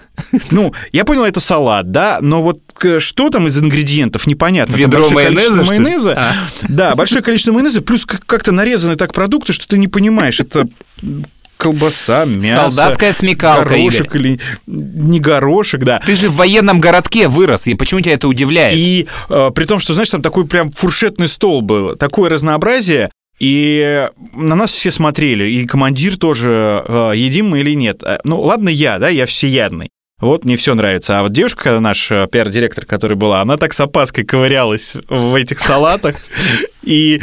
Ну, 0.51 0.73
я 0.93 1.03
понял, 1.03 1.25
это 1.25 1.41
салат, 1.41 1.91
да, 1.91 2.19
но 2.21 2.41
вот 2.41 2.59
что 2.99 3.29
там 3.29 3.47
из 3.47 3.57
ингредиентов, 3.57 4.25
непонятно. 4.27 4.73
Ведро 4.75 5.09
майонеза. 5.65 6.13
А. 6.17 6.33
Да, 6.69 6.95
большое 6.95 7.21
количество 7.21 7.51
майонеза, 7.51 7.81
плюс 7.81 8.05
как- 8.05 8.25
как-то 8.25 8.53
нарезаны 8.53 8.95
так 8.95 9.13
продукты, 9.13 9.51
что 9.51 9.67
ты 9.67 9.77
не 9.77 9.89
понимаешь, 9.89 10.39
это 10.39 10.68
колбаса, 11.57 12.25
мясо. 12.25 12.71
Солдатская 12.71 13.11
смекалка, 13.11 13.69
горошек 13.69 14.15
или 14.15 14.39
не 14.65 15.19
горошек, 15.19 15.81
да. 15.83 15.99
Ты 16.05 16.15
же 16.15 16.29
в 16.29 16.35
военном 16.35 16.79
городке 16.79 17.27
вырос, 17.27 17.67
и 17.67 17.75
почему 17.75 17.99
тебя 17.99 18.13
это 18.13 18.27
удивляет? 18.27 18.75
И 18.75 19.07
э, 19.29 19.49
при 19.53 19.65
том, 19.65 19.79
что, 19.79 19.93
знаешь, 19.93 20.09
там 20.09 20.21
такой 20.21 20.47
прям 20.47 20.71
фуршетный 20.71 21.27
стол 21.27 21.61
был, 21.61 21.97
такое 21.97 22.29
разнообразие, 22.29 23.09
и 23.39 24.07
на 24.33 24.55
нас 24.55 24.71
все 24.71 24.89
смотрели, 24.89 25.45
и 25.45 25.65
командир 25.65 26.17
тоже, 26.17 26.83
э, 26.87 27.11
едим 27.15 27.49
мы 27.49 27.59
или 27.59 27.73
нет. 27.73 28.03
Э, 28.03 28.19
Ну, 28.23 28.39
ладно, 28.41 28.69
я, 28.69 28.97
да, 28.97 29.09
я 29.09 29.25
всеядный. 29.25 29.89
Вот 30.19 30.43
мне 30.43 30.57
все 30.57 30.75
нравится. 30.75 31.19
А 31.19 31.23
вот 31.23 31.31
девушка, 31.31 31.79
наш 31.79 32.11
э, 32.11 32.27
пиар-директор, 32.29 32.85
которая 32.85 33.17
была, 33.17 33.41
она 33.41 33.55
так 33.55 33.73
с 33.73 33.79
опаской 33.79 34.25
ковырялась 34.25 34.95
в 35.07 35.35
этих 35.35 35.59
салатах. 35.61 36.17
И 36.83 37.21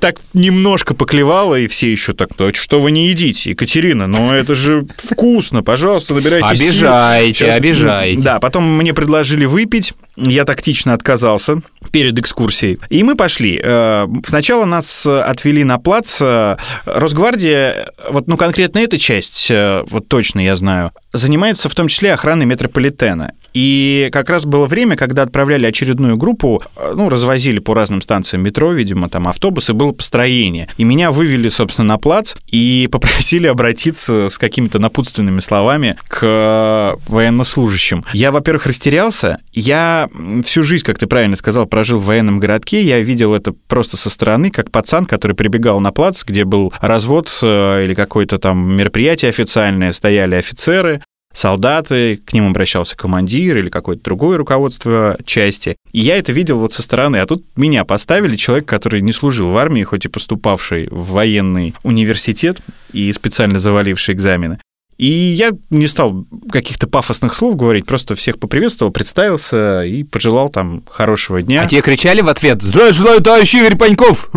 так 0.00 0.16
немножко 0.34 0.94
поклевало, 0.94 1.54
и 1.58 1.68
все 1.68 1.90
еще 1.90 2.12
так, 2.12 2.30
«Да 2.36 2.52
что 2.52 2.80
вы 2.80 2.90
не 2.90 3.08
едите, 3.08 3.50
Екатерина, 3.50 4.06
но 4.06 4.34
это 4.34 4.54
же 4.54 4.84
вкусно, 5.10 5.62
пожалуйста, 5.62 6.14
набирайте 6.14 6.56
сил». 6.56 6.66
Обижаете, 6.68 7.34
Сейчас- 7.34 7.54
обижаете. 7.56 8.22
Да, 8.22 8.40
потом 8.40 8.76
мне 8.76 8.92
предложили 8.92 9.44
выпить, 9.44 9.94
я 10.16 10.44
тактично 10.44 10.94
отказался 10.94 11.60
перед 11.92 12.18
экскурсией. 12.18 12.78
И 12.90 13.02
мы 13.04 13.14
пошли. 13.14 13.60
Э, 13.62 14.06
Сначала 14.26 14.64
нас 14.64 15.06
э, 15.06 15.20
отвели 15.20 15.62
на 15.62 15.78
плац. 15.78 16.18
Э, 16.20 16.56
Росгвардия, 16.84 17.90
вот, 18.10 18.26
ну, 18.26 18.36
конкретно 18.36 18.80
эта 18.80 18.98
часть, 18.98 19.50
вот 19.50 20.08
точно 20.08 20.40
я 20.40 20.56
знаю, 20.56 20.92
занимается 21.12 21.68
в 21.68 21.74
том 21.74 21.88
числе 21.88 22.12
охраной 22.12 22.46
метрополитена. 22.46 23.32
И 23.58 24.08
как 24.12 24.30
раз 24.30 24.44
было 24.46 24.66
время, 24.66 24.94
когда 24.94 25.22
отправляли 25.22 25.66
очередную 25.66 26.16
группу, 26.16 26.62
э, 26.76 26.92
ну, 26.94 27.08
развозили 27.08 27.58
по 27.58 27.74
разным 27.74 28.00
станциям 28.02 28.44
метро, 28.44 28.70
видимо, 28.70 29.08
там 29.08 29.26
автобусы, 29.26 29.72
было 29.72 29.90
построение. 29.90 30.68
И 30.76 30.84
меня 30.84 31.10
вывели, 31.10 31.48
собственно, 31.48 31.88
на 31.88 31.98
плац 31.98 32.36
и 32.46 32.88
попросили 32.92 33.48
обратиться 33.48 34.28
с 34.28 34.38
какими-то 34.38 34.78
напутственными 34.78 35.40
словами 35.40 35.96
к 36.06 36.20
э, 36.22 36.96
военнослужащим. 37.08 38.04
Я, 38.12 38.30
во-первых, 38.30 38.66
растерялся. 38.66 39.38
Я 39.52 40.08
всю 40.44 40.62
жизнь, 40.62 40.84
как 40.84 41.00
ты 41.00 41.08
правильно 41.08 41.34
сказал, 41.34 41.66
прожил 41.66 41.98
в 41.98 42.04
военном 42.04 42.38
городке. 42.38 42.84
Я 42.84 43.00
видел 43.00 43.34
это 43.34 43.52
просто 43.66 43.96
со 43.96 44.08
стороны, 44.08 44.52
как 44.52 44.70
пацан, 44.70 45.04
который 45.04 45.34
прибегал 45.34 45.80
на 45.80 45.90
плац, 45.90 46.22
где 46.24 46.44
был 46.44 46.72
развод 46.80 47.28
э, 47.42 47.84
или 47.86 47.94
какое-то 47.94 48.38
там 48.38 48.76
мероприятие 48.76 49.30
официальное, 49.30 49.92
стояли 49.92 50.36
офицеры, 50.36 51.02
солдаты, 51.32 52.20
к 52.24 52.32
ним 52.32 52.48
обращался 52.48 52.96
командир 52.96 53.58
или 53.58 53.70
какое-то 53.70 54.02
другое 54.02 54.38
руководство 54.38 55.16
части. 55.24 55.76
И 55.92 56.00
я 56.00 56.16
это 56.16 56.32
видел 56.32 56.58
вот 56.58 56.72
со 56.72 56.82
стороны. 56.82 57.16
А 57.16 57.26
тут 57.26 57.44
меня 57.56 57.84
поставили, 57.84 58.36
человек, 58.36 58.66
который 58.66 59.00
не 59.00 59.12
служил 59.12 59.50
в 59.50 59.56
армии, 59.56 59.82
хоть 59.82 60.04
и 60.04 60.08
поступавший 60.08 60.88
в 60.90 61.12
военный 61.12 61.74
университет 61.82 62.60
и 62.92 63.12
специально 63.12 63.58
заваливший 63.58 64.14
экзамены. 64.14 64.58
И 64.98 65.06
я 65.06 65.52
не 65.70 65.86
стал 65.86 66.24
каких-то 66.50 66.88
пафосных 66.88 67.32
слов 67.32 67.54
говорить, 67.54 67.86
просто 67.86 68.16
всех 68.16 68.40
поприветствовал, 68.40 68.90
представился 68.90 69.84
и 69.84 70.02
пожелал 70.02 70.48
там 70.48 70.82
хорошего 70.90 71.40
дня. 71.40 71.62
А 71.62 71.66
тебе 71.66 71.82
кричали 71.82 72.20
в 72.20 72.28
ответ 72.28 72.60
«Здравия 72.62 72.92
желаю, 72.92 73.20
товарищ 73.20 73.54
Игорь 73.54 73.76
Паньков!» 73.76 74.28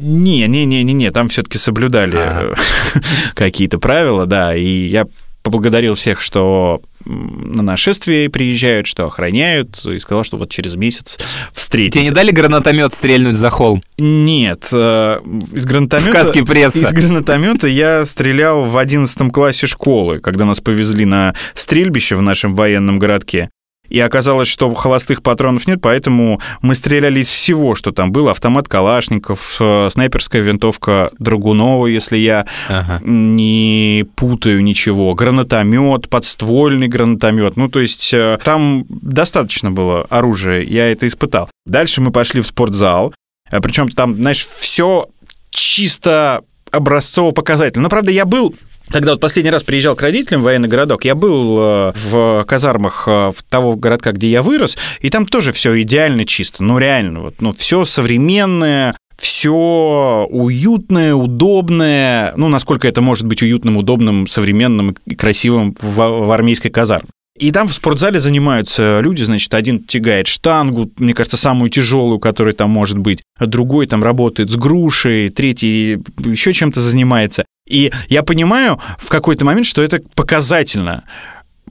Не-не-не-не, 0.00 1.12
там 1.12 1.28
все-таки 1.28 1.58
соблюдали 1.58 2.18
э, 2.18 2.54
какие-то 3.34 3.78
правила, 3.78 4.26
да, 4.26 4.52
и 4.56 4.66
я 4.66 5.06
поблагодарил 5.48 5.94
всех, 5.94 6.20
что 6.20 6.80
на 7.04 7.62
нашествие 7.62 8.28
приезжают, 8.28 8.86
что 8.86 9.06
охраняют, 9.06 9.82
и 9.86 9.98
сказал, 9.98 10.24
что 10.24 10.36
вот 10.36 10.50
через 10.50 10.74
месяц 10.74 11.18
встретимся. 11.52 12.00
Тебе 12.00 12.04
не 12.04 12.14
дали 12.14 12.30
гранатомет 12.30 12.92
стрельнуть 12.92 13.36
за 13.36 13.50
холм? 13.50 13.80
Нет, 13.96 14.68
э, 14.72 15.20
из 15.52 15.64
гранатомета... 15.64 16.10
В 16.10 16.12
каске 16.12 16.44
пресса. 16.44 16.78
Из 16.78 16.92
гранатомета 16.92 17.66
я 17.66 18.04
стрелял 18.04 18.64
в 18.64 18.76
11 18.76 19.32
классе 19.32 19.66
школы, 19.66 20.20
когда 20.20 20.44
нас 20.44 20.60
повезли 20.60 21.04
на 21.04 21.34
стрельбище 21.54 22.14
в 22.16 22.22
нашем 22.22 22.54
военном 22.54 22.98
городке. 22.98 23.48
И 23.88 23.98
оказалось, 24.00 24.48
что 24.48 24.72
холостых 24.74 25.22
патронов 25.22 25.66
нет, 25.66 25.80
поэтому 25.80 26.40
мы 26.62 26.74
стреляли 26.74 27.20
из 27.20 27.28
всего, 27.28 27.74
что 27.74 27.92
там 27.92 28.12
было. 28.12 28.30
Автомат 28.32 28.68
Калашников, 28.68 29.56
э, 29.60 29.88
снайперская 29.90 30.42
винтовка 30.42 31.10
Драгунова, 31.18 31.86
если 31.86 32.16
я 32.18 32.46
Ага. 32.68 33.00
не 33.04 34.04
путаю 34.16 34.62
ничего. 34.62 35.14
Гранатомет, 35.14 36.08
подствольный 36.08 36.88
гранатомет. 36.88 37.56
Ну, 37.56 37.68
то 37.68 37.80
есть 37.80 38.12
э, 38.12 38.38
там 38.44 38.84
достаточно 38.88 39.70
было 39.70 40.02
оружия, 40.10 40.62
я 40.62 40.90
это 40.90 41.06
испытал. 41.06 41.48
Дальше 41.66 42.00
мы 42.00 42.10
пошли 42.10 42.40
в 42.40 42.46
спортзал. 42.46 43.14
Причем 43.50 43.88
там, 43.88 44.14
знаешь, 44.14 44.46
все 44.58 45.06
чисто 45.50 46.42
образцово-показательно. 46.70 47.84
Но, 47.84 47.88
правда, 47.88 48.10
я 48.10 48.24
был 48.26 48.54
когда 48.90 49.12
вот 49.12 49.20
последний 49.20 49.50
раз 49.50 49.62
приезжал 49.62 49.96
к 49.96 50.02
родителям 50.02 50.40
в 50.40 50.44
военный 50.44 50.68
городок, 50.68 51.04
я 51.04 51.14
был 51.14 51.58
э, 51.58 51.92
в 51.94 52.44
казармах 52.46 53.04
э, 53.06 53.32
того 53.48 53.76
городка, 53.76 54.12
где 54.12 54.28
я 54.28 54.42
вырос, 54.42 54.76
и 55.00 55.10
там 55.10 55.26
тоже 55.26 55.52
все 55.52 55.80
идеально 55.82 56.24
чисто, 56.24 56.62
ну 56.62 56.78
реально, 56.78 57.20
вот, 57.20 57.34
ну 57.40 57.52
все 57.52 57.84
современное, 57.84 58.96
все 59.18 60.26
уютное, 60.30 61.14
удобное, 61.14 62.32
ну 62.36 62.48
насколько 62.48 62.88
это 62.88 63.00
может 63.00 63.26
быть 63.26 63.42
уютным, 63.42 63.76
удобным, 63.76 64.26
современным 64.26 64.96
и 65.04 65.14
красивым 65.14 65.74
в, 65.80 65.96
в 65.96 66.30
армейской 66.30 66.70
казарме. 66.70 67.08
И 67.38 67.52
там 67.52 67.68
в 67.68 67.74
спортзале 67.74 68.18
занимаются 68.18 68.98
люди, 69.00 69.22
значит, 69.22 69.54
один 69.54 69.84
тягает 69.84 70.26
штангу, 70.26 70.90
мне 70.96 71.14
кажется, 71.14 71.36
самую 71.36 71.70
тяжелую, 71.70 72.18
которая 72.18 72.52
там 72.52 72.70
может 72.70 72.98
быть, 72.98 73.22
а 73.38 73.46
другой 73.46 73.86
там 73.86 74.02
работает 74.02 74.50
с 74.50 74.56
грушей, 74.56 75.30
третий 75.30 75.98
еще 76.24 76.52
чем-то 76.52 76.80
занимается. 76.80 77.44
И 77.68 77.92
я 78.08 78.22
понимаю 78.22 78.80
в 78.98 79.08
какой-то 79.08 79.44
момент, 79.44 79.66
что 79.66 79.82
это 79.82 80.00
показательно. 80.14 81.04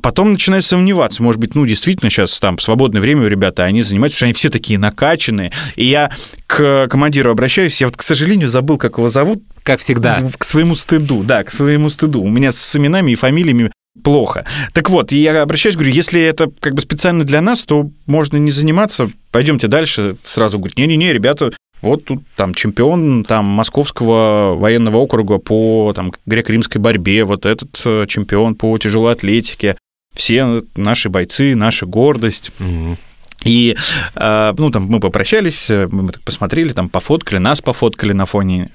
Потом 0.01 0.31
начинаю 0.31 0.61
сомневаться, 0.61 1.23
может 1.23 1.41
быть, 1.41 1.55
ну, 1.55 1.65
действительно, 1.65 2.11
сейчас 2.11 2.39
там 2.39 2.59
свободное 2.59 3.01
время 3.01 3.23
у 3.25 3.27
ребят, 3.27 3.59
а 3.59 3.63
они 3.63 3.81
занимаются, 3.81 4.17
потому 4.17 4.17
что 4.17 4.25
они 4.25 4.33
все 4.33 4.49
такие 4.49 4.77
накачанные. 4.77 5.51
И 5.75 5.85
я 5.85 6.11
к 6.45 6.87
командиру 6.87 7.31
обращаюсь, 7.31 7.81
я 7.81 7.87
вот, 7.87 7.97
к 7.97 8.03
сожалению, 8.03 8.47
забыл, 8.47 8.77
как 8.77 8.99
его 8.99 9.09
зовут. 9.09 9.41
Как 9.63 9.79
всегда. 9.79 10.21
К 10.37 10.43
своему 10.43 10.75
стыду, 10.75 11.23
да, 11.23 11.43
к 11.43 11.49
своему 11.49 11.89
стыду. 11.89 12.21
У 12.21 12.29
меня 12.29 12.51
с 12.51 12.75
именами 12.75 13.11
и 13.11 13.15
фамилиями 13.15 13.71
плохо. 14.03 14.45
Так 14.73 14.89
вот, 14.89 15.11
я 15.11 15.41
обращаюсь, 15.41 15.75
говорю, 15.75 15.91
если 15.91 16.21
это 16.21 16.51
как 16.59 16.75
бы 16.75 16.81
специально 16.81 17.23
для 17.23 17.41
нас, 17.41 17.63
то 17.63 17.89
можно 18.05 18.37
не 18.37 18.51
заниматься, 18.51 19.09
пойдемте 19.31 19.67
дальше. 19.67 20.15
Сразу 20.23 20.59
говорит, 20.59 20.77
не-не-не, 20.77 21.11
ребята, 21.11 21.51
вот 21.81 22.05
тут 22.05 22.23
там 22.35 22.53
чемпион 22.53 23.23
там 23.23 23.45
Московского 23.45 24.55
военного 24.55 24.97
округа 24.97 25.37
по 25.37 25.93
там 25.95 26.11
греко-римской 26.25 26.81
борьбе, 26.81 27.23
вот 27.23 27.45
этот 27.45 27.79
э, 27.85 28.05
чемпион 28.07 28.55
по 28.55 28.77
тяжелой 28.77 29.13
атлетике. 29.13 29.77
Все 30.13 30.61
наши 30.75 31.09
бойцы, 31.09 31.55
наша 31.55 31.85
гордость. 31.85 32.51
И, 33.43 33.77
э, 34.15 34.53
ну, 34.57 34.71
там 34.71 34.85
мы 34.87 34.99
попрощались, 34.99 35.69
э, 35.69 35.87
мы 35.91 36.11
так 36.11 36.23
посмотрели, 36.23 36.73
там 36.73 36.89
пофоткали, 36.89 37.37
нас 37.37 37.61
пофоткали 37.61 38.13
на 38.13 38.25
фоне, 38.25 38.71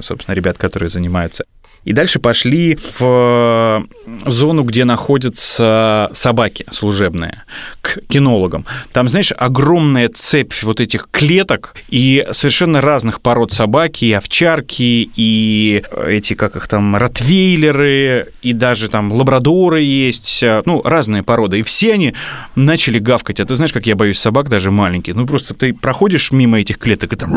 собственно, 0.00 0.34
ребят, 0.34 0.56
которые 0.56 0.88
занимаются. 0.88 1.44
И 1.84 1.92
дальше 1.92 2.18
пошли 2.18 2.78
в 2.98 3.86
зону, 4.26 4.62
где 4.64 4.84
находятся 4.84 6.10
собаки 6.12 6.66
служебные, 6.70 7.42
к 7.80 8.00
кинологам. 8.08 8.66
Там, 8.92 9.08
знаешь, 9.08 9.32
огромная 9.36 10.08
цепь 10.08 10.52
вот 10.62 10.80
этих 10.80 11.08
клеток 11.10 11.74
и 11.88 12.26
совершенно 12.32 12.80
разных 12.80 13.20
пород 13.22 13.52
собаки, 13.52 14.04
и 14.04 14.12
овчарки, 14.12 15.10
и 15.16 15.82
эти, 16.06 16.34
как 16.34 16.56
их 16.56 16.68
там, 16.68 16.96
ротвейлеры, 16.96 18.26
и 18.42 18.52
даже 18.52 18.90
там 18.90 19.10
лабрадоры 19.12 19.80
есть, 19.80 20.44
ну, 20.66 20.82
разные 20.82 21.22
породы. 21.22 21.60
И 21.60 21.62
все 21.62 21.94
они 21.94 22.14
начали 22.56 22.98
гавкать. 22.98 23.40
А 23.40 23.46
ты 23.46 23.54
знаешь, 23.54 23.72
как 23.72 23.86
я 23.86 23.96
боюсь 23.96 24.18
собак, 24.18 24.48
даже 24.48 24.70
маленьких? 24.70 25.14
Ну, 25.14 25.26
просто 25.26 25.54
ты 25.54 25.72
проходишь 25.72 26.30
мимо 26.30 26.60
этих 26.60 26.78
клеток, 26.78 27.14
и 27.14 27.16
там... 27.16 27.30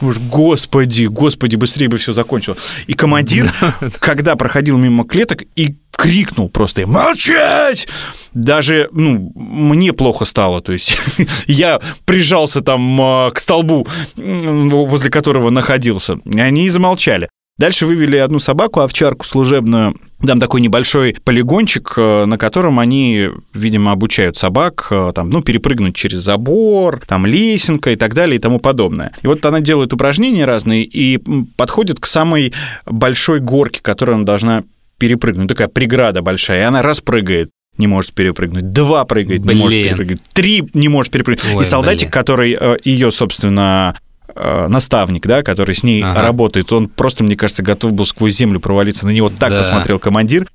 Уж, 0.00 0.18
господи, 0.18 1.06
господи, 1.06 1.56
быстрее 1.56 1.88
бы 1.88 1.98
все 1.98 2.12
закончилось. 2.12 2.58
И 2.86 2.94
командир, 2.94 3.52
когда 3.98 4.36
проходил 4.36 4.78
мимо 4.78 5.04
клеток, 5.04 5.42
и 5.56 5.76
крикнул 5.96 6.48
просто 6.48 6.86
«Молчать!» 6.86 7.88
Даже, 8.32 8.88
ну, 8.92 9.32
мне 9.34 9.92
плохо 9.92 10.24
стало, 10.24 10.60
то 10.60 10.72
есть 10.72 10.96
я 11.46 11.80
прижался 12.04 12.60
там 12.60 13.00
а, 13.00 13.30
к 13.32 13.40
столбу, 13.40 13.86
возле 14.16 15.10
которого 15.10 15.50
находился, 15.50 16.18
и 16.24 16.38
они 16.38 16.70
замолчали. 16.70 17.28
Дальше 17.58 17.86
вывели 17.86 18.16
одну 18.16 18.38
собаку, 18.38 18.80
овчарку 18.80 19.26
служебную. 19.26 19.96
Там 20.24 20.38
такой 20.38 20.60
небольшой 20.60 21.16
полигончик, 21.24 21.92
э, 21.96 22.24
на 22.24 22.38
котором 22.38 22.78
они, 22.78 23.28
видимо, 23.52 23.90
обучают 23.90 24.36
собак, 24.36 24.86
э, 24.90 25.12
там, 25.12 25.30
ну, 25.30 25.42
перепрыгнуть 25.42 25.96
через 25.96 26.20
забор, 26.20 27.02
там, 27.06 27.26
лесенка 27.26 27.90
и 27.90 27.96
так 27.96 28.14
далее 28.14 28.36
и 28.36 28.38
тому 28.38 28.60
подобное. 28.60 29.12
И 29.22 29.26
вот 29.26 29.44
она 29.44 29.58
делает 29.58 29.92
упражнения 29.92 30.44
разные 30.44 30.84
и 30.84 31.18
подходит 31.56 31.98
к 31.98 32.06
самой 32.06 32.52
большой 32.86 33.40
горке, 33.40 33.80
которую 33.82 34.16
она 34.16 34.24
должна 34.24 34.62
перепрыгнуть. 34.98 35.48
Такая 35.48 35.68
преграда 35.68 36.22
большая, 36.22 36.60
и 36.60 36.64
она 36.64 36.82
раз 36.82 37.00
прыгает, 37.00 37.50
не 37.76 37.88
может 37.88 38.12
перепрыгнуть, 38.12 38.72
два 38.72 39.04
прыгает, 39.04 39.44
не 39.44 39.54
может 39.54 39.82
перепрыгнуть, 39.82 40.20
три 40.32 40.64
не 40.74 40.88
может 40.88 41.12
перепрыгнуть. 41.12 41.54
Ой, 41.54 41.62
и 41.62 41.66
солдатик, 41.66 42.08
блин. 42.08 42.12
который 42.12 42.56
э, 42.58 42.76
ее, 42.84 43.10
собственно, 43.10 43.96
наставник, 44.34 45.26
да, 45.26 45.42
который 45.42 45.74
с 45.74 45.82
ней 45.82 46.02
Ага. 46.02 46.22
работает, 46.22 46.72
он 46.72 46.88
просто, 46.88 47.24
мне 47.24 47.36
кажется, 47.36 47.62
готов 47.62 47.92
был 47.92 48.06
сквозь 48.06 48.36
землю 48.36 48.60
провалиться. 48.60 49.06
На 49.06 49.10
него 49.10 49.30
так 49.30 49.50
Да. 49.50 49.58
посмотрел 49.58 49.98
командир. 49.98 50.46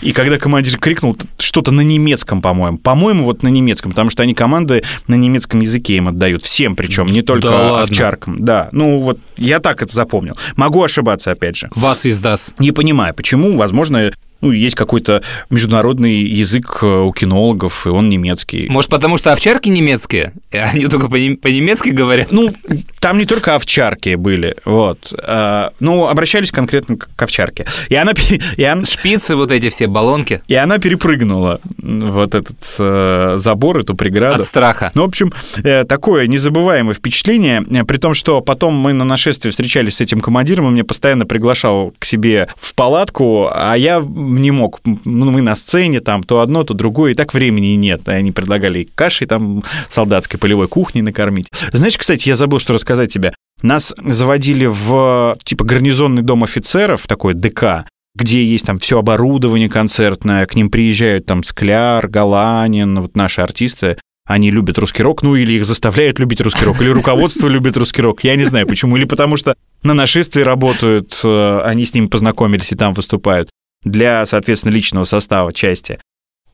И 0.00 0.12
когда 0.12 0.36
командир 0.38 0.78
крикнул 0.78 1.16
что-то 1.38 1.70
на 1.70 1.82
немецком, 1.82 2.42
по-моему, 2.42 2.78
по-моему, 2.78 3.24
вот 3.24 3.42
на 3.44 3.48
немецком, 3.48 3.92
потому 3.92 4.10
что 4.10 4.22
они 4.22 4.34
команды 4.34 4.82
на 5.06 5.14
немецком 5.14 5.60
языке 5.60 5.96
им 5.96 6.08
отдают, 6.08 6.42
всем 6.42 6.74
причем, 6.74 7.06
не 7.06 7.22
только 7.22 7.48
Да 7.48 7.56
ладно? 7.56 7.82
овчаркам. 7.82 8.42
Да, 8.42 8.68
ну 8.72 9.00
вот 9.00 9.18
я 9.36 9.60
так 9.60 9.80
это 9.82 9.94
запомнил. 9.94 10.36
Могу 10.56 10.82
ошибаться, 10.82 11.30
опять 11.30 11.56
же. 11.56 11.68
Вас 11.76 12.04
издаст. 12.06 12.58
Не 12.58 12.72
понимаю, 12.72 13.14
почему, 13.14 13.56
возможно, 13.56 14.10
ну, 14.42 14.50
есть 14.50 14.74
какой-то 14.76 15.22
международный 15.50 16.20
язык 16.22 16.80
э, 16.82 16.86
у 16.86 17.12
кинологов, 17.12 17.86
и 17.86 17.88
он 17.88 18.08
немецкий. 18.08 18.68
Может, 18.68 18.90
потому 18.90 19.16
что 19.16 19.32
овчарки 19.32 19.68
немецкие? 19.68 20.32
И 20.50 20.56
они 20.58 20.86
только 20.86 21.06
по- 21.06 21.36
по-немецки 21.40 21.88
говорят? 21.90 22.32
Ну, 22.32 22.52
там 23.00 23.18
не 23.18 23.24
только 23.24 23.54
овчарки 23.54 24.16
были, 24.16 24.56
вот. 24.64 25.14
А, 25.22 25.70
Ну, 25.80 26.06
обращались 26.08 26.50
конкретно 26.52 26.96
к 26.96 27.22
овчарке. 27.22 27.66
И 27.88 27.94
она... 27.94 28.12
И 28.56 28.64
она 28.64 28.84
Шпицы, 28.84 29.36
вот 29.36 29.52
эти 29.52 29.70
все 29.70 29.86
баллонки. 29.86 30.42
и 30.48 30.54
она 30.54 30.78
перепрыгнула 30.78 31.60
вот 31.78 32.34
этот 32.34 32.58
э, 32.78 33.34
забор, 33.36 33.78
эту 33.78 33.94
преграду. 33.94 34.40
От 34.40 34.46
страха. 34.46 34.90
Ну, 34.94 35.02
в 35.02 35.06
общем, 35.06 35.32
э, 35.62 35.84
такое 35.84 36.26
незабываемое 36.26 36.94
впечатление, 36.94 37.62
при 37.84 37.96
том, 37.96 38.14
что 38.14 38.40
потом 38.40 38.74
мы 38.74 38.92
на 38.92 39.04
нашествии 39.04 39.50
встречались 39.50 39.96
с 39.96 40.00
этим 40.00 40.20
командиром, 40.20 40.66
он 40.66 40.74
меня 40.74 40.84
постоянно 40.84 41.24
приглашал 41.26 41.94
к 41.98 42.04
себе 42.04 42.48
в 42.60 42.74
палатку, 42.74 43.48
а 43.52 43.74
я 43.76 44.00
не 44.34 44.50
мог. 44.50 44.80
Ну, 44.84 45.30
мы 45.30 45.42
на 45.42 45.54
сцене, 45.56 46.00
там, 46.00 46.22
то 46.22 46.40
одно, 46.40 46.64
то 46.64 46.74
другое, 46.74 47.12
и 47.12 47.14
так 47.14 47.34
времени 47.34 47.74
нет. 47.74 48.02
И 48.06 48.10
Они 48.10 48.32
предлагали 48.32 48.80
и 48.80 48.84
кашей 48.84 49.26
там 49.26 49.62
солдатской 49.88 50.38
полевой 50.38 50.68
кухней 50.68 51.02
накормить. 51.02 51.48
Знаешь, 51.72 51.98
кстати, 51.98 52.28
я 52.28 52.36
забыл, 52.36 52.58
что 52.58 52.72
рассказать 52.72 53.12
тебе. 53.12 53.34
Нас 53.62 53.94
заводили 54.04 54.66
в, 54.66 55.36
типа, 55.44 55.64
гарнизонный 55.64 56.22
дом 56.22 56.44
офицеров, 56.44 57.06
такой 57.06 57.34
ДК, 57.34 57.86
где 58.14 58.44
есть 58.44 58.66
там 58.66 58.78
все 58.78 58.98
оборудование 58.98 59.68
концертное, 59.68 60.46
к 60.46 60.54
ним 60.54 60.70
приезжают 60.70 61.26
там 61.26 61.42
Скляр, 61.42 62.08
Галанин, 62.08 63.00
вот 63.00 63.16
наши 63.16 63.40
артисты, 63.40 63.96
они 64.26 64.50
любят 64.50 64.78
русский 64.78 65.02
рок, 65.02 65.22
ну 65.22 65.34
или 65.34 65.54
их 65.54 65.64
заставляют 65.64 66.18
любить 66.18 66.40
русский 66.40 66.64
рок, 66.64 66.80
или 66.80 66.88
руководство 66.88 67.48
любит 67.48 67.76
русский 67.76 68.02
рок, 68.02 68.24
я 68.24 68.36
не 68.36 68.44
знаю 68.44 68.66
почему, 68.66 68.96
или 68.96 69.04
потому 69.04 69.36
что 69.36 69.56
на 69.82 69.94
нашествии 69.94 70.42
работают, 70.42 71.20
э, 71.24 71.60
они 71.64 71.84
с 71.84 71.94
ними 71.94 72.06
познакомились 72.06 72.72
и 72.72 72.76
там 72.76 72.92
выступают 72.94 73.48
для, 73.84 74.24
соответственно, 74.26 74.72
личного 74.72 75.04
состава 75.04 75.52
части. 75.52 75.98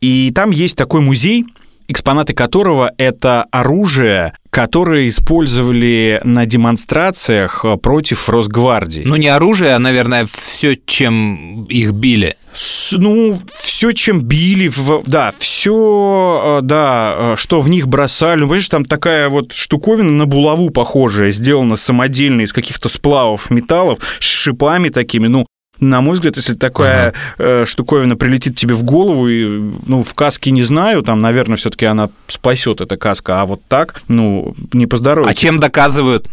И 0.00 0.30
там 0.34 0.50
есть 0.50 0.76
такой 0.76 1.00
музей, 1.00 1.44
экспонаты 1.88 2.34
которого 2.34 2.92
это 2.98 3.46
оружие, 3.50 4.34
которое 4.50 5.08
использовали 5.08 6.20
на 6.22 6.44
демонстрациях 6.46 7.64
э, 7.64 7.76
против 7.78 8.28
Росгвардии. 8.28 9.02
Ну, 9.04 9.16
не 9.16 9.28
оружие, 9.28 9.74
а, 9.74 9.78
наверное, 9.78 10.26
все, 10.26 10.76
чем 10.76 11.64
их 11.64 11.92
били. 11.92 12.36
С- 12.54 12.92
ну, 12.92 13.36
все, 13.54 13.92
чем 13.92 14.20
били, 14.22 14.68
в- 14.68 15.02
да, 15.06 15.32
все, 15.38 16.60
да, 16.62 17.14
э, 17.16 17.34
что 17.38 17.60
в 17.60 17.68
них 17.70 17.88
бросали. 17.88 18.40
Ну, 18.40 18.46
понимаешь, 18.46 18.68
там 18.68 18.84
такая 18.84 19.28
вот 19.30 19.52
штуковина 19.54 20.10
на 20.10 20.26
булаву 20.26 20.70
похожая, 20.70 21.30
сделана 21.32 21.76
самодельно 21.76 22.42
из 22.42 22.52
каких-то 22.52 22.88
сплавов 22.88 23.50
металлов 23.50 23.98
с 24.20 24.24
шипами 24.24 24.90
такими, 24.90 25.26
ну, 25.26 25.46
на 25.80 26.00
мой 26.00 26.14
взгляд, 26.14 26.36
если 26.36 26.54
такая 26.54 27.14
э, 27.38 27.64
штуковина 27.66 28.16
прилетит 28.16 28.56
тебе 28.56 28.74
в 28.74 28.82
голову, 28.82 29.28
и, 29.28 29.46
ну, 29.86 30.02
в 30.02 30.14
каске 30.14 30.50
не 30.50 30.62
знаю, 30.62 31.02
там, 31.02 31.20
наверное, 31.20 31.56
все-таки 31.56 31.86
она 31.86 32.10
спасет 32.26 32.80
эта 32.80 32.96
каска, 32.96 33.40
а 33.40 33.46
вот 33.46 33.60
так, 33.68 34.02
ну, 34.08 34.54
не 34.72 34.86
поздоровится. 34.86 35.30
А 35.30 35.34
чем 35.34 35.60
доказывают? 35.60 36.26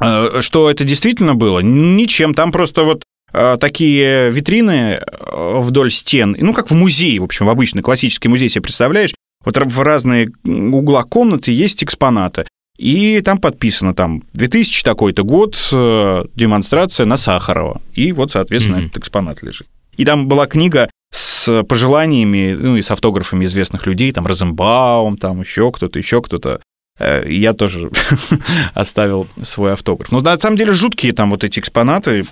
Э, 0.00 0.40
Что 0.40 0.70
это 0.70 0.84
действительно 0.84 1.34
было? 1.34 1.60
Ничем. 1.60 2.34
Там 2.34 2.52
просто 2.52 2.84
вот 2.84 3.02
э, 3.32 3.56
такие 3.60 4.30
витрины 4.30 5.00
вдоль 5.32 5.90
стен, 5.90 6.36
ну, 6.38 6.52
как 6.52 6.70
в 6.70 6.74
музее, 6.74 7.20
в 7.20 7.24
общем, 7.24 7.46
в 7.46 7.50
обычный 7.50 7.82
классический 7.82 8.28
музей 8.28 8.48
себе 8.48 8.62
представляешь, 8.62 9.14
вот 9.44 9.56
в 9.58 9.80
разные 9.82 10.30
угла 10.44 11.02
комнаты 11.02 11.52
есть 11.52 11.84
экспонаты. 11.84 12.46
И 12.78 13.20
там 13.20 13.38
подписано, 13.38 13.94
там, 13.94 14.22
2000 14.34 14.82
такой-то 14.84 15.22
год, 15.22 15.56
э, 15.72 16.24
демонстрация 16.34 17.06
на 17.06 17.16
Сахарова. 17.16 17.80
И 17.94 18.12
вот, 18.12 18.32
соответственно, 18.32 18.78
Мгм. 18.78 18.86
этот 18.86 18.98
экспонат 18.98 19.42
лежит. 19.42 19.68
И 19.96 20.04
там 20.04 20.26
была 20.26 20.46
книга 20.46 20.90
с 21.12 21.62
пожеланиями, 21.64 22.56
ну, 22.58 22.76
и 22.76 22.82
с 22.82 22.90
автографами 22.90 23.44
известных 23.44 23.86
людей, 23.86 24.10
там, 24.10 24.26
Розенбаум, 24.26 25.16
там, 25.16 25.40
еще 25.40 25.70
кто-то, 25.70 25.98
еще 25.98 26.20
кто-то. 26.20 26.60
Э, 26.98 27.24
Я 27.28 27.54
тоже 27.54 27.90
оставил 28.74 29.26
свой 29.42 29.72
автограф. 29.72 30.12
Но 30.12 30.20
на 30.20 30.38
самом 30.38 30.56
деле 30.56 30.72
жуткие 30.72 31.12
там 31.12 31.30
вот 31.30 31.42
эти 31.42 31.58
экспонаты, 31.58 32.24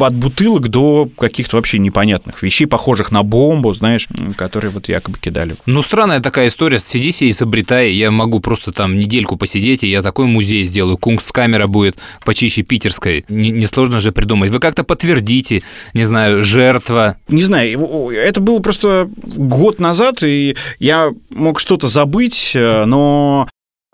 от 0.00 0.14
бутылок 0.14 0.68
до 0.68 1.08
каких-то 1.18 1.56
вообще 1.56 1.78
непонятных 1.78 2.42
вещей, 2.42 2.66
похожих 2.66 3.10
на 3.10 3.22
бомбу, 3.24 3.74
знаешь, 3.74 4.06
которые 4.36 4.70
вот 4.70 4.88
якобы 4.88 5.18
кидали. 5.18 5.56
Ну, 5.66 5.82
странная 5.82 6.20
такая 6.20 6.48
история. 6.48 6.78
Сиди 6.78 7.10
себе 7.10 7.30
изобретай. 7.30 7.90
Я 7.92 8.10
могу 8.10 8.40
просто 8.40 8.72
там 8.72 8.98
недельку 8.98 9.36
посидеть, 9.36 9.82
и 9.84 9.88
я 9.88 10.02
такой 10.02 10.26
музей 10.26 10.64
сделаю. 10.64 10.96
Кунстkamera 10.96 11.66
будет 11.66 11.96
почище 12.24 12.62
питерской. 12.62 13.24
Не- 13.28 13.50
Несложно 13.50 13.98
же 13.98 14.12
придумать. 14.12 14.50
Вы 14.50 14.60
как-то 14.60 14.84
подтвердите, 14.84 15.62
не 15.92 16.04
знаю, 16.04 16.44
жертва. 16.44 17.16
Не 17.28 17.42
знаю, 17.42 18.10
это 18.10 18.40
было 18.40 18.60
просто 18.60 19.08
год 19.16 19.80
назад, 19.80 20.22
и 20.22 20.56
я 20.78 21.10
мог 21.30 21.58
что-то 21.58 21.88
забыть, 21.88 22.52
э, 22.54 22.84
но 22.84 23.48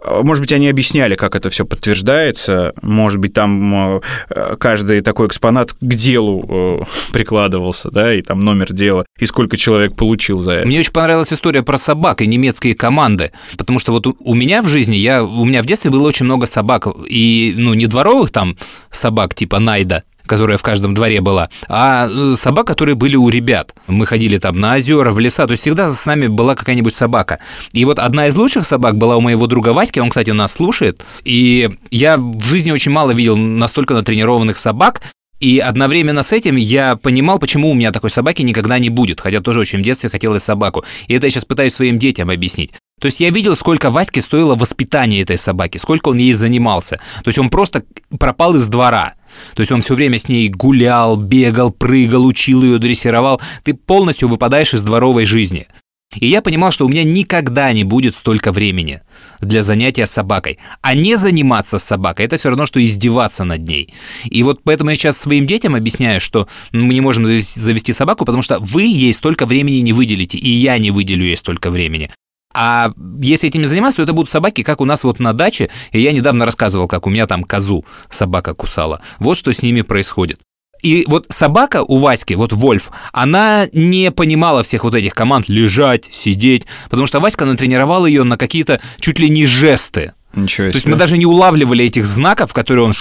может 0.04 0.42
быть, 0.42 0.52
они 0.52 0.68
объясняли, 0.68 1.14
как 1.14 1.36
это 1.36 1.50
все 1.50 1.64
подтверждается. 1.64 2.72
Может 2.82 3.18
быть, 3.18 3.34
там 3.34 4.00
э, 4.30 4.56
каждый 4.58 5.00
такой 5.00 5.26
экспонат 5.26 5.72
к 5.72 5.94
делу 5.94 6.44
э, 6.48 7.12
прикладывался, 7.12 7.90
да, 7.90 8.14
и 8.14 8.22
там 8.22 8.40
номер 8.40 8.72
дела, 8.72 9.04
и 9.18 9.26
сколько 9.26 9.56
человек 9.56 9.96
получил 9.96 10.40
за 10.40 10.52
это. 10.52 10.66
Мне 10.66 10.78
очень 10.78 10.92
понравилась 10.92 11.32
история 11.32 11.62
про 11.62 11.76
собак 11.76 12.22
и 12.22 12.26
немецкие 12.26 12.74
команды, 12.74 13.32
потому 13.56 13.78
что 13.78 13.92
вот 13.92 14.06
у 14.06 14.34
меня 14.34 14.62
в 14.62 14.68
жизни, 14.68 14.96
я, 14.96 15.22
у 15.24 15.44
меня 15.44 15.62
в 15.62 15.66
детстве 15.66 15.90
было 15.90 16.06
очень 16.06 16.24
много 16.24 16.46
собак, 16.46 16.86
и, 17.08 17.54
ну, 17.56 17.74
не 17.74 17.86
дворовых 17.86 18.30
там 18.30 18.56
собак 18.90 19.34
типа 19.34 19.58
Найда, 19.58 20.04
которая 20.30 20.56
в 20.58 20.62
каждом 20.62 20.94
дворе 20.94 21.20
была, 21.20 21.50
а 21.68 22.08
э, 22.08 22.36
собак, 22.36 22.64
которые 22.68 22.94
были 22.94 23.16
у 23.16 23.28
ребят. 23.28 23.74
Мы 23.88 24.06
ходили 24.06 24.38
там 24.38 24.60
на 24.60 24.76
озера, 24.76 25.10
в 25.10 25.18
леса, 25.18 25.44
то 25.46 25.50
есть 25.50 25.62
всегда 25.62 25.90
с 25.90 26.06
нами 26.06 26.28
была 26.28 26.54
какая-нибудь 26.54 26.94
собака. 26.94 27.40
И 27.72 27.84
вот 27.84 27.98
одна 27.98 28.28
из 28.28 28.36
лучших 28.36 28.64
собак 28.64 28.96
была 28.96 29.16
у 29.16 29.20
моего 29.20 29.48
друга 29.48 29.70
Васьки, 29.72 29.98
он, 29.98 30.08
кстати, 30.10 30.30
нас 30.30 30.52
слушает, 30.52 31.04
и 31.24 31.68
я 31.90 32.16
в 32.16 32.44
жизни 32.44 32.70
очень 32.70 32.92
мало 32.92 33.10
видел 33.10 33.36
настолько 33.36 33.92
натренированных 33.94 34.56
собак, 34.56 35.00
и 35.40 35.58
одновременно 35.58 36.22
с 36.22 36.32
этим 36.32 36.54
я 36.54 36.94
понимал, 36.94 37.40
почему 37.40 37.70
у 37.70 37.74
меня 37.74 37.90
такой 37.90 38.10
собаки 38.10 38.42
никогда 38.42 38.78
не 38.78 38.88
будет, 38.88 39.20
хотя 39.20 39.40
тоже 39.40 39.58
очень 39.58 39.80
в 39.80 39.82
детстве 39.82 40.10
хотелось 40.10 40.44
собаку. 40.44 40.84
И 41.08 41.14
это 41.14 41.26
я 41.26 41.30
сейчас 41.30 41.44
пытаюсь 41.44 41.74
своим 41.74 41.98
детям 41.98 42.30
объяснить. 42.30 42.72
То 43.00 43.06
есть 43.06 43.20
я 43.20 43.30
видел, 43.30 43.56
сколько 43.56 43.90
Ваське 43.90 44.20
стоило 44.20 44.54
воспитание 44.54 45.22
этой 45.22 45.38
собаки, 45.38 45.78
сколько 45.78 46.10
он 46.10 46.18
ей 46.18 46.34
занимался. 46.34 46.98
То 47.24 47.28
есть 47.28 47.38
он 47.38 47.48
просто 47.48 47.82
пропал 48.18 48.54
из 48.54 48.68
двора. 48.68 49.14
То 49.54 49.60
есть 49.60 49.72
он 49.72 49.80
все 49.80 49.94
время 49.94 50.18
с 50.18 50.28
ней 50.28 50.48
гулял, 50.48 51.16
бегал, 51.16 51.70
прыгал, 51.70 52.26
учил 52.26 52.62
ее, 52.62 52.78
дрессировал. 52.78 53.40
Ты 53.64 53.74
полностью 53.74 54.28
выпадаешь 54.28 54.74
из 54.74 54.82
дворовой 54.82 55.26
жизни. 55.26 55.66
И 56.16 56.26
я 56.26 56.42
понимал, 56.42 56.72
что 56.72 56.86
у 56.86 56.88
меня 56.88 57.04
никогда 57.04 57.72
не 57.72 57.84
будет 57.84 58.16
столько 58.16 58.50
времени 58.50 59.00
для 59.40 59.62
занятия 59.62 60.06
с 60.06 60.10
собакой. 60.10 60.58
А 60.82 60.94
не 60.94 61.16
заниматься 61.16 61.78
с 61.78 61.84
собакой– 61.84 62.24
это 62.26 62.36
все 62.36 62.48
равно, 62.48 62.66
что 62.66 62.82
издеваться 62.82 63.44
над 63.44 63.60
ней. 63.60 63.94
И 64.24 64.42
вот 64.42 64.60
поэтому 64.64 64.90
я 64.90 64.96
сейчас 64.96 65.18
своим 65.18 65.46
детям 65.46 65.76
объясняю, 65.76 66.20
что 66.20 66.48
мы 66.72 66.94
не 66.94 67.00
можем 67.00 67.24
завести, 67.24 67.60
завести 67.60 67.92
собаку, 67.92 68.24
потому 68.24 68.42
что 68.42 68.58
вы 68.58 68.82
ей 68.82 69.12
столько 69.12 69.46
времени 69.46 69.76
не 69.76 69.92
выделите, 69.92 70.36
и 70.36 70.50
я 70.50 70.78
не 70.78 70.90
выделю 70.90 71.24
ей 71.24 71.36
столько 71.36 71.70
времени. 71.70 72.10
А 72.52 72.92
если 73.20 73.48
этим 73.48 73.60
не 73.60 73.66
заниматься, 73.66 73.98
то 73.98 74.02
это 74.02 74.12
будут 74.12 74.28
собаки, 74.28 74.62
как 74.62 74.80
у 74.80 74.84
нас 74.84 75.04
вот 75.04 75.20
на 75.20 75.32
даче. 75.32 75.70
И 75.92 76.00
я 76.00 76.12
недавно 76.12 76.44
рассказывал, 76.44 76.88
как 76.88 77.06
у 77.06 77.10
меня 77.10 77.26
там 77.26 77.44
козу 77.44 77.84
собака 78.08 78.54
кусала. 78.54 79.00
Вот 79.18 79.36
что 79.36 79.52
с 79.52 79.62
ними 79.62 79.82
происходит. 79.82 80.40
И 80.82 81.04
вот 81.08 81.26
собака 81.28 81.82
у 81.82 81.98
Васьки, 81.98 82.34
вот 82.34 82.52
Вольф, 82.52 82.90
она 83.12 83.66
не 83.72 84.10
понимала 84.10 84.62
всех 84.62 84.84
вот 84.84 84.94
этих 84.94 85.14
команд 85.14 85.48
лежать, 85.48 86.04
сидеть, 86.10 86.66
потому 86.88 87.06
что 87.06 87.20
Васька 87.20 87.44
натренировал 87.44 88.06
ее 88.06 88.24
на 88.24 88.38
какие-то 88.38 88.80
чуть 88.98 89.18
ли 89.18 89.28
не 89.28 89.46
жесты. 89.46 90.14
Ничего 90.32 90.68
То 90.70 90.76
есть 90.76 90.84
себе. 90.84 90.92
мы 90.92 90.98
даже 90.98 91.18
не 91.18 91.26
улавливали 91.26 91.84
этих 91.84 92.06
знаков, 92.06 92.54
которые 92.54 92.86
он 92.86 92.92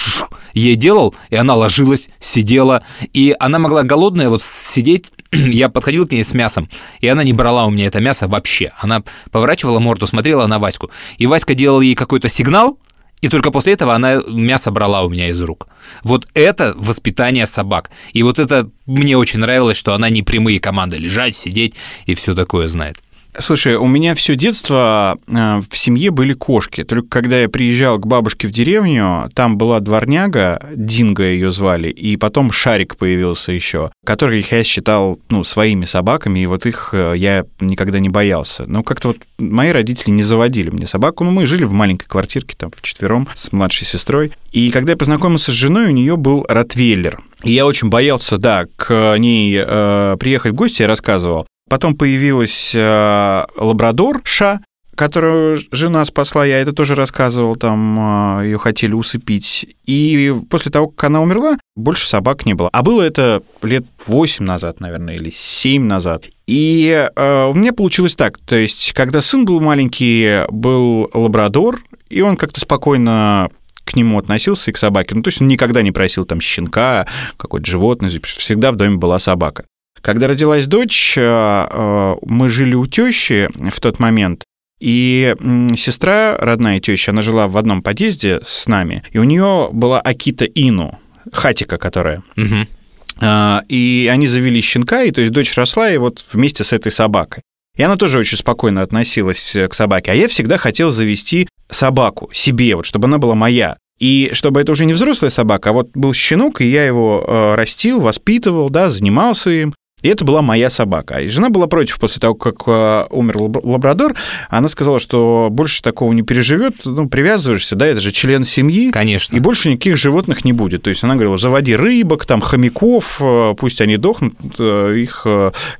ей 0.52 0.74
делал, 0.74 1.14
и 1.30 1.36
она 1.36 1.54
ложилась, 1.54 2.10
сидела, 2.18 2.82
и 3.12 3.34
она 3.38 3.58
могла 3.58 3.82
голодная 3.82 4.28
вот 4.28 4.42
сидеть, 4.42 5.12
я 5.32 5.68
подходил 5.68 6.06
к 6.06 6.12
ней 6.12 6.24
с 6.24 6.34
мясом, 6.34 6.68
и 7.00 7.08
она 7.08 7.22
не 7.22 7.32
брала 7.32 7.66
у 7.66 7.70
меня 7.70 7.86
это 7.86 8.00
мясо 8.00 8.28
вообще. 8.28 8.72
Она 8.78 9.02
поворачивала 9.30 9.78
морду, 9.78 10.06
смотрела 10.06 10.46
на 10.46 10.58
Ваську, 10.58 10.90
и 11.18 11.26
Васька 11.26 11.54
делал 11.54 11.80
ей 11.80 11.94
какой-то 11.94 12.28
сигнал, 12.28 12.78
и 13.20 13.28
только 13.28 13.50
после 13.50 13.74
этого 13.74 13.94
она 13.94 14.22
мясо 14.28 14.70
брала 14.70 15.02
у 15.02 15.10
меня 15.10 15.28
из 15.28 15.40
рук. 15.42 15.68
Вот 16.02 16.26
это 16.34 16.74
воспитание 16.76 17.46
собак. 17.46 17.90
И 18.14 18.22
вот 18.22 18.38
это 18.38 18.70
мне 18.86 19.16
очень 19.16 19.40
нравилось, 19.40 19.76
что 19.76 19.94
она 19.94 20.08
не 20.08 20.22
прямые 20.22 20.58
команды 20.58 20.96
лежать, 20.96 21.36
сидеть 21.36 21.74
и 22.06 22.14
все 22.14 22.34
такое 22.34 22.66
знает. 22.66 22.96
Слушай, 23.38 23.76
у 23.76 23.86
меня 23.86 24.14
все 24.14 24.34
детство 24.34 25.16
э, 25.26 25.60
в 25.68 25.76
семье 25.76 26.10
были 26.10 26.32
кошки. 26.32 26.82
Только 26.82 27.08
когда 27.08 27.40
я 27.40 27.48
приезжал 27.48 27.98
к 27.98 28.06
бабушке 28.06 28.48
в 28.48 28.50
деревню, 28.50 29.30
там 29.34 29.56
была 29.56 29.80
дворняга, 29.80 30.60
Динго 30.74 31.22
ее 31.22 31.52
звали, 31.52 31.88
и 31.88 32.16
потом 32.16 32.50
Шарик 32.50 32.96
появился 32.96 33.52
еще, 33.52 33.92
которых 34.04 34.50
я 34.50 34.64
считал 34.64 35.20
ну, 35.30 35.44
своими 35.44 35.84
собаками, 35.84 36.40
и 36.40 36.46
вот 36.46 36.66
их 36.66 36.90
э, 36.92 37.14
я 37.16 37.44
никогда 37.60 38.00
не 38.00 38.08
боялся. 38.08 38.64
Но 38.66 38.82
как-то 38.82 39.08
вот 39.08 39.18
мои 39.38 39.70
родители 39.70 40.10
не 40.10 40.22
заводили 40.22 40.70
мне 40.70 40.86
собаку. 40.86 41.22
Ну, 41.22 41.30
мы 41.30 41.46
жили 41.46 41.64
в 41.64 41.72
маленькой 41.72 42.08
квартирке, 42.08 42.56
там, 42.58 42.72
вчетвером 42.74 43.28
с 43.34 43.52
младшей 43.52 43.86
сестрой. 43.86 44.32
И 44.50 44.70
когда 44.70 44.92
я 44.92 44.96
познакомился 44.96 45.52
с 45.52 45.54
женой, 45.54 45.86
у 45.86 45.92
нее 45.92 46.16
был 46.16 46.44
ротвейлер. 46.48 47.20
И 47.44 47.52
я 47.52 47.64
очень 47.64 47.88
боялся, 47.88 48.36
да, 48.38 48.66
к 48.76 49.16
ней 49.18 49.56
э, 49.64 50.16
приехать 50.18 50.52
в 50.52 50.56
гости, 50.56 50.82
я 50.82 50.88
рассказывал. 50.88 51.46
Потом 51.70 51.96
появилась 51.96 52.72
э, 52.74 53.44
лабрадор 53.56 54.22
Ша, 54.24 54.60
которую 54.96 55.56
жена 55.70 56.04
спасла, 56.04 56.44
я 56.44 56.58
это 56.58 56.72
тоже 56.72 56.96
рассказывал, 56.96 57.54
там 57.54 58.40
э, 58.40 58.46
ее 58.46 58.58
хотели 58.58 58.92
усыпить. 58.92 59.76
И 59.86 60.34
после 60.50 60.72
того, 60.72 60.88
как 60.88 61.04
она 61.04 61.22
умерла, 61.22 61.58
больше 61.76 62.08
собак 62.08 62.44
не 62.44 62.54
было. 62.54 62.70
А 62.72 62.82
было 62.82 63.02
это 63.02 63.40
лет 63.62 63.84
8 64.04 64.44
назад, 64.44 64.80
наверное, 64.80 65.14
или 65.14 65.30
7 65.30 65.84
назад. 65.84 66.24
И 66.48 67.08
э, 67.14 67.44
у 67.44 67.54
меня 67.54 67.72
получилось 67.72 68.16
так, 68.16 68.38
то 68.38 68.56
есть, 68.56 68.92
когда 68.92 69.20
сын 69.20 69.44
был 69.44 69.60
маленький, 69.60 70.46
был 70.50 71.08
лабрадор, 71.14 71.80
и 72.08 72.20
он 72.20 72.36
как-то 72.36 72.58
спокойно 72.58 73.48
к 73.84 73.94
нему 73.94 74.18
относился 74.18 74.72
и 74.72 74.74
к 74.74 74.76
собаке. 74.76 75.14
Ну, 75.14 75.22
то 75.22 75.28
есть 75.28 75.40
он 75.40 75.46
никогда 75.46 75.82
не 75.82 75.92
просил 75.92 76.24
там 76.24 76.40
щенка, 76.40 77.06
какое-то 77.36 77.70
животное, 77.70 78.10
всегда 78.10 78.72
в 78.72 78.76
доме 78.76 78.96
была 78.96 79.20
собака. 79.20 79.64
Когда 80.02 80.28
родилась 80.28 80.66
дочь, 80.66 81.14
э, 81.16 81.20
э, 81.22 82.14
мы 82.22 82.48
жили 82.48 82.74
у 82.74 82.86
тещи 82.86 83.48
в 83.54 83.80
тот 83.80 83.98
момент, 83.98 84.44
и 84.80 85.34
сестра, 85.76 86.38
родная 86.38 86.80
теща, 86.80 87.12
она 87.12 87.20
жила 87.20 87.48
в 87.48 87.56
одном 87.58 87.82
подъезде 87.82 88.40
с 88.46 88.66
нами, 88.66 89.02
и 89.12 89.18
у 89.18 89.24
нее 89.24 89.68
была 89.72 90.00
Акита 90.00 90.46
Ину, 90.46 90.98
хатика 91.32 91.76
которая. 91.76 92.22
Угу. 92.36 93.66
И 93.68 94.10
они 94.10 94.26
завели 94.26 94.62
щенка, 94.62 95.02
и 95.02 95.10
то 95.10 95.20
есть 95.20 95.32
дочь 95.34 95.54
росла 95.54 95.90
и 95.90 95.98
вот 95.98 96.24
вместе 96.32 96.64
с 96.64 96.72
этой 96.72 96.90
собакой. 96.90 97.42
И 97.76 97.82
она 97.82 97.96
тоже 97.96 98.18
очень 98.18 98.38
спокойно 98.38 98.80
относилась 98.80 99.54
к 99.68 99.74
собаке. 99.74 100.12
А 100.12 100.14
я 100.14 100.28
всегда 100.28 100.56
хотел 100.56 100.90
завести 100.90 101.46
собаку 101.70 102.30
себе, 102.32 102.76
вот, 102.76 102.86
чтобы 102.86 103.06
она 103.06 103.18
была 103.18 103.34
моя. 103.34 103.76
И 103.98 104.30
чтобы 104.32 104.62
это 104.62 104.72
уже 104.72 104.86
не 104.86 104.94
взрослая 104.94 105.30
собака, 105.30 105.70
а 105.70 105.72
вот 105.74 105.90
был 105.92 106.14
щенок, 106.14 106.62
и 106.62 106.66
я 106.66 106.84
его 106.84 107.22
э, 107.26 107.54
растил, 107.54 108.00
воспитывал, 108.00 108.70
да, 108.70 108.88
занимался 108.88 109.50
им. 109.50 109.74
И 110.02 110.08
это 110.08 110.24
была 110.24 110.42
моя 110.42 110.70
собака. 110.70 111.20
И 111.20 111.28
жена 111.28 111.50
была 111.50 111.66
против 111.66 111.98
после 111.98 112.20
того, 112.20 112.34
как 112.34 112.62
э, 112.66 113.06
умер 113.10 113.36
лабрадор. 113.62 114.14
Она 114.48 114.68
сказала, 114.68 115.00
что 115.00 115.48
больше 115.50 115.82
такого 115.82 116.12
не 116.12 116.22
переживет. 116.22 116.74
Ну, 116.84 117.08
привязываешься, 117.08 117.76
да, 117.76 117.86
это 117.86 118.00
же 118.00 118.10
член 118.10 118.44
семьи. 118.44 118.90
Конечно. 118.90 119.36
И 119.36 119.40
больше 119.40 119.70
никаких 119.70 119.96
животных 119.96 120.44
не 120.44 120.52
будет. 120.52 120.82
То 120.82 120.90
есть 120.90 121.04
она 121.04 121.14
говорила, 121.14 121.38
заводи 121.38 121.76
рыбок, 121.76 122.26
там, 122.26 122.40
хомяков, 122.40 123.18
э, 123.20 123.54
пусть 123.58 123.80
они 123.80 123.96
дохнут, 123.96 124.34
э, 124.58 124.94
их 124.96 125.26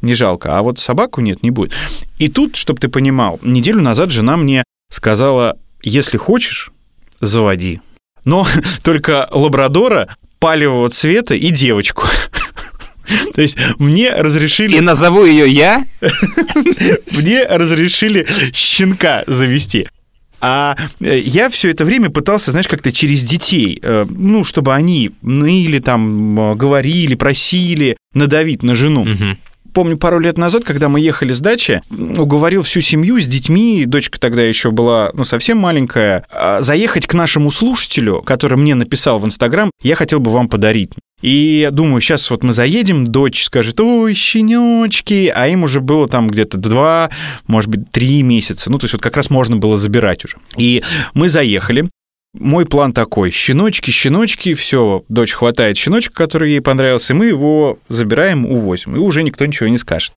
не 0.03 0.15
жалко. 0.15 0.59
А 0.59 0.63
вот 0.63 0.79
собаку 0.79 1.21
нет, 1.21 1.43
не 1.43 1.51
будет. 1.51 1.73
И 2.19 2.29
тут, 2.29 2.57
чтобы 2.57 2.81
ты 2.81 2.89
понимал, 2.89 3.39
неделю 3.43 3.81
назад 3.81 4.11
жена 4.11 4.37
мне 4.37 4.65
сказала, 4.91 5.57
если 5.83 6.19
хочешь, 6.19 6.73
заводи. 7.21 7.81
Но 8.25 8.47
только 8.83 9.29
лабрадора 9.31 10.09
палевого 10.39 10.89
цвета 10.89 11.35
и 11.35 11.51
девочку. 11.51 12.05
То 13.35 13.43
есть 13.43 13.59
мне 13.79 14.11
разрешили... 14.11 14.77
И 14.77 14.81
назову 14.81 15.25
ее 15.25 15.49
я? 15.49 15.85
Мне 17.17 17.45
разрешили 17.47 18.27
щенка 18.53 19.25
завести. 19.27 19.87
А 20.41 20.77
э, 21.01 21.19
я 21.19 21.51
все 21.51 21.71
это 21.71 21.85
время 21.85 22.11
пытался, 22.11 22.51
знаешь, 22.51 22.69
как-то 22.69 22.93
через 22.93 23.23
детей, 23.23 23.79
э, 23.83 24.07
ну, 24.09 24.45
чтобы 24.45 24.75
они 24.75 25.11
ныли 25.23 25.81
там, 25.81 26.57
говорили, 26.57 27.15
просили, 27.15 27.97
надавить 28.15 28.63
на 28.63 28.75
жену. 28.75 29.03
Угу 29.03 29.37
помню, 29.73 29.97
пару 29.97 30.19
лет 30.19 30.39
назад, 30.39 30.65
когда 30.65 30.89
мы 30.89 31.01
ехали 31.01 31.33
с 31.33 31.41
дачи, 31.41 31.83
уговорил 31.91 32.63
всю 32.63 32.81
семью 32.81 33.21
с 33.21 33.27
детьми, 33.27 33.85
дочка 33.87 34.19
тогда 34.21 34.43
еще 34.43 34.71
была, 34.71 35.11
ну, 35.15 35.25
совсем 35.25 35.59
маленькая, 35.59 36.25
а, 36.31 36.61
заехать 36.61 37.07
к 37.07 37.15
нашему 37.15 37.51
слушателю, 37.51 38.23
который 38.23 38.59
мне 38.59 38.75
написал 38.75 39.19
в 39.19 39.27
Инстаграм, 39.27 39.71
я 39.83 39.95
хотел 39.95 40.21
бы 40.21 40.31
вам 40.31 40.49
подарить. 40.49 40.93
И 41.23 41.61
я 41.61 41.71
думаю, 41.71 42.01
сейчас 42.01 42.31
вот 42.31 42.43
мы 42.43 42.53
заедем, 42.53 43.05
дочь 43.05 43.45
скажет, 43.45 43.79
ой, 43.81 44.15
щеночки, 44.15 45.31
а 45.35 45.49
им 45.49 45.65
уже 45.65 45.81
было 45.81 46.09
там 46.09 46.29
где-то 46.29 46.57
два, 46.57 47.11
может 47.47 47.69
быть, 47.69 47.91
три 47.91 48.23
месяца. 48.23 48.71
Ну, 48.71 48.79
то 48.79 48.85
есть 48.85 48.95
вот 48.95 49.03
как 49.03 49.17
раз 49.17 49.29
можно 49.29 49.57
было 49.57 49.77
забирать 49.77 50.25
уже. 50.25 50.39
И 50.57 50.83
мы 51.13 51.29
заехали, 51.29 51.91
мой 52.35 52.67
план 52.67 52.93
такой. 52.93 53.31
Щеночки, 53.31 53.91
щеночки, 53.91 54.55
все, 54.55 55.05
дочь 55.09 55.33
хватает 55.33 55.77
щеночка, 55.77 56.15
который 56.15 56.51
ей 56.51 56.61
понравился, 56.61 57.13
и 57.13 57.17
мы 57.17 57.27
его 57.27 57.79
забираем, 57.89 58.47
увозим, 58.47 58.97
и 58.97 58.99
уже 58.99 59.23
никто 59.23 59.45
ничего 59.47 59.69
не 59.69 59.79
скажет. 59.79 60.13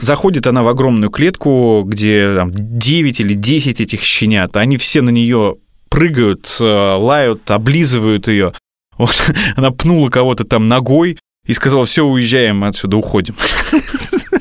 Заходит 0.00 0.46
она 0.46 0.62
в 0.62 0.68
огромную 0.68 1.10
клетку, 1.10 1.84
где 1.86 2.34
там 2.34 2.50
9 2.52 3.20
или 3.20 3.34
10 3.34 3.80
этих 3.80 4.02
щенят, 4.02 4.56
они 4.56 4.76
все 4.76 5.02
на 5.02 5.10
нее 5.10 5.56
прыгают, 5.90 6.56
э, 6.60 6.64
лают, 6.64 7.50
облизывают 7.50 8.26
ее. 8.26 8.52
Вот, 8.96 9.14
она 9.56 9.70
пнула 9.70 10.08
кого-то 10.08 10.44
там 10.44 10.66
ногой 10.66 11.18
и 11.46 11.52
сказала, 11.52 11.84
все, 11.84 12.04
уезжаем 12.04 12.64
отсюда, 12.64 12.96
уходим. 12.96 13.34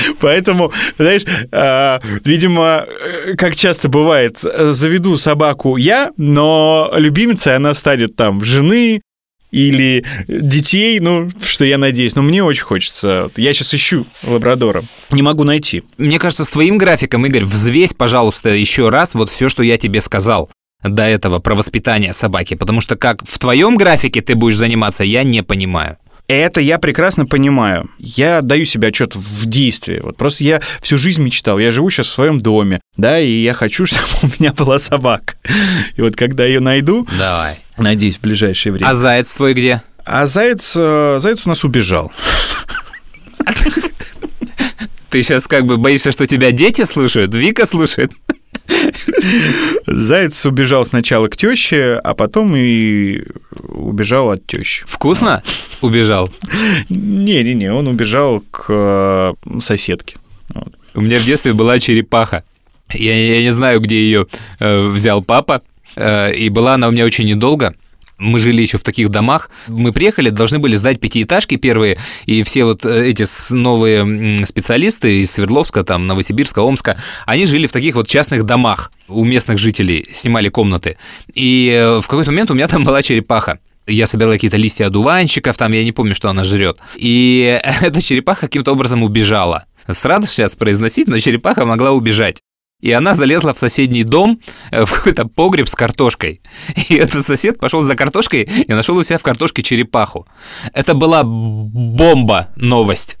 Поэтому, 0.20 0.72
знаешь, 0.96 1.22
а, 1.52 2.00
видимо, 2.24 2.86
как 3.36 3.56
часто 3.56 3.88
бывает, 3.88 4.38
заведу 4.38 5.16
собаку 5.18 5.76
я, 5.76 6.12
но 6.16 6.92
любимицей 6.96 7.56
она 7.56 7.74
станет 7.74 8.16
там 8.16 8.44
жены, 8.44 9.00
или 9.50 10.04
детей, 10.28 11.00
ну, 11.00 11.28
что 11.42 11.64
я 11.64 11.78
надеюсь. 11.78 12.14
Но 12.14 12.22
мне 12.22 12.42
очень 12.42 12.62
хочется. 12.62 13.30
Я 13.36 13.52
сейчас 13.52 13.74
ищу 13.74 14.06
лабрадора. 14.22 14.82
Не 15.10 15.22
могу 15.22 15.44
найти. 15.44 15.82
Мне 15.98 16.18
кажется, 16.18 16.44
с 16.44 16.48
твоим 16.50 16.78
графиком, 16.78 17.26
Игорь, 17.26 17.44
взвесь, 17.44 17.92
пожалуйста, 17.92 18.50
еще 18.50 18.88
раз 18.90 19.14
вот 19.14 19.28
все, 19.28 19.48
что 19.48 19.62
я 19.62 19.76
тебе 19.76 20.00
сказал 20.00 20.50
до 20.82 21.02
этого 21.02 21.40
про 21.40 21.54
воспитание 21.54 22.12
собаки, 22.12 22.54
потому 22.54 22.80
что 22.80 22.96
как 22.96 23.22
в 23.26 23.38
твоем 23.38 23.76
графике 23.76 24.22
ты 24.22 24.34
будешь 24.34 24.56
заниматься, 24.56 25.04
я 25.04 25.24
не 25.24 25.42
понимаю. 25.42 25.98
Это 26.30 26.60
я 26.60 26.78
прекрасно 26.78 27.26
понимаю. 27.26 27.90
Я 27.98 28.40
даю 28.40 28.64
себе 28.64 28.88
отчет 28.88 29.16
в 29.16 29.46
действии. 29.46 29.98
Вот 30.00 30.16
просто 30.16 30.44
я 30.44 30.60
всю 30.80 30.96
жизнь 30.96 31.20
мечтал. 31.24 31.58
Я 31.58 31.72
живу 31.72 31.90
сейчас 31.90 32.06
в 32.06 32.12
своем 32.12 32.38
доме, 32.38 32.80
да, 32.96 33.18
и 33.18 33.28
я 33.28 33.52
хочу, 33.52 33.84
чтобы 33.86 34.06
у 34.22 34.26
меня 34.38 34.52
была 34.52 34.78
собака. 34.78 35.34
И 35.96 36.00
вот 36.00 36.14
когда 36.14 36.44
ее 36.44 36.60
найду, 36.60 37.08
Давай. 37.18 37.56
надеюсь, 37.78 38.18
в 38.18 38.20
ближайшее 38.20 38.72
время. 38.72 38.88
А 38.88 38.94
заяц 38.94 39.34
твой 39.34 39.54
где? 39.54 39.82
А 40.04 40.28
заяц, 40.28 40.76
э, 40.78 41.16
заяц 41.18 41.46
у 41.46 41.48
нас 41.48 41.64
убежал. 41.64 42.12
Ты 45.08 45.24
сейчас 45.24 45.48
как 45.48 45.66
бы 45.66 45.78
боишься, 45.78 46.12
что 46.12 46.28
тебя 46.28 46.52
дети 46.52 46.84
слушают? 46.84 47.34
Вика 47.34 47.66
слушает? 47.66 48.12
Заяц 49.86 50.46
убежал 50.46 50.84
сначала 50.84 51.28
к 51.28 51.36
теще, 51.36 52.00
а 52.02 52.14
потом 52.14 52.54
и 52.56 53.22
убежал 53.68 54.30
от 54.30 54.46
тещи. 54.46 54.84
Вкусно 54.86 55.42
убежал? 55.80 56.30
Не-не-не, 56.88 57.72
он 57.72 57.86
убежал 57.86 58.42
к 58.50 58.66
э, 58.68 59.34
соседке. 59.60 60.16
Вот. 60.54 60.74
У 60.94 61.00
меня 61.00 61.18
в 61.18 61.24
детстве 61.24 61.52
была 61.52 61.78
черепаха. 61.78 62.44
Я, 62.92 63.14
я 63.14 63.42
не 63.42 63.52
знаю, 63.52 63.80
где 63.80 63.96
ее 63.96 64.26
э, 64.58 64.86
взял 64.88 65.22
папа, 65.22 65.62
э, 65.96 66.34
и 66.34 66.48
была 66.48 66.74
она 66.74 66.88
у 66.88 66.90
меня 66.90 67.04
очень 67.04 67.26
недолго 67.26 67.74
мы 68.20 68.38
жили 68.38 68.62
еще 68.62 68.78
в 68.78 68.82
таких 68.82 69.08
домах. 69.08 69.50
Мы 69.66 69.92
приехали, 69.92 70.30
должны 70.30 70.58
были 70.58 70.76
сдать 70.76 71.00
пятиэтажки 71.00 71.56
первые, 71.56 71.98
и 72.26 72.42
все 72.42 72.64
вот 72.64 72.84
э, 72.84 73.08
эти 73.08 73.24
новые 73.52 74.46
специалисты 74.46 75.22
из 75.22 75.32
Свердловска, 75.32 75.82
там, 75.82 76.06
Новосибирска, 76.06 76.60
Омска, 76.60 76.96
они 77.26 77.46
жили 77.46 77.66
в 77.66 77.72
таких 77.72 77.94
вот 77.94 78.06
частных 78.06 78.44
домах 78.44 78.92
у 79.08 79.24
местных 79.24 79.58
жителей, 79.58 80.06
снимали 80.12 80.48
комнаты. 80.48 80.98
И 81.34 81.70
э, 81.74 82.00
в 82.00 82.06
какой-то 82.06 82.30
момент 82.30 82.50
у 82.50 82.54
меня 82.54 82.68
там 82.68 82.84
была 82.84 83.02
черепаха. 83.02 83.58
Я 83.86 84.06
собирал 84.06 84.32
какие-то 84.32 84.58
листья 84.58 84.86
одуванчиков, 84.86 85.56
там 85.56 85.72
я 85.72 85.82
не 85.82 85.92
помню, 85.92 86.14
что 86.14 86.28
она 86.28 86.44
жрет. 86.44 86.78
И 86.96 87.60
эта 87.80 88.00
черепаха 88.00 88.42
каким-то 88.42 88.72
образом 88.72 89.02
убежала. 89.02 89.64
Странно 89.88 90.26
сейчас 90.26 90.54
произносить, 90.54 91.08
но 91.08 91.18
черепаха 91.18 91.64
могла 91.64 91.90
убежать. 91.90 92.40
И 92.80 92.92
она 92.92 93.14
залезла 93.14 93.52
в 93.52 93.58
соседний 93.58 94.04
дом, 94.04 94.40
э, 94.70 94.84
в 94.84 94.92
какой-то 94.92 95.26
погреб 95.26 95.68
с 95.68 95.74
картошкой. 95.74 96.40
И 96.88 96.94
этот 96.94 97.24
сосед 97.24 97.58
пошел 97.58 97.82
за 97.82 97.94
картошкой 97.94 98.42
и 98.42 98.72
нашел 98.72 98.96
у 98.96 99.04
себя 99.04 99.18
в 99.18 99.22
картошке 99.22 99.62
черепаху. 99.62 100.26
Это 100.72 100.94
была 100.94 101.22
бомба 101.24 102.48
новость. 102.56 103.19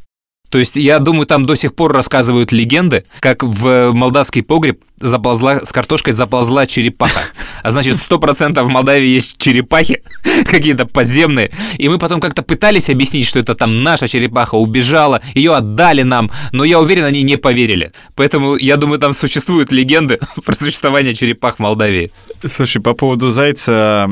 То 0.50 0.58
есть, 0.58 0.76
я 0.76 0.98
думаю, 0.98 1.26
там 1.26 1.46
до 1.46 1.54
сих 1.54 1.74
пор 1.74 1.92
рассказывают 1.92 2.52
легенды, 2.52 3.04
как 3.20 3.42
в 3.42 3.92
молдавский 3.92 4.42
погреб 4.42 4.80
заползла, 5.00 5.60
с 5.60 5.72
картошкой 5.72 6.12
заползла 6.12 6.66
черепаха. 6.66 7.20
А 7.62 7.70
значит, 7.70 7.96
100% 7.96 8.62
в 8.62 8.68
Молдавии 8.68 9.08
есть 9.08 9.38
черепахи, 9.38 10.02
какие-то 10.44 10.86
подземные. 10.86 11.50
И 11.78 11.88
мы 11.88 11.98
потом 11.98 12.20
как-то 12.20 12.42
пытались 12.42 12.90
объяснить, 12.90 13.26
что 13.26 13.38
это 13.38 13.54
там 13.54 13.82
наша 13.82 14.06
черепаха 14.06 14.56
убежала, 14.56 15.20
ее 15.34 15.54
отдали 15.54 16.02
нам, 16.02 16.30
но 16.52 16.64
я 16.64 16.80
уверен, 16.80 17.04
они 17.04 17.22
не 17.22 17.36
поверили. 17.36 17.92
Поэтому, 18.14 18.56
я 18.56 18.76
думаю, 18.76 18.98
там 18.98 19.12
существуют 19.12 19.72
легенды 19.72 20.18
про 20.44 20.54
существование 20.54 21.14
черепах 21.14 21.56
в 21.56 21.58
Молдавии. 21.60 22.12
Слушай, 22.46 22.80
по 22.82 22.94
поводу 22.94 23.30
зайца 23.30 24.10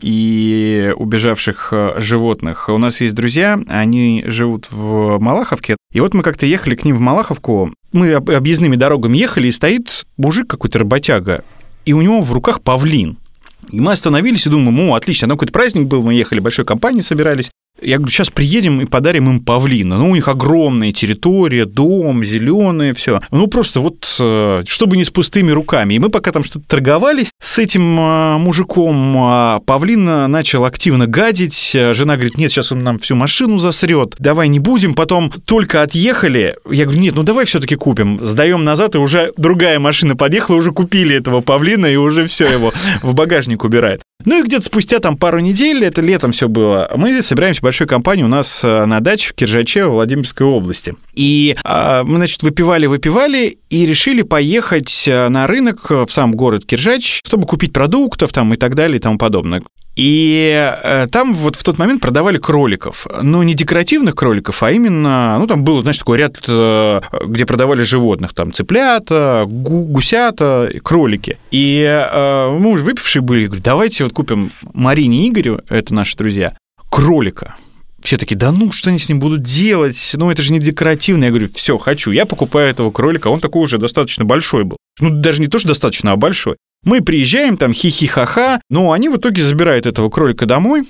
и 0.00 0.92
убежавших 0.96 1.68
э, 1.72 1.94
животных. 1.98 2.68
У 2.68 2.78
нас 2.78 3.00
есть 3.00 3.14
друзья, 3.14 3.58
они 3.68 4.24
живут 4.26 4.68
в 4.70 5.18
Малаховке. 5.18 5.71
И 5.92 6.00
вот 6.00 6.14
мы 6.14 6.22
как-то 6.22 6.46
ехали 6.46 6.74
к 6.74 6.84
ним 6.84 6.96
в 6.96 7.00
Малаховку. 7.00 7.72
Мы 7.92 8.12
об- 8.14 8.30
объездными 8.30 8.76
дорогами 8.76 9.18
ехали, 9.18 9.48
и 9.48 9.52
стоит 9.52 10.04
мужик 10.16 10.48
какой-то 10.48 10.78
работяга, 10.78 11.44
и 11.84 11.92
у 11.92 12.00
него 12.02 12.20
в 12.22 12.32
руках 12.32 12.62
павлин. 12.62 13.18
И 13.70 13.80
мы 13.80 13.92
остановились 13.92 14.46
и 14.46 14.50
думаем, 14.50 14.74
ну, 14.76 14.94
отлично, 14.94 15.28
там 15.28 15.36
какой-то 15.36 15.52
праздник 15.52 15.86
был, 15.86 16.02
мы 16.02 16.14
ехали, 16.14 16.40
большой 16.40 16.64
компанией 16.64 17.02
собирались. 17.02 17.50
Я 17.80 17.96
говорю, 17.96 18.12
сейчас 18.12 18.28
приедем 18.30 18.80
и 18.80 18.84
подарим 18.84 19.28
им 19.28 19.40
павлина. 19.40 19.96
Ну, 19.96 20.10
у 20.10 20.14
них 20.14 20.28
огромная 20.28 20.92
территория, 20.92 21.64
дом, 21.64 22.22
зеленое, 22.22 22.92
все. 22.92 23.20
Ну, 23.30 23.46
просто 23.46 23.80
вот, 23.80 24.16
э, 24.20 24.62
чтобы 24.66 24.96
не 24.96 25.04
с 25.04 25.10
пустыми 25.10 25.50
руками. 25.50 25.94
И 25.94 25.98
мы 25.98 26.10
пока 26.10 26.32
там 26.32 26.44
что-то 26.44 26.66
торговались 26.68 27.30
с 27.42 27.58
этим 27.58 27.98
э, 27.98 28.36
мужиком, 28.36 29.14
а 29.16 29.60
павлин 29.60 30.06
э, 30.06 30.26
начал 30.26 30.66
активно 30.66 31.06
гадить. 31.06 31.72
Жена 31.72 32.14
говорит, 32.16 32.36
нет, 32.36 32.52
сейчас 32.52 32.72
он 32.72 32.84
нам 32.84 32.98
всю 32.98 33.14
машину 33.14 33.58
засрет, 33.58 34.16
давай 34.18 34.48
не 34.48 34.58
будем. 34.58 34.94
Потом 34.94 35.30
только 35.30 35.82
отъехали, 35.82 36.56
я 36.70 36.84
говорю, 36.84 37.00
нет, 37.00 37.14
ну 37.16 37.22
давай 37.22 37.46
все-таки 37.46 37.76
купим. 37.76 38.18
Сдаем 38.22 38.64
назад, 38.64 38.96
и 38.96 38.98
уже 38.98 39.32
другая 39.38 39.80
машина 39.80 40.14
подъехала, 40.14 40.56
уже 40.56 40.72
купили 40.72 41.16
этого 41.16 41.40
павлина, 41.40 41.86
и 41.86 41.96
уже 41.96 42.26
все 42.26 42.44
его 42.44 42.70
в 43.02 43.14
багажник 43.14 43.64
убирает. 43.64 44.02
Ну 44.24 44.38
и 44.38 44.42
где-то 44.42 44.64
спустя 44.64 44.98
там 44.98 45.16
пару 45.16 45.40
недель, 45.40 45.84
это 45.84 46.00
летом 46.00 46.32
все 46.32 46.48
было, 46.48 46.90
мы 46.96 47.20
собираемся 47.22 47.62
большой 47.72 47.86
компании 47.86 48.22
у 48.22 48.28
нас 48.28 48.62
э, 48.64 48.84
на 48.84 49.00
даче 49.00 49.30
в 49.30 49.32
Киржаче, 49.32 49.86
в 49.86 49.92
Владимирской 49.92 50.46
области. 50.46 50.94
И 51.14 51.56
а, 51.64 52.04
мы, 52.04 52.16
значит, 52.16 52.42
выпивали, 52.42 52.84
выпивали 52.84 53.56
и 53.70 53.86
решили 53.86 54.20
поехать 54.20 55.08
э, 55.08 55.30
на 55.30 55.46
рынок 55.46 55.86
э, 55.90 56.04
в 56.06 56.12
сам 56.12 56.32
город 56.32 56.66
Киржач, 56.66 57.22
чтобы 57.24 57.46
купить 57.46 57.72
продуктов 57.72 58.30
там 58.30 58.52
и 58.52 58.58
так 58.58 58.74
далее 58.74 58.98
и 58.98 59.00
тому 59.00 59.16
подобное. 59.16 59.62
И 59.96 60.72
там 61.12 61.34
вот 61.34 61.56
в 61.56 61.62
тот 61.62 61.78
момент 61.78 62.00
продавали 62.00 62.38
кроликов. 62.38 63.06
Но 63.22 63.42
не 63.42 63.54
декоративных 63.54 64.14
кроликов, 64.14 64.62
а 64.62 64.70
именно, 64.70 65.36
ну, 65.38 65.46
там 65.46 65.64
был, 65.64 65.82
значит, 65.82 66.00
такой 66.00 66.18
ряд, 66.18 66.38
где 66.40 67.46
продавали 67.46 67.82
животных. 67.82 68.32
Там 68.32 68.52
цыплята, 68.52 69.44
гу- 69.46 69.86
гусята, 69.86 70.70
кролики. 70.82 71.38
И 71.50 71.82
э, 71.84 72.58
мы 72.58 72.70
уже 72.70 72.84
выпившие 72.84 73.22
были, 73.22 73.46
говорю, 73.46 73.62
давайте 73.62 74.04
вот 74.04 74.12
купим 74.12 74.50
Марине 74.74 75.28
Игорю, 75.28 75.60
это 75.68 75.94
наши 75.94 76.16
друзья, 76.16 76.54
кролика. 76.92 77.56
Все 78.02 78.16
такие, 78.16 78.36
да 78.36 78.52
ну, 78.52 78.72
что 78.72 78.90
они 78.90 78.98
с 78.98 79.08
ним 79.08 79.20
будут 79.20 79.42
делать? 79.42 80.12
Ну, 80.14 80.30
это 80.30 80.42
же 80.42 80.52
не 80.52 80.58
декоративно. 80.58 81.24
Я 81.24 81.30
говорю, 81.30 81.48
все, 81.54 81.78
хочу. 81.78 82.10
Я 82.10 82.26
покупаю 82.26 82.68
этого 82.68 82.90
кролика. 82.90 83.28
Он 83.28 83.40
такой 83.40 83.62
уже 83.62 83.78
достаточно 83.78 84.24
большой 84.24 84.64
был. 84.64 84.76
Ну, 85.00 85.10
даже 85.10 85.40
не 85.40 85.46
то, 85.46 85.58
что 85.58 85.68
достаточно, 85.68 86.12
а 86.12 86.16
большой. 86.16 86.56
Мы 86.84 87.00
приезжаем, 87.00 87.56
там 87.56 87.72
хихи-ха-ха, 87.72 88.60
но 88.68 88.90
они 88.90 89.08
в 89.08 89.16
итоге 89.16 89.42
забирают 89.42 89.86
этого 89.86 90.10
кролика 90.10 90.46
домой. 90.46 90.82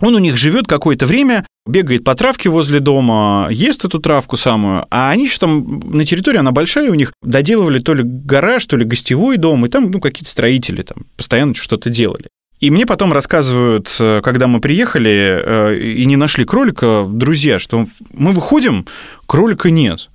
Он 0.00 0.14
у 0.14 0.18
них 0.18 0.36
живет 0.36 0.66
какое-то 0.66 1.06
время, 1.06 1.44
бегает 1.66 2.04
по 2.04 2.14
травке 2.14 2.48
возле 2.50 2.80
дома, 2.80 3.48
ест 3.50 3.84
эту 3.84 3.98
травку 3.98 4.36
самую, 4.36 4.86
а 4.90 5.10
они 5.10 5.24
еще 5.24 5.38
там 5.38 5.80
на 5.80 6.04
территории, 6.04 6.38
она 6.38 6.52
большая 6.52 6.90
у 6.90 6.94
них, 6.94 7.12
доделывали 7.20 7.80
то 7.80 7.94
ли 7.94 8.04
гараж, 8.04 8.64
то 8.66 8.76
ли 8.76 8.84
гостевой 8.84 9.38
дом, 9.38 9.66
и 9.66 9.68
там 9.68 9.90
ну, 9.90 10.00
какие-то 10.00 10.30
строители 10.30 10.82
там 10.82 10.98
постоянно 11.16 11.54
что-то 11.54 11.90
делали. 11.90 12.28
И 12.60 12.70
мне 12.70 12.86
потом 12.86 13.12
рассказывают, 13.12 13.94
э, 14.00 14.20
когда 14.22 14.48
мы 14.48 14.60
приехали 14.60 15.42
э, 15.44 15.78
и 15.78 16.04
не 16.06 16.16
нашли 16.16 16.44
кролика, 16.44 17.06
друзья, 17.08 17.58
что 17.60 17.86
мы 18.12 18.32
выходим, 18.32 18.86
кролика 19.26 19.70
нет. 19.70 20.10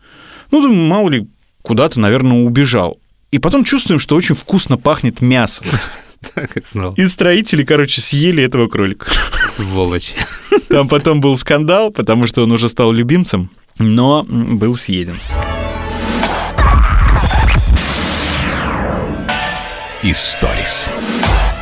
Ну, 0.51 0.61
думаю, 0.61 0.85
мало 0.85 1.09
ли, 1.09 1.27
куда-то, 1.61 1.99
наверное, 2.01 2.43
убежал. 2.43 2.99
И 3.31 3.39
потом 3.39 3.63
чувствуем, 3.63 3.99
что 3.99 4.15
очень 4.15 4.35
вкусно 4.35 4.77
пахнет 4.77 5.21
мясом. 5.21 5.65
Так 6.35 6.55
и 6.55 6.61
знал. 6.61 6.93
И 6.95 7.05
строители, 7.07 7.65
короче, 7.65 7.99
съели 7.99 8.41
этого 8.41 8.69
кролика. 8.69 9.07
Сволочь. 9.31 10.13
Там 10.69 10.87
потом 10.87 11.19
был 11.19 11.35
скандал, 11.37 11.91
потому 11.91 12.27
что 12.27 12.43
он 12.43 12.51
уже 12.53 12.69
стал 12.69 12.93
любимцем, 12.93 13.49
но 13.77 14.23
был 14.23 14.77
съеден. 14.77 15.19
Историс. 20.01 20.93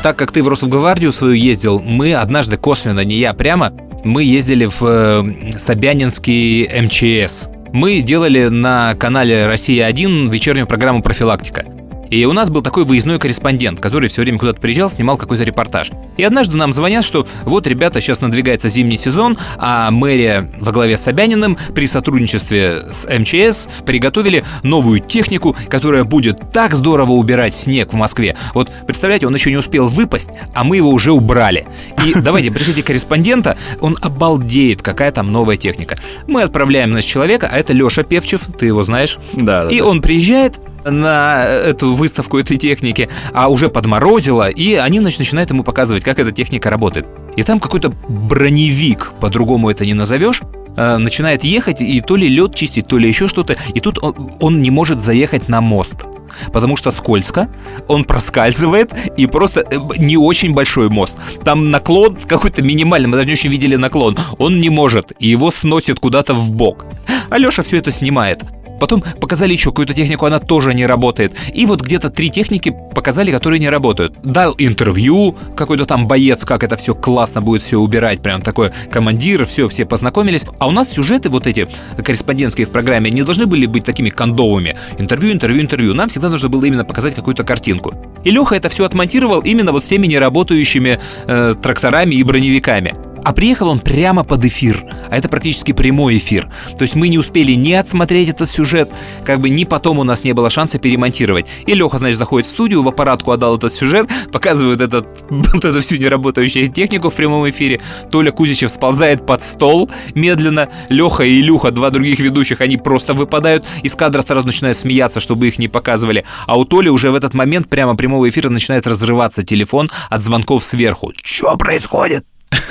Так 0.01 0.15
как 0.17 0.31
ты 0.31 0.41
в 0.41 0.47
Росгвардию 0.47 1.11
свою 1.11 1.33
ездил, 1.33 1.79
мы 1.79 2.15
однажды 2.15 2.57
косвенно, 2.57 3.05
не 3.05 3.17
я 3.17 3.33
прямо, 3.33 3.71
мы 4.03 4.23
ездили 4.23 4.65
в 4.65 4.81
э, 4.81 5.57
Собянинский 5.57 6.67
МЧС. 6.81 7.49
Мы 7.71 8.01
делали 8.01 8.47
на 8.47 8.95
канале 8.95 9.45
«Россия-1» 9.45 10.27
вечернюю 10.27 10.65
программу 10.65 11.03
«Профилактика». 11.03 11.65
И 12.11 12.25
у 12.25 12.33
нас 12.33 12.49
был 12.49 12.61
такой 12.61 12.83
выездной 12.83 13.19
корреспондент, 13.19 13.79
который 13.79 14.09
все 14.09 14.21
время 14.21 14.37
куда-то 14.37 14.59
приезжал, 14.59 14.91
снимал 14.91 15.15
какой-то 15.15 15.45
репортаж. 15.45 15.91
И 16.17 16.23
однажды 16.23 16.57
нам 16.57 16.73
звонят, 16.73 17.05
что 17.05 17.25
вот, 17.45 17.65
ребята, 17.67 18.01
сейчас 18.01 18.19
надвигается 18.19 18.67
зимний 18.67 18.97
сезон, 18.97 19.37
а 19.57 19.89
мэрия 19.91 20.51
во 20.59 20.73
главе 20.73 20.97
с 20.97 21.03
Собяниным 21.03 21.57
при 21.73 21.87
сотрудничестве 21.87 22.83
с 22.91 23.07
МЧС 23.07 23.69
приготовили 23.85 24.43
новую 24.61 24.99
технику, 24.99 25.55
которая 25.69 26.03
будет 26.03 26.51
так 26.51 26.75
здорово 26.75 27.13
убирать 27.13 27.55
снег 27.55 27.93
в 27.93 27.95
Москве. 27.95 28.35
Вот, 28.53 28.69
представляете, 28.85 29.27
он 29.27 29.33
еще 29.33 29.49
не 29.49 29.57
успел 29.57 29.87
выпасть, 29.87 30.31
а 30.53 30.65
мы 30.65 30.75
его 30.75 30.89
уже 30.89 31.13
убрали. 31.13 31.65
И 32.05 32.13
давайте, 32.15 32.51
пришлите 32.51 32.83
корреспондента, 32.83 33.57
он 33.79 33.97
обалдеет, 34.01 34.81
какая 34.81 35.13
там 35.13 35.31
новая 35.31 35.55
техника. 35.55 35.95
Мы 36.27 36.43
отправляем, 36.43 36.91
значит, 36.91 37.09
человека, 37.09 37.49
а 37.49 37.57
это 37.57 37.71
Леша 37.71 38.03
Певчев, 38.03 38.41
ты 38.59 38.65
его 38.65 38.83
знаешь. 38.83 39.17
Да, 39.31 39.69
И 39.69 39.79
он 39.79 40.01
приезжает 40.01 40.59
на 40.85 41.45
эту 41.45 41.93
выставку 41.93 42.37
этой 42.37 42.57
техники, 42.57 43.09
а 43.33 43.49
уже 43.49 43.69
подморозило, 43.69 44.49
и 44.49 44.73
они 44.73 44.99
значит, 44.99 45.19
начинают 45.19 45.49
ему 45.49 45.63
показывать, 45.63 46.03
как 46.03 46.19
эта 46.19 46.31
техника 46.31 46.69
работает. 46.69 47.07
И 47.35 47.43
там 47.43 47.59
какой-то 47.59 47.89
броневик, 48.07 49.13
по-другому 49.19 49.69
это 49.69 49.85
не 49.85 49.93
назовешь, 49.93 50.41
э, 50.75 50.97
начинает 50.97 51.43
ехать 51.43 51.81
и 51.81 52.01
то 52.01 52.15
ли 52.15 52.27
лед 52.27 52.55
чистить, 52.55 52.87
то 52.87 52.97
ли 52.97 53.07
еще 53.07 53.27
что-то, 53.27 53.55
и 53.73 53.79
тут 53.79 54.03
он, 54.03 54.31
он 54.39 54.61
не 54.61 54.71
может 54.71 55.01
заехать 55.01 55.49
на 55.49 55.61
мост. 55.61 56.05
Потому 56.53 56.77
что 56.77 56.91
скользко, 56.91 57.49
он 57.87 58.05
проскальзывает 58.05 58.93
и 59.17 59.27
просто 59.27 59.61
э, 59.69 59.77
не 59.97 60.17
очень 60.17 60.53
большой 60.53 60.89
мост. 60.89 61.17
Там 61.43 61.71
наклон 61.71 62.15
какой-то 62.15 62.61
минимальный, 62.61 63.07
мы 63.07 63.17
даже 63.17 63.27
не 63.27 63.33
очень 63.33 63.49
видели 63.49 63.75
наклон. 63.75 64.17
Он 64.37 64.59
не 64.59 64.69
может, 64.69 65.11
и 65.19 65.27
его 65.27 65.51
сносит 65.51 65.99
куда-то 65.99 66.33
в 66.33 66.51
бок. 66.51 66.85
Алеша 67.29 67.63
все 67.63 67.77
это 67.77 67.91
снимает. 67.91 68.43
Потом 68.81 69.03
показали 69.19 69.51
еще 69.53 69.69
какую-то 69.69 69.93
технику, 69.93 70.25
она 70.25 70.39
тоже 70.39 70.73
не 70.73 70.87
работает. 70.87 71.33
И 71.53 71.67
вот 71.67 71.81
где-то 71.81 72.09
три 72.09 72.31
техники 72.31 72.75
показали, 72.95 73.31
которые 73.31 73.59
не 73.59 73.69
работают. 73.69 74.15
Дал 74.23 74.55
интервью, 74.57 75.37
какой-то 75.55 75.85
там 75.85 76.07
боец, 76.07 76.43
как 76.45 76.63
это 76.63 76.77
все 76.77 76.95
классно 76.95 77.43
будет 77.43 77.61
все 77.61 77.77
убирать, 77.77 78.23
прям 78.23 78.41
такой 78.41 78.71
командир, 78.91 79.45
все, 79.45 79.69
все 79.69 79.85
познакомились. 79.85 80.45
А 80.57 80.67
у 80.67 80.71
нас 80.71 80.89
сюжеты 80.91 81.29
вот 81.29 81.45
эти 81.45 81.67
корреспондентские 81.95 82.65
в 82.65 82.71
программе 82.71 83.11
не 83.11 83.21
должны 83.21 83.45
были 83.45 83.67
быть 83.67 83.83
такими 83.83 84.09
кондовыми. 84.09 84.75
Интервью, 84.97 85.31
интервью, 85.31 85.61
интервью. 85.61 85.93
Нам 85.93 86.09
всегда 86.09 86.29
нужно 86.29 86.49
было 86.49 86.65
именно 86.65 86.83
показать 86.83 87.13
какую-то 87.13 87.43
картинку. 87.43 87.93
И 88.23 88.31
Леха 88.31 88.55
это 88.55 88.69
все 88.69 88.83
отмонтировал 88.83 89.41
именно 89.41 89.73
вот 89.73 89.85
с 89.85 89.89
теми 89.89 90.07
неработающими 90.07 90.99
э, 91.27 91.53
тракторами 91.61 92.15
и 92.15 92.23
броневиками. 92.23 93.10
А 93.23 93.33
приехал 93.33 93.69
он 93.69 93.79
прямо 93.79 94.23
под 94.23 94.45
эфир, 94.45 94.83
а 95.09 95.17
это 95.17 95.29
практически 95.29 95.71
прямой 95.73 96.17
эфир. 96.17 96.47
То 96.77 96.83
есть 96.83 96.95
мы 96.95 97.07
не 97.07 97.17
успели 97.17 97.51
ни 97.53 97.71
отсмотреть 97.73 98.29
этот 98.29 98.49
сюжет, 98.49 98.89
как 99.23 99.39
бы 99.39 99.49
ни 99.49 99.63
потом 99.63 99.99
у 99.99 100.03
нас 100.03 100.23
не 100.23 100.33
было 100.33 100.49
шанса 100.49 100.79
перемонтировать. 100.79 101.47
И 101.65 101.73
Леха, 101.73 101.97
значит, 101.97 102.17
заходит 102.17 102.47
в 102.47 102.51
студию, 102.51 102.81
в 102.81 102.89
аппаратку 102.89 103.31
отдал 103.31 103.57
этот 103.57 103.73
сюжет, 103.73 104.09
показывает 104.31 104.81
этот, 104.81 105.05
вот 105.29 105.63
эту 105.63 105.81
всю 105.81 105.97
неработающую 105.97 106.71
технику 106.71 107.09
в 107.09 107.15
прямом 107.15 107.49
эфире. 107.49 107.79
Толя 108.09 108.31
Кузичев 108.31 108.71
сползает 108.71 109.25
под 109.25 109.43
стол 109.43 109.89
медленно. 110.15 110.69
Леха 110.89 111.23
и 111.23 111.41
Илюха, 111.41 111.71
два 111.71 111.89
других 111.91 112.19
ведущих, 112.19 112.61
они 112.61 112.77
просто 112.77 113.13
выпадают 113.13 113.65
из 113.83 113.93
кадра, 113.95 114.21
сразу 114.21 114.47
начинают 114.47 114.77
смеяться, 114.77 115.19
чтобы 115.19 115.47
их 115.47 115.59
не 115.59 115.67
показывали. 115.67 116.25
А 116.47 116.57
у 116.57 116.65
Толи 116.65 116.89
уже 116.89 117.11
в 117.11 117.15
этот 117.15 117.33
момент 117.33 117.69
прямо 117.69 117.95
прямого 117.95 118.27
эфира 118.29 118.49
начинает 118.49 118.87
разрываться 118.87 119.43
телефон 119.43 119.89
от 120.09 120.21
звонков 120.21 120.63
сверху. 120.63 121.11
Что 121.23 121.55
происходит? 121.55 122.25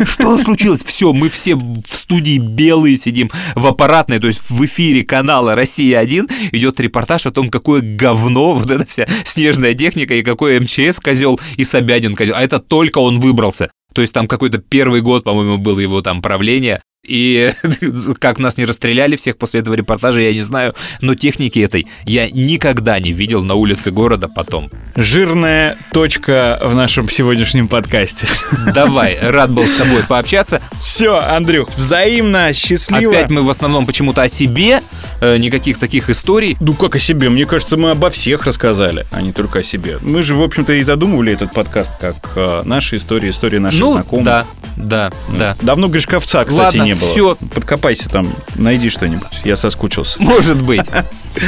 Что 0.04 0.36
случилось? 0.38 0.82
Все, 0.82 1.12
мы 1.12 1.28
все 1.28 1.56
в 1.56 1.82
студии 1.86 2.38
белые 2.38 2.96
сидим 2.96 3.30
в 3.54 3.66
аппаратной, 3.66 4.18
то 4.18 4.26
есть 4.26 4.50
в 4.50 4.64
эфире 4.64 5.02
канала 5.02 5.54
«Россия-1» 5.54 6.30
идет 6.52 6.80
репортаж 6.80 7.26
о 7.26 7.30
том, 7.30 7.50
какое 7.50 7.80
говно 7.80 8.54
вот 8.54 8.70
эта 8.70 8.86
вся 8.86 9.06
снежная 9.24 9.74
техника 9.74 10.14
и 10.14 10.22
какой 10.22 10.60
МЧС 10.60 11.00
козел 11.00 11.38
и 11.56 11.64
Собянин 11.64 12.14
козел. 12.14 12.34
А 12.36 12.42
это 12.42 12.58
только 12.58 12.98
он 12.98 13.20
выбрался. 13.20 13.70
То 13.92 14.02
есть 14.02 14.14
там 14.14 14.28
какой-то 14.28 14.58
первый 14.58 15.00
год, 15.00 15.24
по-моему, 15.24 15.58
был 15.58 15.78
его 15.78 16.00
там 16.02 16.22
правления. 16.22 16.80
И 17.10 17.52
как 18.18 18.38
нас 18.38 18.58
не 18.58 18.66
расстреляли 18.66 19.16
всех 19.16 19.38
после 19.38 19.60
этого 19.60 19.74
репортажа, 19.74 20.20
я 20.20 20.32
не 20.34 20.42
знаю, 20.42 20.74
но 21.00 21.14
техники 21.14 21.58
этой 21.58 21.86
я 22.04 22.30
никогда 22.30 22.98
не 23.00 23.12
видел 23.12 23.42
на 23.42 23.54
улице 23.54 23.90
города 23.90 24.28
потом. 24.28 24.70
Жирная 24.96 25.78
точка 25.92 26.60
в 26.62 26.74
нашем 26.74 27.08
сегодняшнем 27.08 27.68
подкасте. 27.68 28.26
Давай, 28.74 29.18
рад 29.22 29.50
был 29.50 29.64
с 29.64 29.76
тобой 29.76 30.02
пообщаться. 30.06 30.60
Все, 30.78 31.16
Андрюх, 31.16 31.70
взаимно, 31.74 32.52
счастливо. 32.52 33.12
Опять 33.14 33.30
мы 33.30 33.42
в 33.42 33.50
основном 33.50 33.86
почему-то 33.86 34.22
о 34.22 34.28
себе, 34.28 34.82
э, 35.22 35.38
никаких 35.38 35.78
таких 35.78 36.10
историй. 36.10 36.54
Ну 36.60 36.74
как 36.74 36.96
о 36.96 37.00
себе? 37.00 37.30
Мне 37.30 37.46
кажется, 37.46 37.78
мы 37.78 37.92
обо 37.92 38.10
всех 38.10 38.44
рассказали, 38.44 39.06
а 39.10 39.22
не 39.22 39.32
только 39.32 39.60
о 39.60 39.62
себе. 39.62 39.98
Мы 40.02 40.22
же, 40.22 40.34
в 40.34 40.42
общем-то, 40.42 40.74
и 40.74 40.82
задумывали 40.82 41.32
этот 41.32 41.54
подкаст 41.54 41.92
как 41.98 42.16
э, 42.36 42.62
наши 42.66 42.96
истории, 42.96 43.30
истории 43.30 43.58
наших 43.58 43.80
Ну, 43.80 43.92
знакомых. 43.94 44.24
да, 44.26 44.46
да, 44.76 45.10
да. 45.38 45.56
Давно 45.62 45.88
Гришковца, 45.88 46.44
кстати, 46.44 46.76
Ладно, 46.76 46.82
не 46.89 46.89
было. 46.94 47.10
всё. 47.10 47.36
Подкопайся 47.54 48.08
там, 48.08 48.32
найди 48.56 48.88
что-нибудь. 48.90 49.26
Я 49.44 49.56
соскучился. 49.56 50.22
Может 50.22 50.62
быть. 50.62 50.86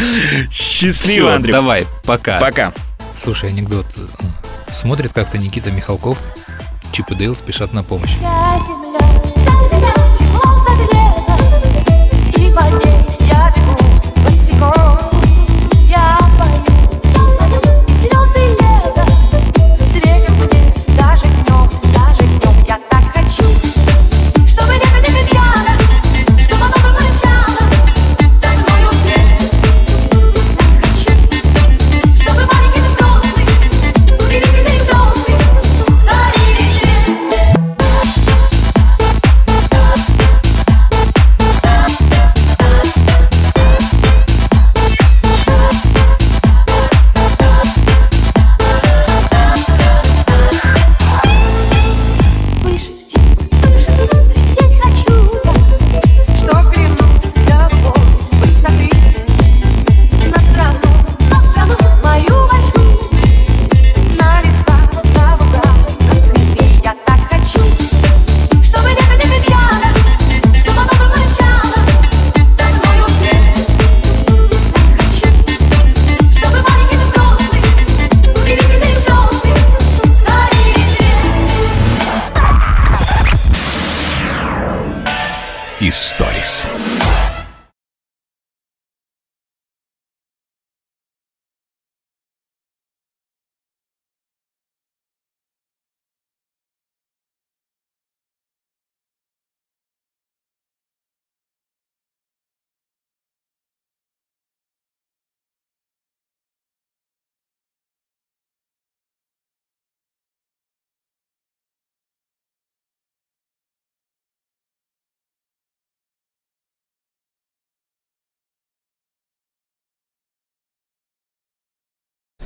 Счастливо, 0.51 1.35
Андрюх. 1.35 1.53
давай, 1.53 1.87
пока. 2.05 2.39
Пока. 2.41 2.73
Слушай, 3.17 3.51
анекдот. 3.51 3.87
Смотрит 4.71 5.13
как-то 5.13 5.39
Никита 5.39 5.71
Михалков, 5.71 6.29
Чип 6.93 7.11
и 7.11 7.15
Дейл 7.15 7.35
спешат 7.37 7.73
на 7.73 7.83
помощь. 7.83 8.17
Вся 8.17 8.59
земля, 8.61 8.99
вся 9.35 9.77
земля 9.77 10.17
теплом 10.19 10.61
согрета, 10.61 11.37
и 12.37 12.53
по 12.55 12.87
ней 12.87 13.12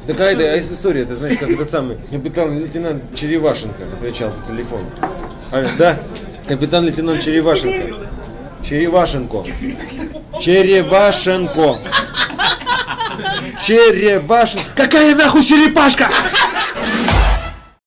Да 0.06 0.12
какая 0.12 0.36
это 0.36 0.58
история, 0.60 1.02
это 1.02 1.16
знаешь, 1.16 1.36
как 1.38 1.50
этот 1.50 1.68
самый 1.68 1.96
капитан-лейтенант 2.10 3.02
Черевашенко 3.16 3.82
отвечал 3.98 4.30
по 4.30 4.46
телефону. 4.46 4.88
Алло, 5.50 5.68
да, 5.78 5.98
капитан-лейтенант 6.46 7.22
Черевашенко. 7.22 7.96
Черевашенко. 8.62 9.44
Черевашенко. 10.40 11.78
Черевашенко. 13.64 14.66
Какая 14.76 15.14
нахуй 15.16 15.42
черепашка? 15.42 16.08